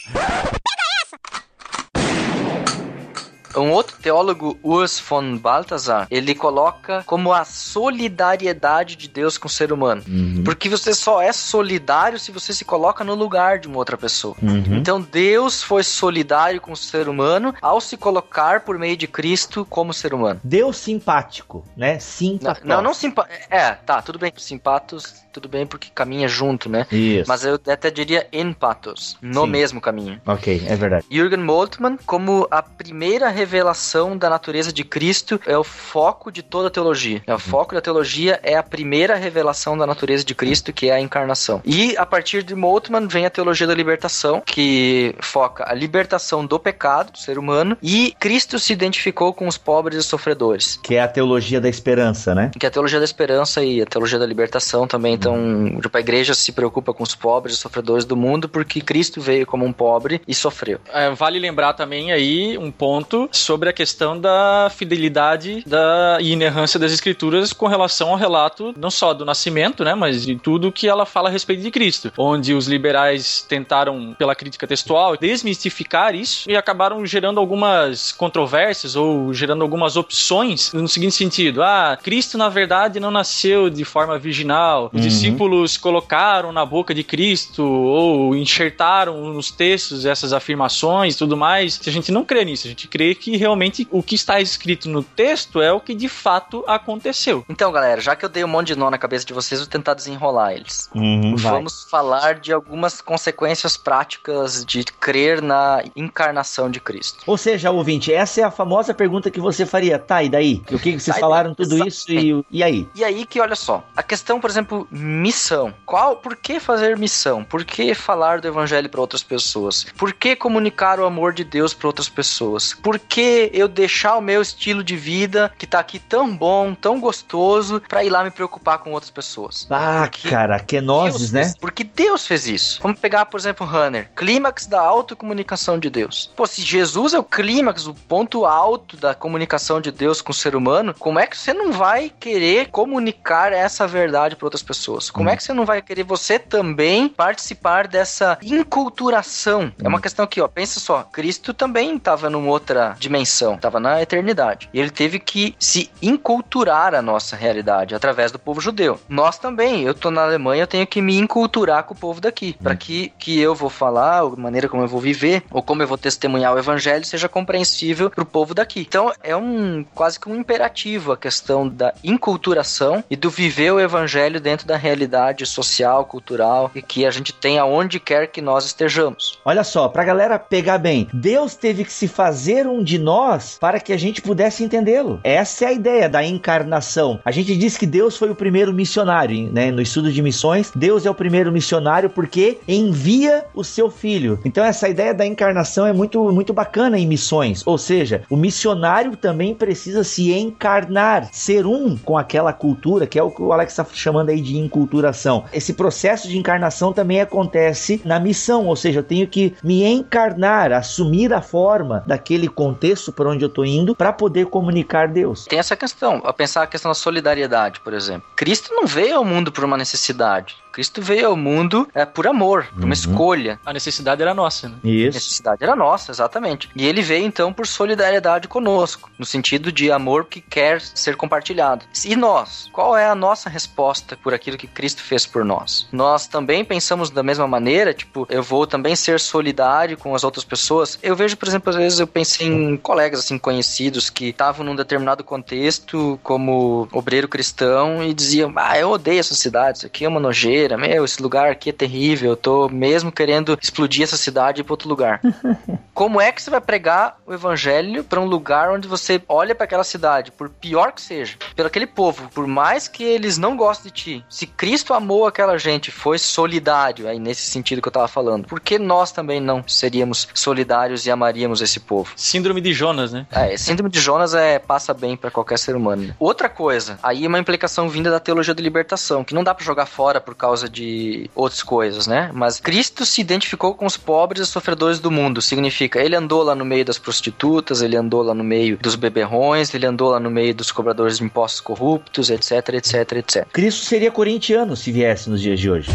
Um 3.57 3.71
outro 3.71 3.97
teólogo, 4.01 4.59
Urs 4.63 4.99
von 5.01 5.37
Balthasar, 5.37 6.07
ele 6.11 6.35
coloca 6.35 7.03
como 7.07 7.33
a 7.33 7.45
solidariedade 7.45 8.97
de 8.97 9.09
Deus 9.09 9.39
com 9.39 9.47
o 9.47 9.51
ser 9.51 9.73
humano. 9.73 10.03
Porque 10.45 10.69
você 10.69 10.95
só 10.95 11.21
é 11.21 11.33
solidário 11.33 12.19
se 12.19 12.33
você 12.33 12.53
se 12.53 12.65
coloca 12.65 13.05
no 13.05 13.15
lugar 13.15 13.59
de 13.59 13.69
uma 13.69 13.79
outra 13.79 13.97
pessoa. 13.97 14.37
Uhum. 14.43 14.77
Então 14.77 15.01
Deus 15.01 15.63
foi 15.63 15.83
solidário 15.83 16.61
com 16.61 16.73
o 16.73 16.77
ser 16.77 17.09
humano 17.09 17.55
ao 17.61 17.81
se 17.81 17.97
colocar 17.97 18.61
por 18.61 18.79
meio 18.79 18.97
de 18.97 19.07
Cristo 19.07 19.67
como 19.69 19.93
ser 19.93 20.15
humano. 20.15 20.41
Deus 20.43 20.77
simpático, 20.77 21.65
né? 21.77 21.99
Simpático. 21.99 22.67
não, 22.67 22.83
não 22.83 22.95
simpa... 22.95 23.29
É, 23.51 23.73
tá, 23.73 24.03
tudo 24.03 24.19
bem. 24.19 24.33
Simpatos, 24.37 25.25
tudo 25.33 25.49
bem 25.49 25.67
porque 25.67 25.91
caminha 25.95 26.29
junto, 26.29 26.69
né? 26.69 26.87
Isso. 26.91 27.29
Mas 27.29 27.45
eu 27.45 27.55
até 27.55 27.91
diria 27.91 28.27
empatos, 28.33 29.17
no 29.21 29.45
Sim. 29.45 29.51
mesmo 29.51 29.81
caminho. 29.81 30.21
Ok, 30.27 30.65
é 30.67 30.77
verdade. 30.77 31.07
Jürgen 31.11 31.41
Moltmann, 31.41 31.99
como 32.07 32.47
a 32.51 32.63
primeira 32.63 33.29
revelação 33.45 34.17
da 34.17 34.31
natureza 34.31 34.73
de 34.73 34.83
Cristo, 34.83 35.39
é 35.47 35.57
o 35.57 35.63
foco 35.63 36.33
de 36.33 36.43
toda 36.43 36.69
a 36.69 36.71
teologia. 36.71 37.23
É 37.27 37.35
o 37.35 37.39
foco 37.39 37.75
da 37.75 37.81
teologia 37.81 38.41
é 38.43 38.57
a 38.57 38.63
primeira 38.63 39.15
revelação 39.17 39.77
da 39.77 39.87
natureza 39.87 40.25
de 40.25 40.35
Cristo, 40.35 40.73
que 40.73 40.89
é 40.89 40.95
a 40.95 41.01
encarnação. 41.01 41.61
E 41.65 41.95
a 41.99 42.07
partir 42.07 42.43
de 42.43 42.55
Moltmann 42.55 43.07
vem 43.07 43.27
a 43.27 43.31
teologia 43.31 43.67
da 43.67 43.75
libertação, 43.75 44.43
que 44.45 45.15
foca 45.21 45.65
a 45.69 45.75
libertação 45.75 46.47
do 46.47 46.59
pecado 46.59 47.13
do 47.13 47.19
ser 47.19 47.39
humano 47.39 47.77
e 47.83 48.15
Cristo 48.19 48.59
se 48.59 48.73
identificou 48.73 49.35
com 49.35 49.47
os 49.47 49.59
pobres 49.59 49.99
e 49.99 50.03
sofredores. 50.03 50.81
Que 50.83 50.95
é 50.95 51.03
a 51.03 51.09
teologia 51.09 51.61
da 51.61 51.69
esperança, 51.69 52.35
né? 52.35 52.51
Que 52.59 52.65
é 52.65 52.69
a 52.69 52.73
teologia 52.73 52.99
da 52.99 53.05
esperança 53.05 53.63
e 53.63 53.83
a 53.83 53.87
teologia 53.87 54.19
da 54.19 54.27
libertação 54.27 54.87
também. 54.87 55.15
Então, 55.15 55.79
tipo, 55.83 55.97
a 55.97 56.01
igreja 56.01 56.33
se 56.35 56.51
preocupa 56.51 56.95
com 56.95 57.03
os 57.03 57.15
pobres 57.15 57.57
e 57.57 57.59
sofredores 57.59 58.07
do 58.07 58.17
mundo 58.17 58.49
porque 58.49 58.81
Cristo 58.81 59.21
veio 59.21 59.47
como 59.47 59.67
um 59.67 59.73
pobre 59.73 60.23
e 60.27 60.35
sofreu. 60.35 60.81
É, 60.93 61.11
vale 61.11 61.39
lembrar 61.39 61.75
também 61.75 62.13
aí 62.13 62.57
um 62.57 62.71
ponto 62.71 63.29
sobre 63.37 63.69
a 63.69 63.73
questão 63.73 64.19
da 64.19 64.71
fidelidade 64.75 65.63
da 65.67 66.19
e 66.21 66.33
inerrância 66.33 66.79
das 66.79 66.93
escrituras 66.93 67.53
com 67.53 67.67
relação 67.67 68.11
ao 68.11 68.17
relato 68.17 68.75
não 68.77 68.91
só 68.91 69.13
do 69.13 69.25
nascimento, 69.25 69.85
né, 69.85 69.95
mas 69.95 70.25
de 70.25 70.37
tudo 70.37 70.73
que 70.73 70.89
ela 70.89 71.05
fala 71.07 71.29
a 71.29 71.33
respeito 71.33 71.63
de 71.63 71.71
Cristo, 71.71 72.13
onde 72.17 72.55
os 72.55 72.67
liberais 72.67 73.45
tentaram 73.49 74.15
pela 74.19 74.35
crítica 74.35 74.67
textual 74.67 75.17
desmistificar 75.17 76.15
isso 76.15 76.51
e 76.51 76.57
acabaram 76.57 77.05
gerando 77.07 77.39
algumas 77.41 78.13
controvérsias 78.13 78.97
ou 78.97 79.33
gerando 79.33 79.63
algumas 79.63 79.97
opções 79.97 80.73
no 80.73 80.89
seguinte 80.89 81.15
sentido: 81.15 81.63
ah, 81.63 81.99
Cristo 82.03 82.37
na 82.39 82.49
verdade 82.49 83.01
não 83.01 83.11
nasceu 83.11 83.69
de 83.71 83.85
forma 83.85 84.19
virginal, 84.19 84.91
os 84.93 85.01
Uhum. 85.05 85.09
discípulos 85.09 85.77
colocaram 85.77 86.51
na 86.53 86.65
boca 86.65 86.95
de 86.95 87.05
Cristo 87.05 87.63
ou 87.63 88.35
enxertaram 88.35 89.33
nos 89.33 89.51
textos 89.51 90.07
essas 90.07 90.33
afirmações 90.33 91.17
tudo 91.17 91.37
mais. 91.37 91.81
A 91.87 91.91
gente 91.91 92.11
não 92.11 92.25
crê 92.25 92.45
nisso, 92.45 92.67
a 92.67 92.71
gente 92.71 92.89
crê 92.89 93.15
que 93.25 93.39
realmente 93.39 93.89
o 93.91 94.03
que 94.03 94.15
está 94.15 94.39
escrito 94.39 94.87
no 94.87 95.03
texto 95.03 95.63
é 95.63 95.73
o 95.73 95.81
que 95.81 95.95
de 95.95 96.11
fato 96.11 96.63
aconteceu. 96.67 97.43
Então, 97.49 97.73
galera, 97.73 97.99
já 97.99 98.15
que 98.15 98.23
eu 98.23 98.29
dei 98.29 98.45
um 98.45 98.49
monte 98.49 98.67
de 98.69 98.77
nó 98.77 98.91
na 98.91 98.99
cabeça 98.99 99.25
de 99.25 99.33
vocês, 99.33 99.63
vou 99.63 99.67
tentar 99.67 99.95
desenrolar 99.95 100.53
eles. 100.53 100.91
Uhum, 100.95 101.35
vai. 101.35 101.53
Vamos 101.53 101.87
falar 101.91 102.35
de 102.35 102.53
algumas 102.53 103.01
consequências 103.01 103.79
práticas 103.79 104.63
de 104.63 104.85
crer 104.85 105.41
na 105.41 105.83
encarnação 105.97 106.71
de 106.71 106.81
Cristo. 106.81 107.25
Ou 107.27 107.39
seja, 107.39 107.71
ouvinte, 107.71 108.13
essa 108.13 108.43
é 108.43 108.45
a 108.45 108.51
famosa 108.51 108.93
pergunta 108.93 109.31
que 109.31 109.41
você 109.41 109.65
faria. 109.65 109.99
Tá, 109.99 110.23
e 110.23 110.29
daí? 110.29 110.63
O 110.71 110.79
que, 110.79 110.93
vocês 110.93 111.15
Tá, 111.15 111.21
falaram 111.21 111.55
tudo 111.55 111.87
isso 111.89 112.13
e, 112.13 112.45
e 112.51 112.63
aí? 112.63 112.87
E 112.95 113.03
aí 113.03 113.25
que 113.25 113.41
olha 113.41 113.57
só, 113.57 113.83
a 113.97 114.03
questão, 114.03 114.39
por 114.39 114.51
exemplo, 114.51 114.87
missão. 114.91 115.73
Qual, 115.87 116.17
por 116.17 116.37
que 116.37 116.61
fazer 116.61 116.99
missão? 116.99 117.43
Por 117.43 117.65
que 117.65 117.95
falar 117.95 118.43
do 118.43 118.49
evangelho 118.49 118.91
para 118.91 119.01
outras 119.01 119.23
pessoas? 119.23 119.87
Por 119.97 120.13
que 120.13 120.37
comunicar 120.37 121.01
o 121.01 121.07
amor 121.07 121.33
de 121.33 121.43
Deus 121.43 121.73
para 121.73 121.87
outras 121.87 122.11
pessoas? 122.11 122.75
Por 122.75 122.99
que 122.99 123.14
eu 123.21 123.69
deixar 123.69 124.17
o 124.17 124.21
meu 124.21 124.41
estilo 124.43 124.83
de 124.85 124.97
vida 124.97 125.53
que 125.59 125.67
tá 125.67 125.79
aqui 125.79 125.99
tão 125.99 126.35
bom, 126.35 126.75
tão 126.75 127.01
gostoso, 127.01 127.81
para 127.89 128.05
ir 128.05 128.11
lá 128.11 128.23
me 128.25 128.31
preocupar 128.31 128.79
com 128.79 128.93
outras 128.93 129.11
pessoas? 129.11 129.67
Ah, 129.71 130.09
Porque 130.11 130.29
cara, 130.29 130.59
kenoses, 130.61 131.21
Deus 131.21 131.33
né? 131.33 131.43
fez- 131.45 131.57
porque 131.59 131.85
Deus 131.85 132.27
fez 132.27 132.47
isso. 132.47 132.81
Vamos 132.83 132.99
pegar, 133.01 133.27
por 133.27 133.39
exemplo, 133.39 133.67
Runner. 133.67 134.11
Clímax 134.15 134.67
da 134.67 134.81
autocomunicação 134.81 135.79
de 135.79 135.91
Deus. 135.91 136.31
Pô, 136.37 136.47
se 136.47 136.63
Jesus 136.63 137.15
é 137.15 137.19
o 137.19 137.25
clímax, 137.25 137.87
o 137.87 137.95
ponto 137.95 138.45
alto 138.45 138.97
da 138.97 139.15
comunicação 139.15 139.81
de 139.81 139.91
Deus 139.91 140.21
com 140.21 140.33
o 140.33 140.35
ser 140.35 140.55
humano, 140.57 140.95
como 140.99 141.19
é 141.19 141.27
que 141.27 141.37
você 141.37 141.53
não 141.55 141.73
vai 141.73 142.11
querer 142.21 142.69
comunicar 142.71 143.53
essa 143.53 143.87
verdade 143.87 144.37
para 144.37 144.47
outras 144.47 144.63
pessoas? 144.63 145.11
Como 145.11 145.29
é 145.29 145.37
que 145.37 145.43
você 145.43 145.53
não 145.53 145.65
vai 145.65 145.81
querer 145.83 146.03
você 146.05 146.39
também 146.39 147.09
participar 147.09 147.87
dessa 147.89 148.39
inculturação? 148.43 149.73
É 149.83 149.89
uma 149.89 150.01
questão 150.01 150.25
aqui, 150.25 150.41
ó. 150.41 150.49
Pensa 150.49 150.79
só. 150.81 151.03
Cristo 151.05 151.53
também 151.55 151.97
estava 151.97 152.29
numa 152.29 152.49
outra 152.51 152.94
dimensão. 152.99 153.55
Estava 153.55 153.81
na 153.81 154.01
eternidade. 154.03 154.69
E 154.73 154.81
ele 154.81 154.91
teve 154.91 155.19
que 155.19 155.55
se 155.59 155.91
inculturar 156.01 156.95
a 156.95 157.03
nossa 157.03 157.37
realidade 157.37 157.95
através 157.95 158.33
do 158.33 158.39
povo 158.39 158.61
judeu. 158.61 158.99
Nós 159.09 159.39
também. 159.39 159.83
Eu 159.83 159.95
tô 159.95 160.11
na 160.11 160.23
Alemanha, 160.23 160.63
eu 160.63 160.67
tenho 160.67 160.87
que 160.87 161.03
me 161.03 161.17
inculturar 161.17 161.85
com 161.85 161.95
o 161.95 161.97
povo 161.97 162.21
daqui. 162.21 162.57
Para 162.63 162.77
que 162.77 163.13
que 163.19 163.39
eu 163.41 163.55
vou 163.55 163.71
falar, 163.71 164.21
a 164.21 164.37
maneira 164.37 164.69
como 164.69 164.83
eu 164.83 164.89
vou 164.89 165.01
viver, 165.01 165.43
ou 165.51 165.63
como 165.63 165.83
eu 165.83 165.87
vou 165.87 165.99
testemunhar 165.99 166.55
o 166.55 166.59
evangelho 166.59 167.05
seja 167.05 167.29
compreensível 167.29 168.11
pro 168.11 168.27
povo 168.27 168.55
daqui. 168.55 168.81
Então 168.81 169.13
é 169.23 169.35
um 169.37 169.85
quase 169.95 170.21
que 170.21 170.29
um 170.29 170.37
imperativo 170.37 171.13
a 171.13 171.17
questão 171.17 171.69
da 171.69 171.95
inculturação 172.03 173.03
e 173.11 173.17
do 173.17 173.31
viver 173.31 173.73
o 173.73 173.81
evangelho 173.81 174.41
dentro 174.41 174.67
da 174.67 174.77
realidade 174.77 175.47
social, 175.47 176.05
cultural 176.05 176.71
e 176.75 176.83
que 176.83 177.07
a 177.07 177.11
gente 177.11 177.33
tem 177.33 177.59
aonde 177.59 177.99
quer 177.99 178.27
que 178.27 178.43
nós 178.43 178.67
estejamos. 178.67 179.39
Olha 179.45 179.65
só, 179.65 179.89
pra 179.89 180.05
galera 180.05 180.39
pegar 180.39 180.79
bem, 180.79 181.09
Deus 181.13 181.57
teve 181.57 181.85
que 181.85 181.93
se 181.93 182.07
fazer 182.07 182.67
um 182.67 182.84
de 182.85 182.99
nós 182.99 183.57
para 183.59 183.81
que 183.81 183.93
a 183.93 183.97
gente 183.97 184.23
pudesse 184.23 184.63
entendê-lo. 184.63 185.19
Essa 185.25 185.65
é 185.65 185.69
a 185.69 185.73
ideia 185.73 186.09
da 186.09 186.25
encarnação. 186.25 187.19
A 187.25 187.31
gente 187.31 187.57
diz 187.57 187.77
que 187.77 187.87
Deus 187.87 188.17
foi 188.17 188.31
o 188.31 188.35
primeiro 188.35 188.73
missionário, 188.73 189.51
né? 189.53 189.71
No 189.71 189.81
estudo 189.81 190.13
de 190.13 190.23
missões, 190.23 190.71
Deus 190.75 191.07
é 191.07 191.11
o 191.11 191.15
primeiro 191.15 191.51
missionário 191.51 192.11
porque 192.11 192.59
envia 192.69 193.47
o 193.55 193.65
seu 193.65 193.91
filho. 193.91 194.39
Então 194.45 194.65
essa 194.65 194.89
ideia 194.89 195.15
da 195.15 195.27
encarnação 195.27 195.87
é 195.87 195.93
muito 195.93 196.23
muito 196.33 196.53
bacana 196.53 196.99
em 196.99 197.07
missões, 197.07 197.63
ou 197.67 197.79
seja, 197.79 198.23
o 198.29 198.37
missionário 198.37 199.17
também 199.17 199.55
precisa 199.55 200.05
se 200.05 200.33
encarnar, 200.33 201.29
ser 201.33 201.67
um 201.67 201.97
com 201.97 202.19
aquela 202.19 202.53
cultura, 202.53 203.07
que 203.07 203.19
é 203.19 203.23
o 203.23 203.31
que 203.31 203.43
o 203.43 203.53
Alex 203.53 203.73
está 203.73 203.87
chamando 203.93 204.29
aí 204.29 204.41
de 204.41 204.57
enculturação. 204.59 205.45
Esse 205.53 205.73
processo 205.73 206.29
de 206.29 206.37
encarnação 206.37 206.93
também 206.93 207.21
acontece 207.21 208.01
na 208.05 208.21
missão, 208.21 208.67
ou 208.67 208.77
seja, 208.77 209.01
eu 209.01 209.05
tenho 209.05 209.27
que 209.27 209.55
me 209.63 209.85
encarnar, 209.85 210.73
assumir 210.73 211.33
a 211.33 211.41
forma 211.41 212.03
daquele 212.07 212.49
contexto 212.49 212.74
para 213.13 213.29
onde 213.29 213.45
eu 213.45 213.49
estou 213.49 213.65
indo 213.65 213.95
para 213.95 214.13
poder 214.13 214.47
comunicar 214.47 215.09
Deus. 215.09 215.45
Tem 215.47 215.59
essa 215.59 215.77
questão, 215.77 216.21
a 216.25 216.33
pensar 216.33 216.63
a 216.63 216.67
questão 216.67 216.91
da 216.91 216.95
solidariedade, 216.95 217.81
por 217.81 217.93
exemplo. 217.93 218.29
Cristo 218.35 218.75
não 218.75 218.87
veio 218.87 219.17
ao 219.17 219.25
mundo 219.25 219.53
por 219.53 219.65
uma 219.65 219.77
necessidade. 219.77 220.64
Cristo 220.75 221.01
veio 221.01 221.29
ao 221.29 221.37
mundo 221.37 221.89
é, 221.95 222.05
por 222.05 222.27
amor, 222.27 222.67
por 222.67 222.81
Uhum. 222.81 222.85
uma 222.87 222.95
escolha. 222.95 223.61
A 223.65 223.73
necessidade 223.73 224.21
era 224.21 224.35
nossa, 224.35 224.69
né? 224.69 224.75
A 224.83 224.89
Isso. 224.89 225.15
necessidade 225.15 225.63
era 225.63 225.77
nossa, 225.77 226.11
exatamente. 226.11 226.69
E 226.75 226.85
ele 226.85 227.01
veio 227.01 227.25
então 227.25 227.53
por 227.53 227.65
solidariedade 227.67 228.49
conosco, 228.49 229.09
no 229.19 229.25
sentido 229.25 229.71
de 229.71 229.93
amor 229.93 230.25
que 230.25 230.41
quer 230.41 230.81
ser 230.81 231.15
compartilhado. 231.17 231.85
E 232.05 232.17
nós? 232.17 232.69
Qual 232.73 232.97
é 232.97 233.07
a 233.07 233.15
nossa 233.15 233.49
resposta 233.49 234.17
por 234.17 234.35
aquilo 234.35 234.57
que 234.59 234.67
Cristo 234.67 235.01
fez 235.03 235.25
por 235.25 235.45
nós? 235.45 235.87
Nós 235.93 236.27
também 236.27 236.65
pensamos 236.65 237.09
da 237.09 237.23
mesma 237.23 237.47
maneira, 237.47 237.95
tipo, 237.95 238.27
eu 238.29 238.43
vou 238.43 238.67
também 238.67 238.97
ser 238.97 239.21
solidário 239.21 239.97
com 239.97 240.15
as 240.15 240.25
outras 240.25 240.45
pessoas. 240.45 240.99
Eu 241.03 241.15
vejo, 241.15 241.37
por 241.37 241.47
exemplo, 241.47 241.71
às 241.71 241.77
vezes 241.77 242.01
eu 242.01 242.07
pensei 242.07 242.47
em 242.49 242.77
colegas 242.77 243.21
assim 243.21 243.39
conhecidos 243.39 244.11
que 244.11 244.31
estavam 244.31 244.65
num 244.67 244.75
determinado 244.75 245.23
contexto 245.23 246.19
como 246.23 246.89
obreiro 246.91 247.29
cristão 247.29 248.03
e 248.03 248.13
diziam: 248.15 248.53
"Ah, 248.57 248.79
eu 248.79 248.91
odeio 248.91 249.21
essa 249.21 249.35
cidade, 249.35 249.79
isso 249.79 249.87
aqui 249.87 250.05
é 250.05 250.09
uma 250.09 250.19
nojeira, 250.21 250.64
meu, 250.77 251.05
esse 251.05 251.23
lugar 251.23 251.51
aqui 251.51 251.71
é 251.71 251.73
terrível, 251.73 252.31
eu 252.31 252.37
tô 252.37 252.69
mesmo 252.69 253.13
querendo 253.13 253.59
explodir 253.61 254.03
essa 254.03 254.17
cidade 254.17 254.61
e 254.61 254.63
ir 254.63 254.65
para 254.65 254.73
outro 254.73 254.89
lugar". 254.89 255.21
Como 255.95 256.21
é 256.21 256.33
que 256.33 256.43
você 256.43 256.51
vai 256.51 256.61
pregar 256.61 257.19
o 257.25 257.33
evangelho 257.33 258.03
para 258.03 258.21
um 258.21 258.25
lugar 258.25 258.71
onde 258.71 258.89
você 258.89 259.23
olha 259.29 259.55
para 259.55 259.65
aquela 259.65 259.85
cidade, 259.85 260.33
por 260.33 260.49
pior 260.49 260.93
que 260.93 261.01
seja, 261.01 261.37
pelo 261.55 261.69
aquele 261.69 261.87
povo, 261.87 262.29
por 262.35 262.47
mais 262.47 262.89
que 262.89 263.05
eles 263.05 263.39
não 263.39 263.57
gostem 263.57 263.93
de 263.93 264.03
ti, 264.03 264.25
se 264.29 264.47
Cristo 264.47 264.93
amou 264.93 265.27
aquela 265.27 265.57
gente, 265.57 265.91
foi 265.91 266.19
solidário, 266.19 267.09
aí 267.09 267.19
nesse 267.19 267.43
sentido 267.43 267.81
que 267.81 267.89
eu 267.89 267.93
tava 267.93 268.09
falando, 268.09 268.47
por 268.47 268.61
que 268.61 268.79
nós 268.79 269.13
também 269.13 269.41
não 269.41 269.63
seríamos 269.69 270.29
solidários 270.35 271.07
e 271.07 271.11
amaríamos 271.11 271.61
esse 271.61 271.79
povo? 271.79 272.11
Síndrome 272.17 272.61
de 272.61 272.73
Jonas, 272.73 273.13
né? 273.13 273.27
É, 273.31 273.57
síndrome 273.57 273.91
de 273.91 274.01
Jonas 274.01 274.35
é 274.35 274.59
passa 274.59 274.93
bem 274.93 275.17
pra 275.17 275.31
qualquer 275.31 275.59
ser 275.59 275.77
humano. 275.77 276.09
né? 276.09 276.15
Outra 276.19 276.49
coisa, 276.49 276.99
aí 277.03 277.25
é 277.25 277.29
uma 277.29 277.39
implicação 277.39 277.89
vinda 277.89 278.11
da 278.11 278.19
teologia 278.19 278.55
da 278.55 278.63
libertação, 278.63 279.23
que 279.23 279.35
não 279.35 279.45
dá 279.45 279.55
pra 279.55 279.65
jogar 279.65 279.87
fora 279.87 280.21
por 280.21 280.35
causa 280.35 280.54
de 280.63 281.31
outras 281.35 281.63
coisas, 281.63 282.07
né? 282.07 282.31
Mas 282.33 282.61
Cristo 282.61 283.05
se 283.05 283.21
identificou 283.21 283.75
com 283.75 283.87
os 283.87 283.97
pobres 283.97 284.43
e 284.43 284.47
sofredores 284.47 284.99
do 285.01 285.11
mundo. 285.11 285.43
Significa, 285.43 286.01
ele 286.01 286.17
andou 286.17 286.43
lá 286.43 286.55
no 286.55 286.65
meio 286.65 286.85
das 286.85 286.99
prostitutas, 286.99 287.83
ele 287.83 287.97
andou 287.97 288.23
lá 288.23 288.35
no 288.35 288.45
meio 288.45 288.77
dos 288.79 288.95
beberrões, 288.95 289.75
ele 289.75 289.87
andou 289.87 290.11
lá 290.11 290.21
no 290.21 290.31
meio 290.31 290.55
dos 290.55 290.71
cobradores 290.71 291.19
de 291.19 291.25
impostos 291.25 291.61
corruptos, 291.61 292.31
etc, 292.31 292.75
etc, 292.75 293.13
etc. 293.13 293.47
Cristo 293.53 293.85
seria 293.85 294.11
corintiano 294.11 294.77
se 294.77 294.93
viesse 294.93 295.29
nos 295.29 295.41
dias 295.41 295.59
de 295.59 295.71
hoje. 295.71 295.91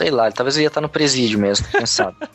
Sei 0.00 0.10
lá, 0.10 0.32
talvez 0.32 0.56
eu 0.56 0.62
ia 0.62 0.68
estar 0.68 0.80
no 0.80 0.88
presídio 0.88 1.38
mesmo, 1.38 1.66
quem 1.68 1.84
sabe. 1.84 2.16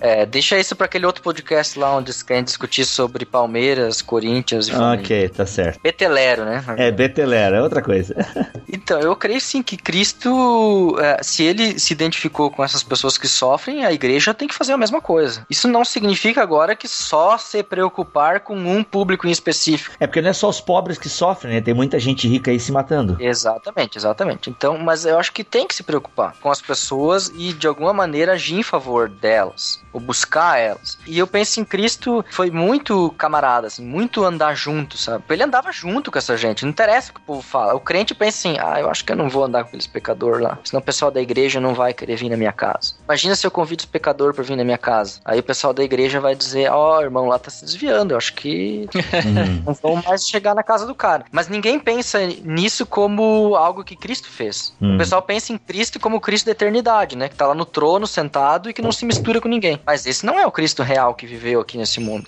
É, 0.00 0.24
deixa 0.24 0.58
isso 0.58 0.74
pra 0.74 0.86
aquele 0.86 1.04
outro 1.04 1.22
podcast 1.22 1.78
lá 1.78 1.94
onde 1.94 2.10
eles 2.10 2.22
querem 2.22 2.42
discutir 2.42 2.84
sobre 2.84 3.26
Palmeiras, 3.26 4.00
Corinthians 4.00 4.68
e 4.68 4.72
Flamengo. 4.72 5.02
Ok, 5.02 5.28
tá 5.28 5.46
certo. 5.46 5.80
Betelero, 5.82 6.44
né? 6.44 6.64
É, 6.76 6.90
Betelera, 6.90 7.56
é 7.56 7.62
outra 7.62 7.82
coisa. 7.82 8.14
Então, 8.72 9.00
eu 9.00 9.16
creio 9.16 9.40
sim 9.40 9.64
que 9.64 9.76
Cristo, 9.76 10.96
é, 11.00 11.20
se 11.24 11.42
ele 11.42 11.78
se 11.78 11.92
identificou 11.92 12.50
com 12.50 12.62
essas 12.62 12.84
pessoas 12.84 13.18
que 13.18 13.26
sofrem, 13.26 13.84
a 13.84 13.92
igreja 13.92 14.32
tem 14.32 14.46
que 14.46 14.54
fazer 14.54 14.72
a 14.72 14.76
mesma 14.76 15.00
coisa. 15.00 15.44
Isso 15.50 15.66
não 15.66 15.84
significa 15.84 16.40
agora 16.40 16.76
que 16.76 16.86
só 16.86 17.36
se 17.36 17.64
preocupar 17.64 18.40
com 18.40 18.56
um 18.56 18.82
público 18.84 19.26
em 19.26 19.30
específico. 19.30 19.96
É 19.98 20.06
porque 20.06 20.22
não 20.22 20.30
é 20.30 20.32
só 20.32 20.48
os 20.48 20.60
pobres 20.60 20.98
que 20.98 21.08
sofrem, 21.08 21.54
né? 21.54 21.60
Tem 21.60 21.74
muita 21.74 21.98
gente 21.98 22.28
rica 22.28 22.52
aí 22.52 22.60
se 22.60 22.70
matando. 22.70 23.16
Exatamente, 23.18 23.98
exatamente. 23.98 24.50
Então, 24.50 24.78
mas 24.78 25.04
eu 25.04 25.18
acho 25.18 25.32
que 25.32 25.42
tem 25.42 25.66
que 25.66 25.74
se 25.74 25.82
preocupar 25.82 26.36
com 26.40 26.48
as 26.48 26.60
pessoas 26.60 26.89
e 27.34 27.52
de 27.52 27.66
alguma 27.66 27.92
maneira 27.92 28.32
agir 28.32 28.54
em 28.56 28.62
favor 28.62 29.08
delas, 29.08 29.80
ou 29.92 30.00
buscar 30.00 30.58
elas. 30.58 30.98
E 31.06 31.18
eu 31.18 31.26
penso 31.26 31.60
em 31.60 31.64
Cristo 31.64 32.24
foi 32.30 32.50
muito 32.50 33.10
camarada, 33.18 33.66
assim, 33.66 33.84
muito 33.84 34.24
andar 34.24 34.54
junto, 34.54 34.96
sabe? 34.96 35.24
Ele 35.30 35.42
andava 35.42 35.70
junto 35.72 36.10
com 36.10 36.18
essa 36.18 36.36
gente, 36.36 36.62
não 36.64 36.70
interessa 36.70 37.10
o 37.10 37.14
que 37.14 37.20
o 37.20 37.24
povo 37.24 37.42
fala. 37.42 37.74
O 37.74 37.80
crente 37.80 38.14
pensa 38.14 38.38
assim: 38.48 38.58
"Ah, 38.58 38.80
eu 38.80 38.90
acho 38.90 39.04
que 39.04 39.12
eu 39.12 39.16
não 39.16 39.28
vou 39.28 39.44
andar 39.44 39.62
com 39.62 39.68
aqueles 39.68 39.86
pecadores 39.86 40.40
lá, 40.40 40.58
senão 40.64 40.80
o 40.80 40.84
pessoal 40.84 41.10
da 41.10 41.20
igreja 41.20 41.60
não 41.60 41.74
vai 41.74 41.92
querer 41.92 42.16
vir 42.16 42.28
na 42.30 42.36
minha 42.36 42.52
casa". 42.52 42.94
Imagina 43.04 43.34
se 43.36 43.46
eu 43.46 43.50
convido 43.50 43.80
os 43.80 43.86
pecadores 43.86 44.34
para 44.34 44.44
vir 44.44 44.56
na 44.56 44.64
minha 44.64 44.78
casa. 44.78 45.20
Aí 45.24 45.38
o 45.38 45.42
pessoal 45.42 45.72
da 45.72 45.82
igreja 45.82 46.20
vai 46.20 46.34
dizer: 46.34 46.70
"Ó, 46.70 46.98
o 46.98 47.02
irmão 47.02 47.26
lá 47.26 47.38
tá 47.38 47.50
se 47.50 47.64
desviando, 47.64 48.12
eu 48.12 48.18
acho 48.18 48.34
que 48.34 48.88
Uhum. 49.24 49.62
não 49.66 49.74
vão 49.74 50.02
mais 50.06 50.26
chegar 50.26 50.54
na 50.54 50.62
casa 50.62 50.86
do 50.86 50.94
cara. 50.94 51.24
Mas 51.30 51.48
ninguém 51.48 51.78
pensa 51.78 52.18
nisso 52.44 52.86
como 52.86 53.54
algo 53.56 53.84
que 53.84 53.96
Cristo 53.96 54.28
fez. 54.28 54.72
O 54.80 54.98
pessoal 54.98 55.22
pensa 55.22 55.52
em 55.52 55.58
Cristo 55.58 55.98
como 56.00 56.20
Cristo 56.20 56.46
da 56.46 56.52
eternidade, 56.52 56.79
né? 57.16 57.28
Que 57.28 57.34
tá 57.34 57.46
lá 57.46 57.54
no 57.54 57.64
trono, 57.64 58.06
sentado 58.06 58.70
e 58.70 58.72
que 58.72 58.82
não 58.82 58.92
se 58.92 59.04
mistura 59.04 59.40
com 59.40 59.48
ninguém. 59.48 59.80
Mas 59.84 60.06
esse 60.06 60.24
não 60.24 60.38
é 60.38 60.46
o 60.46 60.52
Cristo 60.52 60.82
real 60.82 61.14
que 61.14 61.26
viveu 61.26 61.60
aqui 61.60 61.76
nesse 61.76 62.00
mundo. 62.00 62.26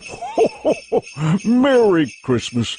Merry 1.44 2.08
Christmas. 2.24 2.76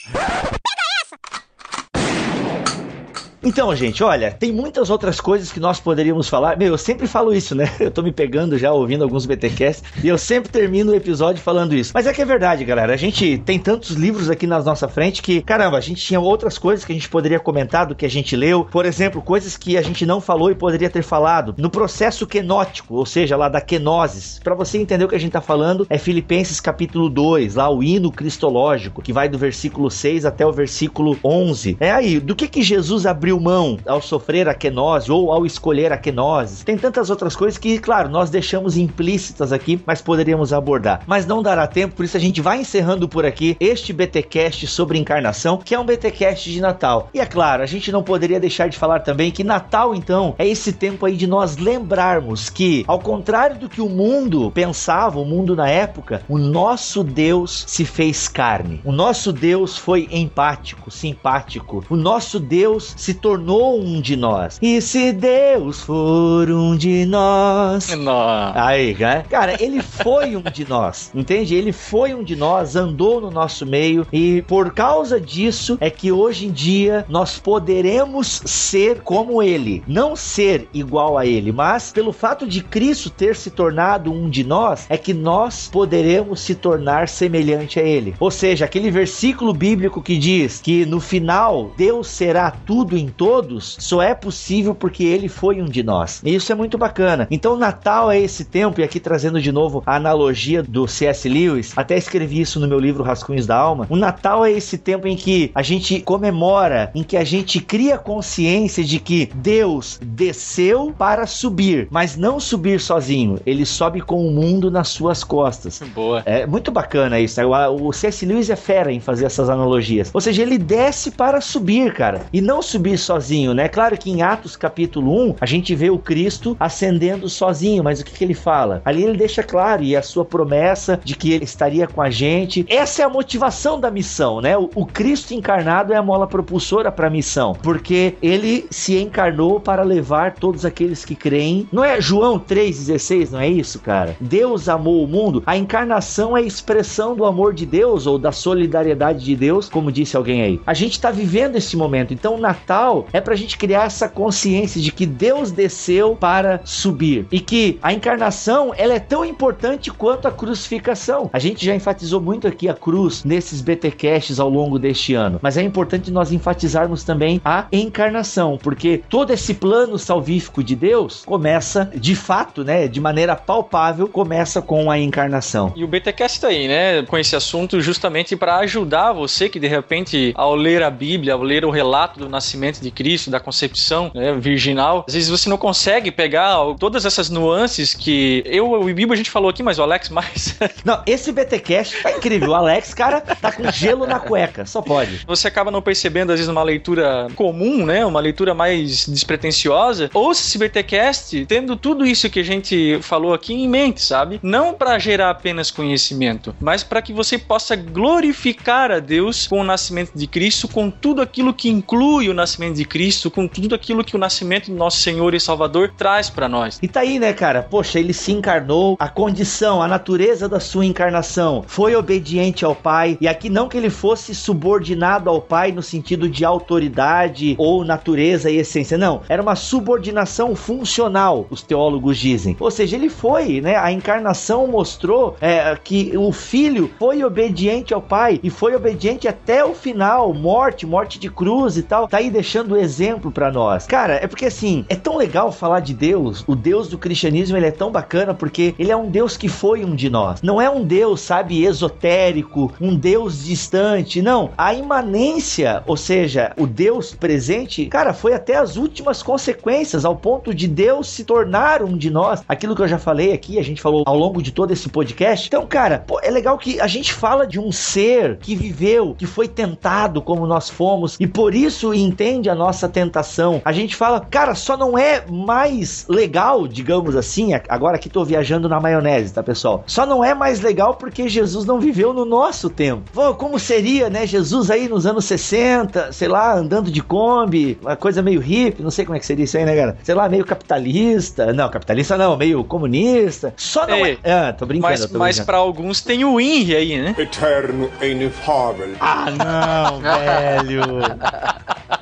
Então, 3.45 3.75
gente, 3.75 4.01
olha, 4.01 4.31
tem 4.31 4.53
muitas 4.53 4.89
outras 4.89 5.19
coisas 5.19 5.51
que 5.51 5.59
nós 5.59 5.77
poderíamos 5.77 6.29
falar. 6.29 6.57
Meu, 6.57 6.69
eu 6.69 6.77
sempre 6.77 7.07
falo 7.07 7.33
isso, 7.33 7.53
né? 7.53 7.69
Eu 7.77 7.91
tô 7.91 8.01
me 8.01 8.11
pegando 8.11 8.57
já 8.57 8.71
ouvindo 8.71 9.03
alguns 9.03 9.25
BTcasts 9.25 9.83
e 10.01 10.07
eu 10.07 10.17
sempre 10.17 10.49
termino 10.49 10.93
o 10.93 10.95
episódio 10.95 11.41
falando 11.41 11.75
isso. 11.75 11.91
Mas 11.93 12.07
é 12.07 12.13
que 12.13 12.21
é 12.21 12.25
verdade, 12.25 12.63
galera. 12.63 12.93
A 12.93 12.97
gente 12.97 13.37
tem 13.39 13.59
tantos 13.59 13.91
livros 13.91 14.29
aqui 14.29 14.47
na 14.47 14.61
nossa 14.61 14.87
frente 14.87 15.21
que, 15.21 15.41
caramba, 15.41 15.77
a 15.77 15.81
gente 15.81 16.01
tinha 16.01 16.19
outras 16.19 16.57
coisas 16.57 16.85
que 16.85 16.93
a 16.93 16.95
gente 16.95 17.09
poderia 17.09 17.39
comentar 17.39 17.85
do 17.85 17.93
que 17.93 18.05
a 18.05 18.09
gente 18.09 18.35
leu. 18.35 18.63
Por 18.63 18.85
exemplo, 18.85 19.21
coisas 19.21 19.57
que 19.57 19.77
a 19.77 19.81
gente 19.81 20.05
não 20.05 20.21
falou 20.21 20.49
e 20.49 20.55
poderia 20.55 20.89
ter 20.89 21.03
falado. 21.03 21.53
No 21.57 21.69
processo 21.69 22.25
quenótico, 22.25 22.95
ou 22.95 23.05
seja, 23.05 23.35
lá 23.35 23.49
da 23.49 23.59
quenoses. 23.59 24.39
Para 24.41 24.55
você 24.55 24.77
entender 24.77 25.03
o 25.03 25.09
que 25.09 25.15
a 25.15 25.19
gente 25.19 25.33
tá 25.33 25.41
falando, 25.41 25.85
é 25.89 25.97
Filipenses 25.97 26.61
capítulo 26.61 27.09
2, 27.09 27.55
lá 27.55 27.69
o 27.69 27.83
hino 27.83 28.11
cristológico, 28.11 29.01
que 29.01 29.11
vai 29.11 29.27
do 29.27 29.37
versículo 29.37 29.91
6 29.91 30.25
até 30.25 30.45
o 30.45 30.51
versículo 30.51 31.17
11. 31.23 31.75
É 31.79 31.91
aí, 31.91 32.19
do 32.19 32.35
que 32.35 32.47
que 32.47 32.61
Jesus 32.61 33.05
abriu 33.05 33.32
mão 33.39 33.77
ao 33.85 34.01
sofrer 34.01 34.47
a 34.47 34.53
quenose 34.53 35.11
ou 35.11 35.31
ao 35.31 35.45
escolher 35.45 35.91
a 35.91 35.97
quenose? 35.97 36.65
Tem 36.65 36.77
tantas 36.77 37.09
outras 37.09 37.35
coisas 37.35 37.57
que, 37.57 37.79
claro, 37.79 38.09
nós 38.09 38.29
deixamos 38.29 38.77
implícitas 38.77 39.51
aqui, 39.51 39.81
mas 39.85 40.01
poderíamos 40.01 40.53
abordar. 40.53 41.01
Mas 41.07 41.25
não 41.25 41.41
dará 41.41 41.67
tempo, 41.67 41.95
por 41.95 42.05
isso 42.05 42.17
a 42.17 42.19
gente 42.19 42.41
vai 42.41 42.59
encerrando 42.59 43.07
por 43.07 43.25
aqui 43.25 43.55
este 43.59 43.93
BTcast 43.93 44.67
sobre 44.67 44.97
encarnação, 44.97 45.57
que 45.57 45.75
é 45.75 45.79
um 45.79 45.85
BTcast 45.85 46.51
de 46.51 46.61
Natal. 46.61 47.09
E 47.13 47.19
é 47.19 47.25
claro, 47.25 47.63
a 47.63 47.67
gente 47.67 47.91
não 47.91 48.03
poderia 48.03 48.39
deixar 48.39 48.67
de 48.69 48.77
falar 48.77 48.99
também 48.99 49.31
que 49.31 49.43
Natal, 49.43 49.95
então, 49.95 50.35
é 50.37 50.47
esse 50.47 50.73
tempo 50.73 51.05
aí 51.05 51.15
de 51.15 51.27
nós 51.27 51.57
lembrarmos 51.57 52.49
que, 52.49 52.83
ao 52.87 52.99
contrário 52.99 53.57
do 53.57 53.69
que 53.69 53.81
o 53.81 53.89
mundo 53.89 54.51
pensava, 54.51 55.19
o 55.19 55.25
mundo 55.25 55.55
na 55.55 55.69
época, 55.69 56.21
o 56.27 56.37
nosso 56.37 57.03
Deus 57.03 57.63
se 57.67 57.85
fez 57.85 58.27
carne. 58.27 58.81
O 58.83 58.91
nosso 58.91 59.31
Deus 59.31 59.77
foi 59.77 60.07
empático, 60.11 60.91
simpático. 60.91 61.83
O 61.89 61.95
nosso 61.95 62.39
Deus 62.39 62.93
se 62.97 63.13
tornou 63.23 63.79
um 63.79 64.01
de 64.01 64.17
nós. 64.17 64.59
E 64.61 64.81
se 64.81 65.13
Deus 65.13 65.79
for 65.79 66.51
um 66.51 66.75
de 66.75 67.05
nós, 67.05 67.87
Nossa. 67.95 68.61
Aí, 68.61 68.93
né? 68.99 69.23
Cara, 69.29 69.55
ele 69.63 69.81
foi 69.81 70.35
um 70.35 70.41
de 70.41 70.67
nós, 70.67 71.09
entende? 71.15 71.55
Ele 71.55 71.71
foi 71.71 72.13
um 72.13 72.21
de 72.21 72.35
nós, 72.35 72.75
andou 72.75 73.21
no 73.21 73.31
nosso 73.31 73.65
meio 73.65 74.05
e 74.11 74.41
por 74.41 74.73
causa 74.73 75.21
disso 75.21 75.77
é 75.79 75.89
que 75.89 76.11
hoje 76.11 76.47
em 76.47 76.51
dia 76.51 77.05
nós 77.07 77.39
poderemos 77.39 78.41
ser 78.45 78.99
como 79.01 79.41
ele. 79.41 79.81
Não 79.87 80.17
ser 80.17 80.67
igual 80.73 81.17
a 81.17 81.25
ele, 81.25 81.53
mas 81.53 81.93
pelo 81.93 82.11
fato 82.11 82.45
de 82.45 82.61
Cristo 82.61 83.09
ter 83.09 83.37
se 83.37 83.49
tornado 83.51 84.11
um 84.11 84.29
de 84.29 84.43
nós, 84.43 84.85
é 84.89 84.97
que 84.97 85.13
nós 85.13 85.69
poderemos 85.71 86.41
se 86.41 86.55
tornar 86.55 87.07
semelhante 87.07 87.79
a 87.79 87.83
ele. 87.83 88.15
Ou 88.19 88.29
seja, 88.29 88.65
aquele 88.65 88.91
versículo 88.91 89.53
bíblico 89.53 90.01
que 90.01 90.17
diz 90.17 90.59
que 90.59 90.85
no 90.85 90.99
final 90.99 91.71
Deus 91.77 92.07
será 92.07 92.51
tudo 92.51 92.97
em 92.97 93.12
todos 93.15 93.77
só 93.79 94.01
é 94.01 94.13
possível 94.13 94.73
porque 94.75 95.03
ele 95.03 95.27
foi 95.27 95.61
um 95.61 95.65
de 95.65 95.83
nós. 95.83 96.21
E 96.23 96.33
isso 96.35 96.51
é 96.51 96.55
muito 96.55 96.77
bacana. 96.77 97.27
Então, 97.29 97.57
Natal 97.57 98.11
é 98.11 98.19
esse 98.19 98.45
tempo, 98.45 98.79
e 98.79 98.83
aqui 98.83 98.99
trazendo 98.99 99.41
de 99.41 99.51
novo 99.51 99.83
a 99.85 99.95
analogia 99.95 100.61
do 100.63 100.87
C.S. 100.87 101.27
Lewis, 101.29 101.73
até 101.75 101.97
escrevi 101.97 102.41
isso 102.41 102.59
no 102.59 102.67
meu 102.67 102.79
livro 102.79 103.03
Rascunhos 103.03 103.45
da 103.45 103.55
Alma. 103.55 103.87
O 103.89 103.95
Natal 103.95 104.45
é 104.45 104.51
esse 104.51 104.77
tempo 104.77 105.07
em 105.07 105.15
que 105.15 105.51
a 105.53 105.61
gente 105.61 105.99
comemora, 106.01 106.91
em 106.93 107.03
que 107.03 107.17
a 107.17 107.23
gente 107.23 107.59
cria 107.59 107.97
consciência 107.97 108.83
de 108.83 108.99
que 108.99 109.29
Deus 109.35 109.99
desceu 110.01 110.93
para 110.97 111.25
subir, 111.27 111.87
mas 111.91 112.15
não 112.15 112.39
subir 112.39 112.79
sozinho. 112.79 113.39
Ele 113.45 113.65
sobe 113.65 114.01
com 114.01 114.25
o 114.27 114.31
mundo 114.31 114.71
nas 114.71 114.89
suas 114.89 115.23
costas. 115.23 115.81
Boa. 115.93 116.21
É 116.25 116.45
muito 116.45 116.71
bacana 116.71 117.19
isso. 117.19 117.39
né? 117.39 117.45
O, 117.45 117.87
o 117.87 117.93
C.S. 117.93 118.25
Lewis 118.25 118.49
é 118.49 118.55
fera 118.55 118.91
em 118.91 118.99
fazer 118.99 119.25
essas 119.25 119.49
analogias. 119.49 120.09
Ou 120.13 120.21
seja, 120.21 120.41
ele 120.41 120.57
desce 120.57 121.11
para 121.11 121.41
subir, 121.41 121.93
cara. 121.93 122.21
E 122.31 122.41
não 122.41 122.61
subir 122.61 122.92
sozinho, 122.97 123.53
né? 123.53 123.67
Claro 123.67 123.97
que 123.97 124.09
em 124.09 124.21
Atos 124.21 124.55
capítulo 124.55 125.29
1, 125.29 125.35
a 125.41 125.45
gente 125.45 125.75
vê 125.75 125.89
o 125.89 125.97
Cristo 125.97 126.55
ascendendo 126.59 127.27
sozinho, 127.29 127.83
mas 127.83 127.99
o 127.99 128.05
que, 128.05 128.13
que 128.13 128.23
ele 128.23 128.33
fala? 128.33 128.81
Ali 128.85 129.03
ele 129.03 129.17
deixa 129.17 129.43
claro, 129.43 129.83
e 129.83 129.95
a 129.95 130.01
sua 130.01 130.25
promessa 130.25 130.99
de 131.03 131.15
que 131.15 131.31
ele 131.31 131.43
estaria 131.43 131.87
com 131.87 132.01
a 132.01 132.09
gente. 132.09 132.65
Essa 132.69 133.01
é 133.01 133.05
a 133.05 133.09
motivação 133.09 133.79
da 133.79 133.91
missão, 133.91 134.41
né? 134.41 134.57
O, 134.57 134.69
o 134.75 134.85
Cristo 134.85 135.33
encarnado 135.33 135.93
é 135.93 135.95
a 135.95 136.03
mola 136.03 136.27
propulsora 136.27 136.91
para 136.91 137.07
a 137.07 137.09
missão, 137.09 137.53
porque 137.61 138.15
ele 138.21 138.65
se 138.69 138.97
encarnou 138.97 139.59
para 139.59 139.83
levar 139.83 140.33
todos 140.35 140.65
aqueles 140.65 141.05
que 141.05 141.15
creem. 141.15 141.67
Não 141.71 141.83
é 141.83 141.99
João 142.01 142.39
3,16, 142.39 143.31
não 143.31 143.39
é 143.39 143.47
isso, 143.47 143.79
cara? 143.79 144.15
Deus 144.19 144.69
amou 144.69 145.03
o 145.03 145.07
mundo. 145.07 145.43
A 145.45 145.57
encarnação 145.57 146.35
é 146.37 146.41
a 146.41 146.43
expressão 146.43 147.15
do 147.15 147.25
amor 147.25 147.53
de 147.53 147.65
Deus 147.65 148.07
ou 148.07 148.17
da 148.17 148.31
solidariedade 148.31 149.23
de 149.23 149.35
Deus, 149.35 149.69
como 149.69 149.91
disse 149.91 150.17
alguém 150.17 150.41
aí. 150.41 150.61
A 150.65 150.73
gente 150.73 150.93
está 150.93 151.11
vivendo 151.11 151.55
esse 151.55 151.75
momento, 151.75 152.13
então 152.13 152.35
o 152.35 152.41
Natal 152.83 153.07
é 153.13 153.21
pra 153.21 153.35
gente 153.35 153.57
criar 153.57 153.85
essa 153.85 154.09
consciência 154.09 154.81
de 154.81 154.91
que 154.91 155.05
Deus 155.05 155.51
desceu 155.51 156.15
para 156.15 156.59
subir 156.65 157.25
e 157.31 157.39
que 157.39 157.79
a 157.81 157.93
encarnação 157.93 158.73
ela 158.75 158.93
é 158.93 158.99
tão 158.99 159.23
importante 159.23 159.89
quanto 159.91 160.27
a 160.27 160.31
crucificação. 160.31 161.29
A 161.31 161.39
gente 161.39 161.65
já 161.65 161.73
enfatizou 161.73 162.19
muito 162.19 162.47
aqui 162.47 162.67
a 162.67 162.73
cruz 162.73 163.23
nesses 163.23 163.61
BTcasts 163.61 164.39
ao 164.39 164.49
longo 164.49 164.77
deste 164.77 165.13
ano, 165.13 165.39
mas 165.41 165.57
é 165.57 165.61
importante 165.61 166.11
nós 166.11 166.31
enfatizarmos 166.31 167.03
também 167.03 167.39
a 167.45 167.67
encarnação, 167.71 168.59
porque 168.61 169.01
todo 169.09 169.31
esse 169.31 169.53
plano 169.53 169.97
salvífico 169.97 170.63
de 170.63 170.75
Deus 170.75 171.23
começa 171.25 171.89
de 171.95 172.15
fato, 172.15 172.63
né, 172.63 172.87
de 172.87 172.99
maneira 172.99 173.35
palpável, 173.35 174.07
começa 174.07 174.61
com 174.61 174.91
a 174.91 174.99
encarnação. 174.99 175.71
E 175.75 175.83
o 175.83 175.87
BTcast 175.87 176.41
tá 176.41 176.47
aí, 176.47 176.67
né, 176.67 177.03
com 177.03 177.17
esse 177.17 177.35
assunto 177.35 177.79
justamente 177.79 178.35
para 178.35 178.57
ajudar 178.57 179.13
você 179.13 179.47
que 179.47 179.59
de 179.59 179.67
repente 179.67 180.33
ao 180.35 180.55
ler 180.55 180.83
a 180.83 180.89
Bíblia, 180.89 181.33
ao 181.33 181.41
ler 181.41 181.63
o 181.63 181.69
relato 181.69 182.19
do 182.19 182.27
nascimento 182.27 182.72
de 182.79 182.91
Cristo, 182.91 183.29
da 183.29 183.39
concepção 183.39 184.11
né, 184.13 184.33
virginal, 184.33 185.05
às 185.07 185.13
vezes 185.13 185.29
você 185.29 185.49
não 185.49 185.57
consegue 185.57 186.11
pegar 186.11 186.57
todas 186.79 187.05
essas 187.05 187.29
nuances 187.29 187.93
que 187.93 188.43
eu 188.45 188.87
e 188.87 188.91
o 188.91 188.95
Bibo 188.95 189.13
a 189.13 189.15
gente 189.15 189.29
falou 189.29 189.49
aqui, 189.49 189.63
mas 189.63 189.79
o 189.79 189.83
Alex 189.83 190.09
mais. 190.09 190.55
Não, 190.83 191.01
esse 191.05 191.31
BTcast 191.31 192.01
tá 192.01 192.11
incrível. 192.11 192.49
O 192.49 192.53
Alex, 192.53 192.93
cara, 192.93 193.21
tá 193.21 193.51
com 193.51 193.71
gelo 193.71 194.05
na 194.05 194.19
cueca, 194.19 194.65
só 194.65 194.81
pode. 194.81 195.21
você 195.25 195.47
acaba 195.47 195.71
não 195.71 195.81
percebendo 195.81 196.31
às 196.31 196.39
vezes 196.39 196.49
uma 196.49 196.63
leitura 196.63 197.27
comum, 197.35 197.85
né, 197.85 198.05
uma 198.05 198.19
leitura 198.19 198.53
mais 198.53 199.07
despretensiosa. 199.07 200.09
Ouça 200.13 200.41
esse 200.41 200.57
BTcast 200.57 201.45
tendo 201.45 201.75
tudo 201.75 202.05
isso 202.05 202.29
que 202.29 202.39
a 202.39 202.43
gente 202.43 202.99
falou 203.01 203.33
aqui 203.33 203.53
em 203.53 203.67
mente, 203.67 204.01
sabe? 204.01 204.39
Não 204.43 204.73
para 204.73 204.97
gerar 204.99 205.29
apenas 205.29 205.71
conhecimento, 205.71 206.55
mas 206.59 206.83
para 206.83 207.01
que 207.01 207.13
você 207.13 207.37
possa 207.37 207.75
glorificar 207.75 208.91
a 208.91 208.99
Deus 208.99 209.47
com 209.47 209.59
o 209.59 209.63
nascimento 209.63 210.11
de 210.15 210.27
Cristo, 210.27 210.67
com 210.67 210.89
tudo 210.89 211.21
aquilo 211.21 211.53
que 211.53 211.69
inclui 211.69 212.29
o 212.29 212.33
nascimento 212.33 212.62
de 212.71 212.85
Cristo, 212.85 213.29
com 213.29 213.47
tudo 213.47 213.75
aquilo 213.75 214.03
que 214.03 214.15
o 214.15 214.19
nascimento 214.19 214.71
do 214.71 214.77
nosso 214.77 214.99
Senhor 214.99 215.33
e 215.33 215.39
Salvador 215.39 215.91
traz 215.97 216.29
para 216.29 216.47
nós. 216.47 216.79
E 216.81 216.87
tá 216.87 217.01
aí, 217.01 217.19
né, 217.19 217.33
cara? 217.33 217.63
Poxa, 217.63 217.99
ele 217.99 218.13
se 218.13 218.31
encarnou, 218.31 218.95
a 218.99 219.09
condição, 219.09 219.81
a 219.81 219.87
natureza 219.87 220.47
da 220.47 220.59
sua 220.59 220.85
encarnação 220.85 221.63
foi 221.67 221.95
obediente 221.95 222.63
ao 222.63 222.75
Pai, 222.75 223.17
e 223.19 223.27
aqui 223.27 223.49
não 223.49 223.67
que 223.67 223.77
ele 223.77 223.89
fosse 223.89 224.35
subordinado 224.35 225.29
ao 225.29 225.41
Pai 225.41 225.71
no 225.71 225.81
sentido 225.81 226.29
de 226.29 226.45
autoridade 226.45 227.55
ou 227.57 227.83
natureza 227.83 228.49
e 228.49 228.57
essência, 228.57 228.97
não. 228.97 229.21
Era 229.27 229.41
uma 229.41 229.55
subordinação 229.55 230.55
funcional, 230.55 231.47
os 231.49 231.61
teólogos 231.61 232.17
dizem. 232.17 232.55
Ou 232.59 232.71
seja, 232.71 232.95
ele 232.95 233.09
foi, 233.09 233.61
né? 233.61 233.75
A 233.75 233.91
encarnação 233.91 234.67
mostrou 234.67 235.35
é, 235.41 235.77
que 235.83 236.13
o 236.15 236.31
filho 236.31 236.91
foi 236.99 237.23
obediente 237.23 237.93
ao 237.93 238.01
Pai 238.01 238.39
e 238.43 238.49
foi 238.49 238.75
obediente 238.75 239.27
até 239.27 239.63
o 239.65 239.73
final, 239.73 240.33
morte, 240.33 240.85
morte 240.85 241.19
de 241.19 241.29
cruz 241.29 241.77
e 241.77 241.83
tal. 241.83 242.07
Tá 242.07 242.17
aí 242.17 242.29
deixando 242.29 242.52
o 242.61 242.77
exemplo 242.77 243.31
para 243.31 243.51
nós. 243.51 243.87
Cara, 243.87 244.15
é 244.15 244.27
porque 244.27 244.45
assim, 244.45 244.85
é 244.87 244.95
tão 244.95 245.17
legal 245.17 245.51
falar 245.51 245.79
de 245.79 245.93
Deus. 245.93 246.43
O 246.47 246.55
Deus 246.55 246.87
do 246.87 246.97
cristianismo, 246.97 247.57
ele 247.57 247.65
é 247.65 247.71
tão 247.71 247.91
bacana 247.91 248.33
porque 248.33 248.75
ele 248.77 248.91
é 248.91 248.95
um 248.95 249.09
Deus 249.09 249.35
que 249.35 249.47
foi 249.47 249.83
um 249.83 249.95
de 249.95 250.09
nós. 250.09 250.41
Não 250.41 250.61
é 250.61 250.69
um 250.69 250.83
Deus, 250.83 251.21
sabe, 251.21 251.63
esotérico, 251.63 252.71
um 252.79 252.95
Deus 252.95 253.45
distante, 253.45 254.21
não. 254.21 254.51
A 254.57 254.73
imanência, 254.73 255.83
ou 255.87 255.97
seja, 255.97 256.53
o 256.57 256.67
Deus 256.67 257.13
presente, 257.13 257.85
cara, 257.87 258.13
foi 258.13 258.33
até 258.33 258.55
as 258.55 258.75
últimas 258.75 259.23
consequências, 259.23 260.05
ao 260.05 260.15
ponto 260.15 260.53
de 260.53 260.67
Deus 260.67 261.07
se 261.09 261.23
tornar 261.23 261.81
um 261.81 261.97
de 261.97 262.09
nós. 262.09 262.43
Aquilo 262.47 262.75
que 262.75 262.81
eu 262.81 262.87
já 262.87 262.99
falei 262.99 263.33
aqui, 263.33 263.57
a 263.57 263.63
gente 263.63 263.81
falou 263.81 264.03
ao 264.05 264.17
longo 264.17 264.41
de 264.41 264.51
todo 264.51 264.71
esse 264.71 264.89
podcast. 264.89 265.47
Então, 265.47 265.65
cara, 265.65 266.03
pô, 266.05 266.19
é 266.21 266.29
legal 266.29 266.57
que 266.57 266.79
a 266.79 266.87
gente 266.87 267.13
fala 267.13 267.47
de 267.47 267.59
um 267.59 267.71
ser 267.71 268.37
que 268.37 268.55
viveu, 268.55 269.15
que 269.17 269.25
foi 269.25 269.47
tentado 269.47 270.21
como 270.21 270.45
nós 270.45 270.69
fomos 270.69 271.17
e 271.19 271.27
por 271.27 271.53
isso 271.55 271.93
entende 271.93 272.42
a 272.49 272.55
nossa 272.55 272.87
tentação. 272.89 273.61
A 273.63 273.71
gente 273.71 273.95
fala, 273.95 274.19
cara, 274.19 274.55
só 274.55 274.75
não 274.77 274.97
é 274.97 275.23
mais 275.29 276.05
legal, 276.07 276.67
digamos 276.67 277.15
assim, 277.15 277.51
agora 277.69 277.97
que 277.97 278.09
tô 278.09 278.23
viajando 278.23 278.69
na 278.69 278.79
maionese, 278.79 279.33
tá, 279.33 279.43
pessoal? 279.43 279.83
Só 279.87 280.05
não 280.05 280.23
é 280.23 280.33
mais 280.33 280.61
legal 280.61 280.95
porque 280.95 281.27
Jesus 281.27 281.65
não 281.65 281.79
viveu 281.79 282.13
no 282.13 282.25
nosso 282.25 282.69
tempo. 282.69 283.03
Pô, 283.13 283.33
como 283.33 283.59
seria, 283.59 284.09
né, 284.09 284.25
Jesus 284.25 284.69
aí 284.69 284.87
nos 284.87 285.05
anos 285.05 285.25
60, 285.25 286.11
sei 286.11 286.27
lá, 286.27 286.53
andando 286.53 286.89
de 286.91 287.01
Kombi, 287.01 287.77
uma 287.81 287.95
coisa 287.95 288.21
meio 288.21 288.39
hippie, 288.39 288.81
não 288.83 288.91
sei 288.91 289.05
como 289.05 289.15
é 289.15 289.19
que 289.19 289.25
seria 289.25 289.45
isso 289.45 289.57
aí, 289.57 289.65
né, 289.65 289.75
cara? 289.75 289.97
Sei 290.03 290.15
lá, 290.15 290.27
meio 290.29 290.45
capitalista. 290.45 291.51
Não, 291.53 291.69
capitalista 291.69 292.17
não, 292.17 292.35
meio 292.37 292.63
comunista. 292.63 293.53
Só 293.57 293.85
não 293.87 294.05
Ei, 294.05 294.17
é. 294.23 294.33
Ah, 294.33 294.53
tô 294.53 294.65
brincando, 294.65 294.91
Mas, 294.91 295.05
tô 295.05 295.17
mas 295.17 295.35
brincando. 295.35 295.45
para 295.45 295.57
alguns 295.57 296.01
tem 296.01 296.23
o 296.25 296.39
INRI 296.39 296.75
aí, 296.75 297.01
né? 297.01 297.15
Eterno 297.17 297.89
e 298.01 298.07
inefável. 298.07 298.89
Ah, 298.99 299.25
não, 299.31 299.99
velho. 300.01 300.83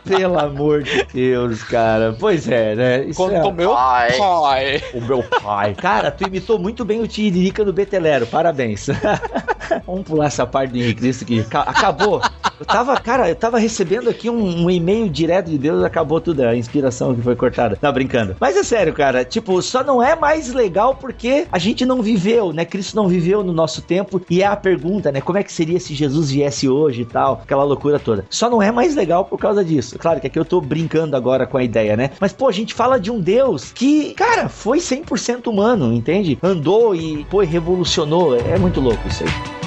Pelo 0.04 0.39
amor 0.39 0.84
de 0.84 1.04
Deus, 1.14 1.64
cara. 1.64 2.16
Pois 2.20 2.48
é, 2.48 2.76
né? 2.76 3.04
Isso 3.06 3.22
é 3.30 3.44
o 3.44 3.52
meu 3.52 3.76
Ai. 3.76 4.18
pai. 4.18 4.84
o 4.94 5.02
meu 5.02 5.24
pai. 5.24 5.74
Cara, 5.76 6.12
tu 6.12 6.28
imitou 6.28 6.58
muito 6.60 6.84
bem 6.86 7.02
o 7.02 7.08
Tiririca 7.08 7.64
do 7.64 7.74
Betelero. 7.74 8.26
Parabéns. 8.28 8.88
Vamos 9.86 10.04
pular 10.04 10.26
essa 10.26 10.46
parte 10.46 10.72
do 10.72 10.78
Henrique 10.78 11.00
Cristo 11.02 11.26
que 11.26 11.44
ca- 11.44 11.62
acabou. 11.62 12.22
Eu 12.60 12.66
tava, 12.66 12.96
cara, 13.00 13.30
eu 13.30 13.36
tava 13.36 13.58
recebendo 13.58 14.10
aqui 14.10 14.30
um, 14.30 14.66
um 14.66 14.70
e-mail 14.70 15.10
direto 15.10 15.50
de 15.50 15.58
Deus, 15.58 15.84
acabou 15.84 16.20
tudo, 16.22 16.42
a 16.44 16.56
inspiração 16.56 17.16
que 17.16 17.22
foi 17.22 17.36
cortada. 17.36 17.78
Não, 17.82 17.92
brincando. 17.92 18.36
Mas 18.39 18.56
é 18.58 18.64
sério, 18.64 18.94
cara, 18.94 19.24
tipo, 19.26 19.60
só 19.62 19.84
não 19.84 20.04
é 20.04 20.16
mais 20.16 20.54
legal 20.54 20.96
porque 20.96 21.48
a 21.52 21.58
gente 21.58 21.86
não 21.86 22.02
viveu, 22.02 22.52
né? 22.54 22.66
Cristo 22.66 22.96
não 22.96 23.08
viveu 23.08 23.44
no 23.44 23.54
nosso 23.54 23.82
tempo 23.82 24.22
e 24.30 24.44
é 24.44 24.46
a 24.46 24.56
pergunta, 24.56 25.12
né? 25.12 25.22
Como 25.22 25.38
é 25.39 25.44
que 25.44 25.52
seria 25.52 25.80
se 25.80 25.96
Jesus 25.96 26.30
viesse 26.32 26.68
hoje 26.70 27.02
e 27.02 27.06
tal? 27.06 27.39
Aquela 27.44 27.64
loucura 27.64 27.98
toda. 27.98 28.26
Só 28.30 28.50
não 28.50 28.62
é 28.62 28.72
mais 28.72 28.94
legal 28.96 29.26
por 29.26 29.39
causa 29.39 29.64
disso. 29.64 29.81
Claro 30.00 30.20
que 30.20 30.28
aqui 30.28 30.38
eu 30.38 30.46
tô 30.46 30.62
brincando 30.62 31.16
agora 31.16 31.46
com 31.46 31.58
a 31.58 31.64
ideia, 31.64 31.96
né? 31.98 32.12
Mas, 32.20 32.34
pô, 32.34 32.48
a 32.48 32.52
gente 32.52 32.74
fala 32.74 33.00
de 33.00 33.12
um 33.12 33.20
Deus 33.20 33.72
que, 33.72 34.14
cara, 34.14 34.50
foi 34.50 34.80
100% 34.80 35.48
humano, 35.48 35.94
entende? 35.94 36.38
Andou 36.42 36.96
e, 36.96 37.26
pô, 37.26 37.40
revolucionou. 37.40 38.36
É 38.36 38.58
muito 38.58 38.80
louco 38.80 39.08
isso 39.08 39.24
aí. 39.24 39.61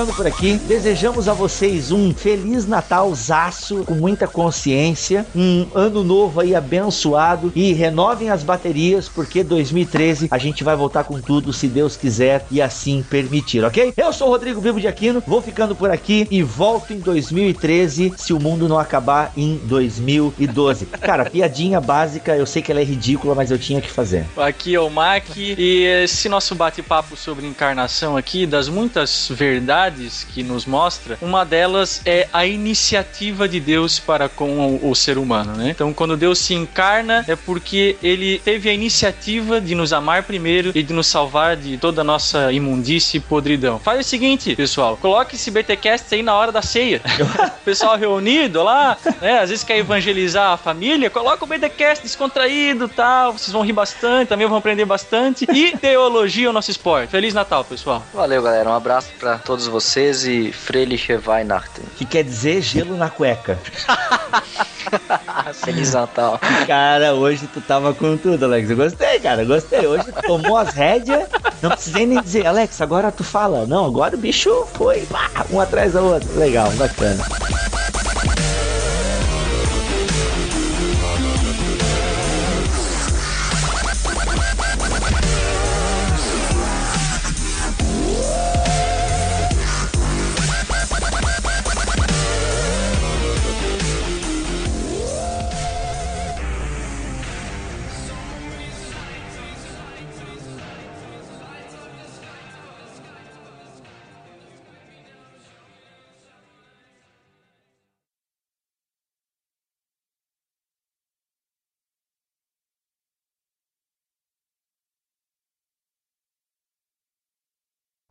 Ficando 0.00 0.14
por 0.14 0.26
aqui. 0.26 0.54
Desejamos 0.66 1.28
a 1.28 1.34
vocês 1.34 1.92
um 1.92 2.14
feliz 2.14 2.66
Natal 2.66 3.14
zaço, 3.14 3.84
com 3.84 3.94
muita 3.94 4.26
consciência, 4.26 5.26
um 5.34 5.66
ano 5.74 6.02
novo 6.02 6.40
aí 6.40 6.54
abençoado 6.54 7.52
e 7.54 7.72
renovem 7.74 8.30
as 8.30 8.42
baterias 8.42 9.08
porque 9.08 9.44
2013 9.44 10.28
a 10.30 10.38
gente 10.38 10.64
vai 10.64 10.74
voltar 10.74 11.04
com 11.04 11.20
tudo 11.20 11.52
se 11.52 11.68
Deus 11.68 11.96
quiser 11.96 12.46
e 12.50 12.62
assim 12.62 13.02
permitir, 13.02 13.62
ok? 13.62 13.92
Eu 13.94 14.12
sou 14.12 14.28
o 14.28 14.30
Rodrigo 14.30 14.60
Vivo 14.60 14.80
de 14.80 14.88
Aquino, 14.88 15.22
vou 15.26 15.42
ficando 15.42 15.76
por 15.76 15.90
aqui 15.90 16.26
e 16.30 16.42
volto 16.42 16.94
em 16.94 16.98
2013 16.98 18.14
se 18.16 18.32
o 18.32 18.40
mundo 18.40 18.68
não 18.68 18.78
acabar 18.78 19.32
em 19.36 19.60
2012. 19.64 20.86
Cara, 20.86 21.28
piadinha 21.28 21.80
básica, 21.80 22.34
eu 22.34 22.46
sei 22.46 22.62
que 22.62 22.72
ela 22.72 22.80
é 22.80 22.84
ridícula, 22.84 23.34
mas 23.34 23.50
eu 23.50 23.58
tinha 23.58 23.82
que 23.82 23.90
fazer. 23.90 24.24
Aqui 24.36 24.74
é 24.74 24.80
o 24.80 24.88
Mac 24.88 25.24
e 25.36 25.84
esse 26.04 26.28
nosso 26.28 26.54
bate-papo 26.54 27.16
sobre 27.16 27.46
encarnação 27.46 28.16
aqui, 28.16 28.46
das 28.46 28.68
muitas 28.68 29.28
verdades 29.30 29.89
que 30.32 30.42
nos 30.42 30.66
mostra, 30.66 31.18
uma 31.20 31.44
delas 31.44 32.02
é 32.04 32.28
a 32.32 32.46
iniciativa 32.46 33.48
de 33.48 33.60
Deus 33.60 33.98
para 33.98 34.28
com 34.28 34.76
o, 34.76 34.90
o 34.90 34.94
ser 34.94 35.18
humano, 35.18 35.54
né? 35.54 35.70
Então, 35.70 35.92
quando 35.92 36.16
Deus 36.16 36.38
se 36.38 36.54
encarna, 36.54 37.24
é 37.26 37.36
porque 37.36 37.96
ele 38.02 38.38
teve 38.38 38.68
a 38.68 38.72
iniciativa 38.72 39.60
de 39.60 39.74
nos 39.74 39.92
amar 39.92 40.22
primeiro 40.22 40.72
e 40.74 40.82
de 40.82 40.92
nos 40.92 41.06
salvar 41.06 41.56
de 41.56 41.76
toda 41.76 42.00
a 42.00 42.04
nossa 42.04 42.52
imundície 42.52 43.18
e 43.18 43.20
podridão. 43.20 43.78
Faz 43.78 44.00
o 44.00 44.08
seguinte, 44.08 44.54
pessoal, 44.56 44.96
coloque 44.96 45.36
esse 45.36 45.50
BTcast 45.50 46.14
aí 46.14 46.22
na 46.22 46.34
hora 46.34 46.52
da 46.52 46.62
ceia. 46.62 47.00
pessoal 47.64 47.96
reunido 47.96 48.62
lá, 48.62 48.96
né? 49.20 49.40
Às 49.40 49.50
vezes 49.50 49.64
quer 49.64 49.78
evangelizar 49.78 50.52
a 50.52 50.56
família, 50.56 51.10
coloca 51.10 51.44
o 51.44 51.46
BTcast 51.46 52.02
descontraído 52.02 52.88
tal, 52.88 53.32
vocês 53.32 53.52
vão 53.52 53.62
rir 53.62 53.72
bastante, 53.72 54.28
também 54.28 54.46
vão 54.46 54.58
aprender 54.58 54.84
bastante. 54.84 55.46
E 55.52 55.76
teologia 55.76 56.46
é 56.46 56.50
o 56.50 56.52
nosso 56.52 56.70
esporte. 56.70 57.10
Feliz 57.10 57.34
Natal, 57.34 57.64
pessoal. 57.64 58.02
Valeu, 58.12 58.42
galera. 58.42 58.68
Um 58.68 58.74
abraço 58.74 59.10
pra 59.18 59.38
todos 59.38 59.66
vocês 59.70 60.26
e 60.26 60.52
Freliche 60.52 61.18
Weihnachten. 61.26 61.84
Que 61.96 62.04
quer 62.04 62.24
dizer 62.24 62.60
gelo 62.60 62.96
na 62.96 63.08
cueca. 63.08 63.58
Feliz 65.54 65.92
Natal. 65.94 66.40
Cara, 66.66 67.14
hoje 67.14 67.46
tu 67.46 67.60
tava 67.60 67.94
com 67.94 68.16
tudo, 68.16 68.44
Alex. 68.44 68.70
Eu 68.70 68.76
gostei, 68.76 69.20
cara, 69.20 69.44
gostei. 69.44 69.86
Hoje 69.86 70.04
tu 70.04 70.22
tomou 70.22 70.56
as 70.56 70.74
rédeas. 70.74 71.28
Não 71.62 71.70
precisei 71.70 72.06
nem 72.06 72.20
dizer, 72.20 72.46
Alex, 72.46 72.80
agora 72.80 73.12
tu 73.12 73.22
fala. 73.22 73.66
Não, 73.66 73.86
agora 73.86 74.16
o 74.16 74.18
bicho 74.18 74.66
foi 74.74 75.00
pá, 75.06 75.30
um 75.50 75.60
atrás 75.60 75.92
da 75.92 76.00
outra. 76.00 76.28
Legal, 76.38 76.70
bacana. 76.72 77.24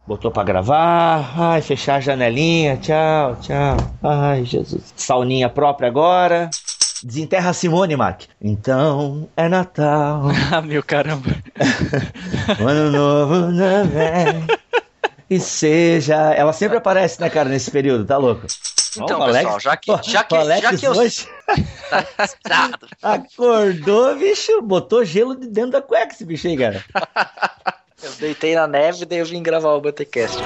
Botou 0.10 0.32
pra 0.32 0.44
gravar. 0.44 1.34
Ai, 1.38 1.62
fechar 1.62 1.98
a 1.98 2.00
janelinha. 2.00 2.78
Tchau, 2.78 3.36
tchau. 3.42 3.78
Ai, 4.02 4.44
Jesus. 4.44 4.92
Sauninha 4.96 5.48
própria 5.48 5.88
agora. 5.88 6.50
Desenterra 7.04 7.52
a 7.52 7.54
Simone, 7.54 7.96
Mac. 7.96 8.24
Então 8.42 9.30
é 9.38 9.48
Natal. 9.48 10.24
Ah, 10.52 10.62
meu 10.64 10.82
caramba. 10.82 11.30
Ano 12.60 12.90
novo 12.90 13.52
vem. 13.54 14.48
E 15.30 15.40
seja. 15.40 16.16
Ela 16.34 16.54
sempre 16.54 16.78
aparece, 16.80 17.22
né, 17.22 17.30
cara, 17.30 17.48
nesse 17.48 17.70
período, 17.70 18.04
tá 18.04 18.18
louco? 18.18 18.48
Então, 18.98 19.20
o 19.20 19.24
Alex- 19.24 19.38
pessoal, 19.44 19.60
já 19.60 19.78
que, 19.78 19.96
já 20.10 20.24
que, 20.24 20.36
Alex 20.36 20.62
já 20.64 20.76
que 20.76 20.86
eu. 20.88 20.92
hoje 20.94 21.28
acordou, 23.04 24.16
bicho, 24.18 24.60
botou 24.64 25.06
gelo 25.06 25.36
de 25.36 25.46
dentro 25.48 25.74
da 25.74 25.82
cueca 25.84 26.12
esse 26.16 26.26
bicho 26.26 26.48
aí, 26.48 26.58
cara. 26.58 26.84
Eu 28.02 28.12
deitei 28.20 28.56
na 28.56 28.68
neve 28.68 29.06
daí 29.06 29.20
eu 29.20 29.26
vim 29.26 29.44
gravar 29.44 29.74
o 29.74 29.82
BTcast. 29.82 30.38